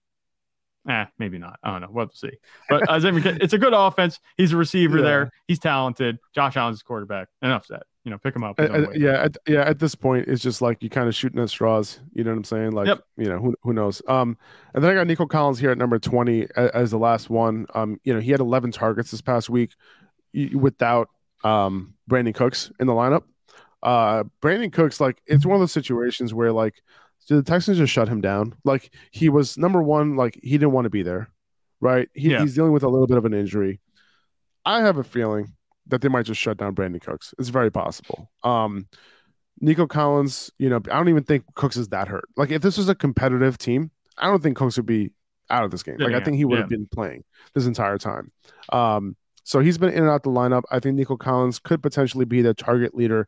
Eh, 0.88 1.04
maybe 1.18 1.38
not. 1.38 1.58
I 1.62 1.72
don't 1.72 1.82
know. 1.82 1.88
We'll 1.90 2.10
see. 2.14 2.32
But 2.68 2.88
Isaiah 2.88 3.12
it's 3.14 3.52
a 3.52 3.58
good 3.58 3.74
offense. 3.74 4.18
He's 4.36 4.52
a 4.52 4.56
receiver 4.56 4.98
yeah. 4.98 5.04
there. 5.04 5.30
He's 5.46 5.58
talented. 5.58 6.18
Josh 6.34 6.56
Allen's 6.56 6.82
quarterback. 6.82 7.28
Enough 7.42 7.66
said 7.66 7.82
you 8.04 8.10
know, 8.10 8.18
pick 8.18 8.34
him 8.34 8.44
up. 8.44 8.58
yeah, 8.58 9.24
at, 9.24 9.36
yeah. 9.46 9.60
At 9.60 9.78
this 9.78 9.94
point, 9.94 10.26
it's 10.26 10.42
just 10.42 10.62
like 10.62 10.82
you 10.82 10.88
kind 10.88 11.06
of 11.06 11.14
shooting 11.14 11.40
at 11.40 11.50
straws. 11.50 12.00
You 12.14 12.24
know 12.24 12.30
what 12.30 12.38
I'm 12.38 12.44
saying? 12.44 12.72
Like, 12.72 12.86
yep. 12.86 13.02
you 13.16 13.26
know, 13.26 13.38
who, 13.38 13.54
who 13.62 13.72
knows? 13.72 14.00
Um, 14.08 14.38
and 14.74 14.82
then 14.82 14.90
I 14.90 14.94
got 14.94 15.06
Nico 15.06 15.26
Collins 15.26 15.58
here 15.58 15.70
at 15.70 15.78
number 15.78 15.98
20 15.98 16.46
as, 16.56 16.70
as 16.70 16.90
the 16.90 16.98
last 16.98 17.28
one. 17.28 17.66
Um, 17.74 18.00
you 18.04 18.14
know, 18.14 18.20
he 18.20 18.30
had 18.30 18.40
11 18.40 18.72
targets 18.72 19.10
this 19.10 19.20
past 19.20 19.50
week 19.50 19.74
without 20.54 21.08
um 21.42 21.94
Brandin 22.08 22.34
Cooks 22.34 22.70
in 22.80 22.86
the 22.86 22.92
lineup. 22.92 23.24
Uh, 23.82 24.24
Brandin 24.42 24.72
Cooks, 24.72 25.00
like, 25.00 25.20
it's 25.26 25.44
one 25.44 25.54
of 25.56 25.60
those 25.60 25.72
situations 25.72 26.32
where 26.32 26.52
like 26.52 26.82
the 27.28 27.42
Texans 27.42 27.78
just 27.78 27.92
shut 27.92 28.08
him 28.08 28.20
down. 28.20 28.54
Like, 28.64 28.92
he 29.10 29.28
was 29.28 29.56
number 29.58 29.82
one. 29.82 30.16
Like, 30.16 30.38
he 30.42 30.52
didn't 30.52 30.72
want 30.72 30.84
to 30.86 30.90
be 30.90 31.02
there, 31.02 31.30
right? 31.80 32.08
He, 32.14 32.30
yeah. 32.30 32.40
He's 32.40 32.54
dealing 32.54 32.72
with 32.72 32.82
a 32.82 32.88
little 32.88 33.06
bit 33.06 33.18
of 33.18 33.24
an 33.24 33.34
injury. 33.34 33.80
I 34.64 34.80
have 34.80 34.98
a 34.98 35.04
feeling 35.04 35.54
that 35.86 36.00
they 36.00 36.08
might 36.08 36.26
just 36.26 36.40
shut 36.40 36.56
down 36.56 36.74
Brandin 36.74 37.00
Cooks. 37.00 37.34
It's 37.38 37.48
very 37.48 37.70
possible. 37.70 38.30
Um, 38.42 38.86
Nico 39.60 39.86
Collins, 39.86 40.50
you 40.58 40.68
know, 40.68 40.76
I 40.90 40.96
don't 40.96 41.08
even 41.08 41.24
think 41.24 41.44
Cooks 41.54 41.76
is 41.76 41.88
that 41.88 42.08
hurt. 42.08 42.24
Like 42.36 42.50
if 42.50 42.62
this 42.62 42.78
was 42.78 42.88
a 42.88 42.94
competitive 42.94 43.58
team, 43.58 43.90
I 44.16 44.26
don't 44.26 44.42
think 44.42 44.56
Cooks 44.56 44.76
would 44.76 44.86
be 44.86 45.12
out 45.50 45.64
of 45.64 45.70
this 45.70 45.82
game. 45.82 45.96
Like 45.98 46.12
yeah, 46.12 46.18
I 46.18 46.24
think 46.24 46.36
he 46.36 46.44
would 46.44 46.54
yeah. 46.54 46.60
have 46.60 46.68
been 46.68 46.86
playing 46.86 47.24
this 47.54 47.66
entire 47.66 47.98
time. 47.98 48.30
Um, 48.70 49.16
so 49.44 49.60
he's 49.60 49.78
been 49.78 49.90
in 49.90 49.98
and 49.98 50.08
out 50.08 50.22
the 50.22 50.30
lineup. 50.30 50.62
I 50.70 50.78
think 50.78 50.96
Nico 50.96 51.16
Collins 51.16 51.58
could 51.58 51.82
potentially 51.82 52.24
be 52.24 52.40
the 52.40 52.54
target 52.54 52.94
leader 52.94 53.26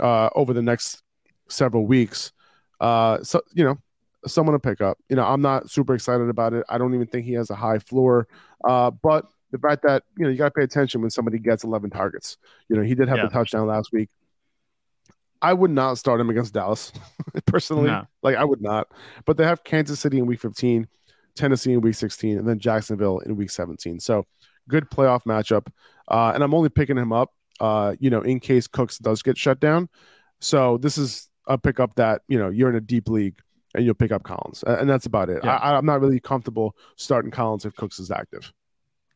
uh, 0.00 0.30
over 0.34 0.52
the 0.52 0.62
next 0.62 1.02
several 1.48 1.86
weeks. 1.86 2.32
Uh, 2.80 3.22
so 3.22 3.42
you 3.54 3.64
know, 3.64 3.78
someone 4.26 4.54
to 4.54 4.58
pick 4.58 4.80
up. 4.80 4.98
You 5.08 5.16
know, 5.16 5.24
I'm 5.24 5.42
not 5.42 5.70
super 5.70 5.94
excited 5.94 6.28
about 6.28 6.52
it. 6.52 6.64
I 6.68 6.78
don't 6.78 6.94
even 6.94 7.06
think 7.06 7.26
he 7.26 7.32
has 7.34 7.50
a 7.50 7.54
high 7.54 7.78
floor. 7.78 8.28
Uh, 8.64 8.90
but 8.90 9.26
the 9.50 9.58
fact 9.58 9.82
that 9.82 10.02
you 10.16 10.24
know 10.24 10.30
you 10.30 10.36
got 10.36 10.46
to 10.46 10.50
pay 10.50 10.62
attention 10.62 11.00
when 11.00 11.10
somebody 11.10 11.38
gets 11.38 11.64
11 11.64 11.90
targets. 11.90 12.36
You 12.68 12.76
know, 12.76 12.82
he 12.82 12.94
did 12.94 13.08
have 13.08 13.18
yeah. 13.18 13.26
a 13.26 13.30
touchdown 13.30 13.66
last 13.66 13.92
week. 13.92 14.08
I 15.40 15.52
would 15.52 15.70
not 15.70 15.98
start 15.98 16.20
him 16.20 16.30
against 16.30 16.52
Dallas 16.52 16.92
personally. 17.46 17.88
No. 17.88 18.06
Like 18.22 18.36
I 18.36 18.44
would 18.44 18.60
not. 18.60 18.88
But 19.24 19.36
they 19.36 19.44
have 19.44 19.64
Kansas 19.64 20.00
City 20.00 20.18
in 20.18 20.26
week 20.26 20.40
15, 20.40 20.88
Tennessee 21.36 21.72
in 21.72 21.80
week 21.80 21.94
16, 21.94 22.38
and 22.38 22.48
then 22.48 22.58
Jacksonville 22.58 23.20
in 23.20 23.36
week 23.36 23.50
17. 23.50 24.00
So 24.00 24.26
good 24.68 24.90
playoff 24.90 25.22
matchup. 25.24 25.68
Uh, 26.08 26.32
and 26.34 26.42
I'm 26.42 26.54
only 26.54 26.70
picking 26.70 26.96
him 26.96 27.12
up, 27.12 27.32
uh, 27.60 27.94
you 28.00 28.10
know, 28.10 28.22
in 28.22 28.40
case 28.40 28.66
Cooks 28.66 28.98
does 28.98 29.22
get 29.22 29.38
shut 29.38 29.60
down. 29.60 29.88
So 30.40 30.78
this 30.78 30.98
is 30.98 31.27
a 31.48 31.58
pickup 31.58 31.94
that 31.96 32.22
you 32.28 32.38
know 32.38 32.50
you're 32.50 32.68
in 32.68 32.76
a 32.76 32.80
deep 32.80 33.08
league 33.08 33.34
and 33.74 33.84
you'll 33.84 33.94
pick 33.94 34.12
up 34.12 34.22
Collins, 34.22 34.62
and 34.66 34.88
that's 34.88 35.06
about 35.06 35.28
it. 35.28 35.40
Yeah. 35.44 35.56
I, 35.56 35.76
I'm 35.76 35.86
not 35.86 36.00
really 36.00 36.20
comfortable 36.20 36.76
starting 36.96 37.30
Collins 37.30 37.64
if 37.64 37.74
Cooks 37.74 37.98
is 37.98 38.10
active. 38.10 38.52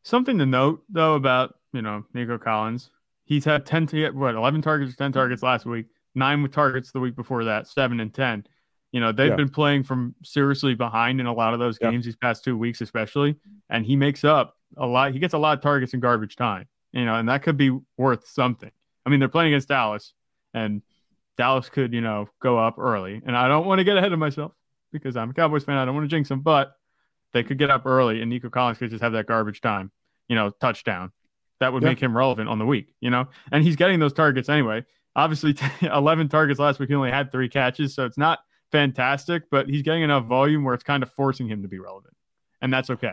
Something 0.03 0.39
to 0.39 0.47
note 0.47 0.83
though 0.89 1.15
about 1.15 1.55
you 1.73 1.83
know 1.83 2.05
Nico 2.13 2.39
Collins, 2.39 2.91
he's 3.25 3.45
had 3.45 3.65
ten 3.65 3.87
to 3.89 4.11
what 4.11 4.35
eleven 4.35 4.63
targets, 4.63 4.97
ten 4.97 5.13
targets 5.13 5.43
last 5.43 5.67
week, 5.67 5.87
nine 6.15 6.43
with 6.43 6.53
targets 6.53 6.91
the 6.91 7.01
week 7.01 7.17
before 7.17 7.45
that, 7.45 7.69
seven 7.69 8.01
and 8.01 8.13
ten. 8.13 8.45
You 8.91 9.01
know 9.01 9.13
they've 9.13 9.31
yeah. 9.31 9.37
been 9.37 9.49
playing 9.49 9.85
from 9.85 10.15
seriously 10.23 10.75
behind 10.75 11.21
in 11.21 11.27
a 11.27 11.33
lot 11.33 11.55
of 11.55 11.61
those 11.61 11.79
games 11.79 12.05
yeah. 12.05 12.09
these 12.09 12.17
past 12.17 12.45
two 12.45 12.59
weeks, 12.59 12.81
especially, 12.81 13.37
and 13.71 13.87
he 13.87 13.97
makes 13.97 14.25
up 14.25 14.57
a 14.77 14.87
lot. 14.87 15.13
He 15.13 15.19
gets 15.19 15.35
a 15.35 15.39
lot 15.39 15.57
of 15.57 15.63
targets 15.63 15.95
in 15.95 16.01
garbage 16.01 16.37
time. 16.37 16.67
You 16.93 17.07
know, 17.07 17.15
and 17.15 17.27
that 17.31 17.43
could 17.43 17.57
be 17.57 17.71
worth 17.97 18.27
something. 18.27 18.71
I 19.07 19.11
mean, 19.11 19.19
they're 19.19 19.29
playing 19.31 19.53
against 19.55 19.69
Dallas, 19.69 20.13
and 20.53 20.83
Dallas 21.39 21.69
could, 21.69 21.93
you 21.93 22.01
know, 22.01 22.29
go 22.41 22.59
up 22.59 22.79
early. 22.79 23.21
And 23.25 23.37
I 23.37 23.49
don't 23.49 23.67
want 23.67 23.79
to 23.79 23.85
get 23.85 23.97
ahead 23.97 24.13
of 24.13 24.19
myself 24.19 24.53
because 24.93 25.17
I'm 25.17 25.31
a 25.31 25.35
Cowboys 25.35 25.65
fan. 25.65 25.77
I 25.79 25.85
don't 25.85 25.95
want 25.95 26.05
to 26.05 26.09
jinx 26.15 26.29
them, 26.29 26.41
but 26.41 26.73
they 27.33 27.43
could 27.43 27.59
get 27.59 27.71
up 27.71 27.87
early 27.87 28.21
and 28.21 28.29
Nico 28.31 28.51
Collins 28.51 28.79
could 28.79 28.91
just 28.91 29.03
have 29.03 29.13
that 29.13 29.27
garbage 29.27 29.61
time, 29.61 29.91
you 30.29 30.37
know, 30.37 30.51
touchdown. 30.61 31.11
That 31.61 31.73
would 31.73 31.83
Yeah. 31.83 31.91
make 31.91 32.01
him 32.01 32.17
relevant 32.17 32.49
on 32.49 32.59
the 32.59 32.67
week, 32.67 32.95
you 33.01 33.09
know? 33.11 33.29
And 33.51 33.65
he's 33.65 33.77
getting 33.77 33.99
those 34.01 34.13
targets 34.13 34.49
anyway. 34.49 34.85
Obviously, 35.17 35.55
11 35.83 36.29
targets 36.29 36.59
last 36.61 36.79
week. 36.79 36.89
He 36.91 36.95
only 36.95 37.11
had 37.11 37.33
three 37.33 37.49
catches. 37.49 37.95
So 37.95 38.05
it's 38.05 38.19
not 38.19 38.41
fantastic, 38.71 39.45
but 39.51 39.69
he's 39.69 39.83
getting 39.83 40.03
enough 40.03 40.27
volume 40.27 40.65
where 40.65 40.75
it's 40.75 40.85
kind 40.85 41.03
of 41.03 41.11
forcing 41.13 41.49
him 41.49 41.63
to 41.63 41.69
be 41.69 41.79
relevant. 41.79 42.15
And 42.61 42.73
that's 42.73 42.91
okay. 42.91 43.13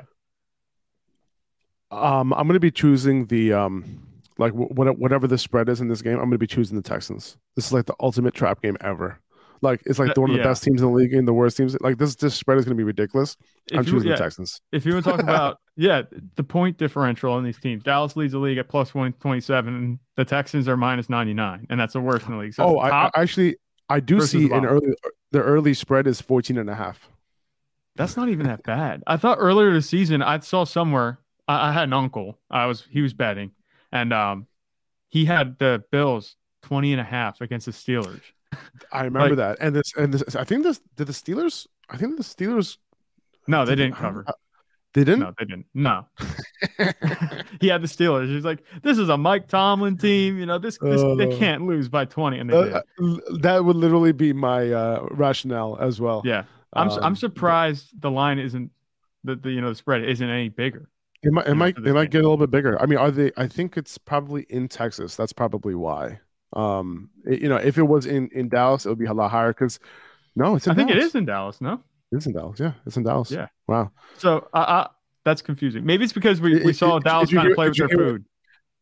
Um, 1.91 2.33
I'm 2.33 2.47
going 2.47 2.53
to 2.53 2.59
be 2.59 2.71
choosing 2.71 3.25
the 3.27 3.53
um, 3.53 4.01
like 4.39 4.53
wh- 4.53 4.71
whatever 4.71 5.27
the 5.27 5.37
spread 5.37 5.69
is 5.69 5.81
in 5.81 5.87
this 5.87 6.01
game. 6.01 6.13
I'm 6.13 6.21
going 6.21 6.31
to 6.31 6.37
be 6.37 6.47
choosing 6.47 6.75
the 6.75 6.81
Texans. 6.81 7.37
This 7.55 7.67
is 7.67 7.73
like 7.73 7.85
the 7.85 7.95
ultimate 7.99 8.33
trap 8.33 8.61
game 8.61 8.77
ever. 8.81 9.19
Like 9.61 9.81
it's 9.85 9.99
like 9.99 10.13
the 10.15 10.21
one 10.21 10.29
of 10.29 10.35
the 10.35 10.41
yeah. 10.41 10.47
best 10.47 10.63
teams 10.63 10.81
in 10.81 10.87
the 10.87 10.93
league 10.93 11.13
and 11.13 11.27
the 11.27 11.33
worst 11.33 11.57
teams. 11.57 11.75
Like 11.81 11.97
this, 11.97 12.15
this 12.15 12.33
spread 12.33 12.57
is 12.57 12.65
going 12.65 12.77
to 12.77 12.79
be 12.79 12.85
ridiculous. 12.85 13.35
I'm 13.73 13.79
you- 13.79 13.91
choosing 13.91 14.09
yeah, 14.09 14.15
the 14.15 14.23
Texans. 14.23 14.61
if 14.71 14.85
you 14.85 14.93
want 14.93 15.05
to 15.05 15.11
talk 15.11 15.19
about 15.19 15.57
yeah 15.79 16.01
the 16.35 16.43
point 16.43 16.77
differential 16.77 17.31
on 17.31 17.43
these 17.45 17.57
teams 17.57 17.83
dallas 17.83 18.17
leads 18.17 18.33
the 18.33 18.37
league 18.37 18.57
at 18.57 18.67
plus 18.67 18.93
127 18.93 19.73
and 19.73 19.99
the 20.17 20.25
texans 20.25 20.67
are 20.67 20.75
minus 20.75 21.09
99 21.09 21.67
and 21.69 21.79
that's 21.79 21.93
the 21.93 22.01
worst 22.01 22.25
in 22.25 22.33
the 22.33 22.37
league 22.37 22.53
so 22.53 22.63
oh, 22.65 22.77
I, 22.79 23.05
I 23.05 23.11
actually 23.15 23.55
I 23.87 24.01
do 24.01 24.19
see 24.21 24.51
an 24.51 24.65
early 24.65 24.93
the 25.31 25.41
early 25.41 25.73
spread 25.73 26.05
is 26.05 26.19
14 26.19 26.57
and 26.57 26.69
a 26.69 26.75
half. 26.75 27.07
that's 27.95 28.17
not 28.17 28.27
even 28.27 28.45
that 28.45 28.61
bad 28.63 29.03
i 29.07 29.15
thought 29.15 29.37
earlier 29.39 29.71
this 29.71 29.87
season 29.87 30.21
i 30.21 30.37
saw 30.39 30.65
somewhere 30.65 31.19
I, 31.47 31.69
I 31.69 31.71
had 31.71 31.83
an 31.83 31.93
uncle 31.93 32.37
i 32.51 32.65
was 32.65 32.85
he 32.91 33.01
was 33.01 33.13
betting 33.13 33.51
and 33.91 34.13
um 34.13 34.47
he 35.09 35.25
had 35.25 35.57
the 35.59 35.83
bills 35.91 36.35
20 36.63 36.91
and 36.93 37.01
a 37.01 37.03
half 37.03 37.41
against 37.41 37.65
the 37.65 37.71
steelers 37.71 38.21
I 38.91 39.03
remember 39.03 39.35
Like- 39.35 39.37
that. 39.37 39.57
And 39.65 39.75
this 39.75 39.93
and 39.95 40.13
this 40.13 40.35
I 40.35 40.43
think 40.43 40.63
this 40.63 40.79
did 40.95 41.07
the 41.07 41.13
Steelers 41.13 41.67
I 41.89 41.97
think 41.97 42.17
the 42.17 42.23
Steelers 42.23 42.77
no 43.47 43.65
they 43.65 43.75
did- 43.75 43.83
didn't 43.85 43.95
cover 43.97 44.25
I- 44.27 44.33
They 44.93 45.03
didn't? 45.03 45.19
no 45.21 45.33
they 45.37 45.45
didn't 45.45 45.67
no 45.73 46.05
he 47.61 47.67
had 47.67 47.81
the 47.81 47.87
steelers 47.87 48.27
he's 48.27 48.43
like 48.43 48.63
this 48.81 48.97
is 48.97 49.09
a 49.09 49.17
mike 49.17 49.47
tomlin 49.47 49.97
team 49.97 50.37
you 50.39 50.45
know 50.45 50.57
this, 50.57 50.77
this 50.79 51.01
they 51.17 51.31
Uh, 51.33 51.37
can't 51.37 51.65
lose 51.65 51.87
by 51.89 52.05
20 52.05 52.39
and 52.39 52.49
they 52.49 52.61
did 52.63 52.73
Uh, 52.73 52.81
that 53.41 53.63
would 53.63 53.75
literally 53.75 54.11
be 54.11 54.33
my 54.33 54.71
uh, 54.71 55.07
rationale 55.11 55.77
as 55.79 55.99
well. 56.01 56.21
Yeah, 56.25 56.43
I'm 56.73 56.89
Um, 56.89 56.99
I'm 57.03 57.15
surprised 57.15 57.99
the 58.01 58.11
line 58.11 58.39
isn't 58.39 58.71
the, 59.23 59.35
the 59.35 59.51
you 59.51 59.61
know 59.61 59.69
the 59.69 59.75
spread 59.75 60.03
isn't 60.03 60.27
any 60.29 60.49
bigger. 60.49 60.89
It 61.21 61.31
might, 61.33 61.47
it 61.47 61.55
might, 61.55 61.77
it 61.77 61.93
might 61.93 62.11
get 62.11 62.19
a 62.19 62.23
little 62.23 62.37
bit 62.37 62.49
bigger. 62.51 62.81
I 62.81 62.85
mean, 62.85 62.97
are 62.97 63.11
they? 63.11 63.31
I 63.35 63.47
think 63.47 63.75
it's 63.77 63.97
probably 63.97 64.43
in 64.49 64.67
Texas. 64.69 65.15
That's 65.17 65.33
probably 65.33 65.75
why. 65.75 66.19
Um, 66.53 67.09
it- 67.25 67.41
you 67.41 67.49
know, 67.49 67.57
if 67.57 67.77
it 67.77 67.83
was 67.83 68.05
in 68.05 68.29
in 68.29 68.47
Dallas, 68.49 68.85
it 68.85 68.89
would 68.89 68.99
be 68.99 69.05
a 69.05 69.13
lot 69.13 69.29
higher. 69.31 69.49
Because 69.51 69.79
no, 70.35 70.55
it's 70.55 70.67
I 70.67 70.73
think 70.73 70.89
it 70.89 70.97
is 70.97 71.15
in 71.15 71.25
Dallas. 71.25 71.59
No, 71.59 71.81
It's 72.11 72.25
in 72.25 72.33
Dallas. 72.33 72.59
Yeah, 72.59 72.73
it's 72.85 72.95
in 72.97 73.03
Dallas. 73.03 73.31
Yeah. 73.31 73.47
Wow. 73.67 73.91
so 74.17 74.47
uh, 74.53 74.57
uh, 74.57 74.87
that's 75.25 75.41
confusing. 75.41 75.85
Maybe 75.85 76.03
it's 76.05 76.13
because 76.13 76.39
we, 76.39 76.63
we 76.63 76.71
saw 76.73 76.99
did- 76.99 77.05
Dallas 77.05 77.29
kind 77.31 77.41
hear- 77.43 77.51
of 77.51 77.55
play 77.55 77.67
with 77.67 77.77
their 77.77 77.89
food. 77.89 78.25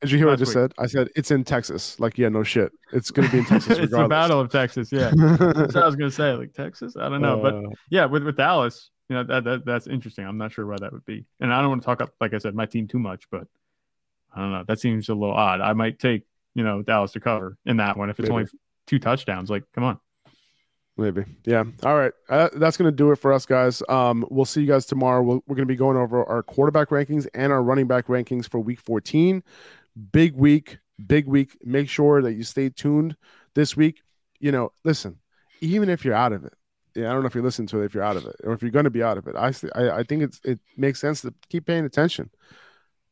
Did 0.01 0.11
you 0.11 0.19
hear 0.19 0.27
what 0.27 0.33
I 0.33 0.35
just 0.35 0.49
week. 0.49 0.53
said? 0.53 0.73
I 0.77 0.85
said 0.85 1.07
it's 1.15 1.31
in 1.31 1.43
Texas. 1.43 1.99
Like, 1.99 2.19
yeah, 2.19 2.29
no 2.29 2.43
shit. 2.43 2.71
It's 2.93 3.09
gonna 3.09 3.29
be 3.29 3.39
in 3.39 3.45
Texas 3.45 3.71
it's 3.79 3.91
regardless. 3.91 4.05
the 4.05 4.09
battle 4.09 4.39
of 4.39 4.51
Texas. 4.51 4.91
Yeah, 4.91 5.11
that's 5.17 5.73
what 5.73 5.77
I 5.83 5.87
was 5.87 5.95
gonna 5.95 6.11
say. 6.11 6.33
Like 6.33 6.53
Texas, 6.53 6.95
I 6.95 7.09
don't 7.09 7.19
know, 7.21 7.41
but 7.41 7.55
Uh, 7.55 7.61
yeah, 7.89 8.05
with 8.05 8.23
with 8.23 8.37
Dallas, 8.37 8.91
you 9.09 9.15
know 9.15 9.23
that, 9.23 9.43
that 9.43 9.65
that's 9.65 9.87
interesting. 9.87 10.25
I'm 10.25 10.37
not 10.37 10.51
sure 10.51 10.65
why 10.65 10.77
that 10.79 10.91
would 10.91 11.05
be, 11.05 11.25
and 11.39 11.53
I 11.53 11.61
don't 11.61 11.69
want 11.69 11.81
to 11.81 11.85
talk 11.85 12.01
up 12.01 12.13
like 12.19 12.33
I 12.33 12.37
said 12.39 12.55
my 12.55 12.65
team 12.65 12.87
too 12.87 12.99
much, 12.99 13.29
but 13.29 13.47
I 14.35 14.41
don't 14.41 14.51
know. 14.51 14.63
That 14.67 14.79
seems 14.79 15.09
a 15.09 15.15
little 15.15 15.35
odd. 15.35 15.61
I 15.61 15.73
might 15.73 15.99
take 15.99 16.23
you 16.55 16.63
know 16.63 16.81
Dallas 16.81 17.11
to 17.13 17.19
cover 17.19 17.57
in 17.65 17.77
that 17.77 17.97
one 17.97 18.09
if 18.09 18.19
it's 18.19 18.29
Maybe. 18.29 18.33
only 18.33 18.47
two 18.87 18.99
touchdowns. 18.99 19.49
Like, 19.49 19.63
come 19.73 19.83
on. 19.83 19.99
Maybe. 20.97 21.25
Yeah. 21.45 21.63
All 21.83 21.95
right. 21.95 22.11
Uh, 22.27 22.49
that's 22.53 22.75
going 22.75 22.89
to 22.89 22.95
do 22.95 23.11
it 23.11 23.17
for 23.17 23.31
us, 23.31 23.45
guys. 23.45 23.83
Um, 23.87 24.25
we'll 24.31 24.45
see 24.45 24.61
you 24.61 24.67
guys 24.67 24.87
tomorrow. 24.87 25.21
We'll, 25.21 25.43
we're 25.45 25.55
going 25.55 25.67
to 25.67 25.71
be 25.71 25.75
going 25.75 25.95
over 25.95 26.23
our 26.23 26.41
quarterback 26.41 26.89
rankings 26.89 27.27
and 27.35 27.53
our 27.53 27.61
running 27.61 27.85
back 27.85 28.07
rankings 28.07 28.49
for 28.49 28.59
week 28.59 28.79
14. 28.79 29.43
Big 30.11 30.33
week. 30.33 30.79
Big 31.05 31.27
week. 31.27 31.55
Make 31.63 31.87
sure 31.87 32.23
that 32.23 32.33
you 32.33 32.41
stay 32.41 32.69
tuned 32.69 33.15
this 33.53 33.77
week. 33.77 34.01
You 34.39 34.51
know, 34.51 34.71
listen, 34.83 35.19
even 35.61 35.87
if 35.87 36.03
you're 36.03 36.15
out 36.15 36.33
of 36.33 36.45
it, 36.45 36.53
yeah, 36.97 37.09
I 37.09 37.13
don't 37.13 37.21
know 37.21 37.27
if 37.27 37.35
you 37.35 37.41
listen 37.41 37.65
to 37.67 37.81
it, 37.81 37.85
if 37.85 37.93
you're 37.93 38.03
out 38.03 38.17
of 38.17 38.25
it, 38.25 38.35
or 38.43 38.53
if 38.53 38.61
you're 38.61 38.71
going 38.71 38.83
to 38.85 38.89
be 38.89 39.03
out 39.03 39.17
of 39.17 39.27
it. 39.27 39.35
I, 39.35 39.53
I, 39.75 39.99
I 39.99 40.03
think 40.03 40.23
it's 40.23 40.41
it 40.43 40.59
makes 40.75 40.99
sense 40.99 41.21
to 41.21 41.33
keep 41.49 41.65
paying 41.65 41.85
attention 41.85 42.29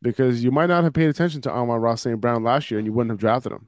because 0.02 0.44
you 0.44 0.52
might 0.52 0.68
not 0.68 0.84
have 0.84 0.94
paid 0.94 1.10
attention 1.10 1.42
to 1.42 1.52
Amon-Ra 1.52 1.96
St. 1.96 2.20
Brown 2.20 2.44
last 2.44 2.70
year 2.72 2.80
and 2.80 2.86
you 2.86 2.94
wouldn't 2.94 3.12
have 3.12 3.20
drafted 3.20 3.52
him 3.52 3.68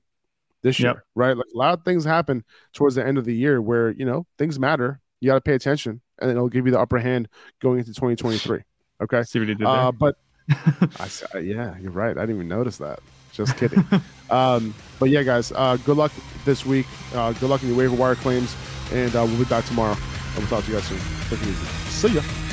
this 0.62 0.80
year, 0.80 0.90
Yep. 0.90 0.98
right? 1.16 1.38
Like 1.38 1.46
a 1.54 1.58
lot 1.58 1.74
of 1.74 1.84
things 1.86 2.04
happen 2.04 2.44
towards 2.74 2.96
the 2.96 3.06
end 3.06 3.18
of 3.18 3.26
the 3.26 3.34
year 3.36 3.62
where 3.62 3.92
you 3.92 4.06
know 4.06 4.26
things 4.38 4.60
matter. 4.60 5.00
You 5.20 5.28
got 5.30 5.36
to 5.36 5.42
pay 5.42 5.54
attention, 5.54 6.02
and 6.20 6.30
it'll 6.30 6.50
give 6.50 6.66
you 6.66 6.72
the 6.72 6.80
upper 6.80 7.00
hand 7.00 7.28
going 7.60 7.80
into 7.80 7.92
2023. 7.94 8.62
Okay, 9.02 9.24
See 9.24 9.40
what 9.40 9.48
he 9.48 9.54
did 9.56 9.62
there. 9.62 9.68
uh, 9.68 9.92
but 9.92 10.16
I 11.00 11.40
yeah, 11.40 11.76
you're 11.80 11.92
right. 11.92 12.18
I 12.18 12.22
didn't 12.22 12.36
even 12.36 12.48
notice 12.48 12.78
that. 12.78 13.00
Just 13.34 13.56
kidding. 13.58 13.84
um, 14.32 14.74
but 15.00 15.10
yeah, 15.10 15.22
guys, 15.24 15.52
uh, 15.56 15.78
good 15.86 15.98
luck 15.98 16.12
this 16.46 16.66
week. 16.66 16.86
Uh, 17.14 17.32
good 17.34 17.50
luck 17.50 17.62
in 17.64 17.70
your 17.70 17.78
waiver 17.78 17.96
wire 17.96 18.16
claims, 18.16 18.56
and 18.92 19.16
uh, 19.16 19.26
we'll 19.26 19.38
be 19.38 19.46
back 19.46 19.66
tomorrow. 19.66 19.96
And 19.96 20.38
we'll 20.40 20.48
talk 20.48 20.64
to 20.66 20.72
you 20.72 20.78
guys 20.78 20.88
soon. 20.88 21.00
Take 21.30 21.42
it 21.42 21.48
easy. 21.48 21.66
See 21.90 22.10
ya. 22.10 22.47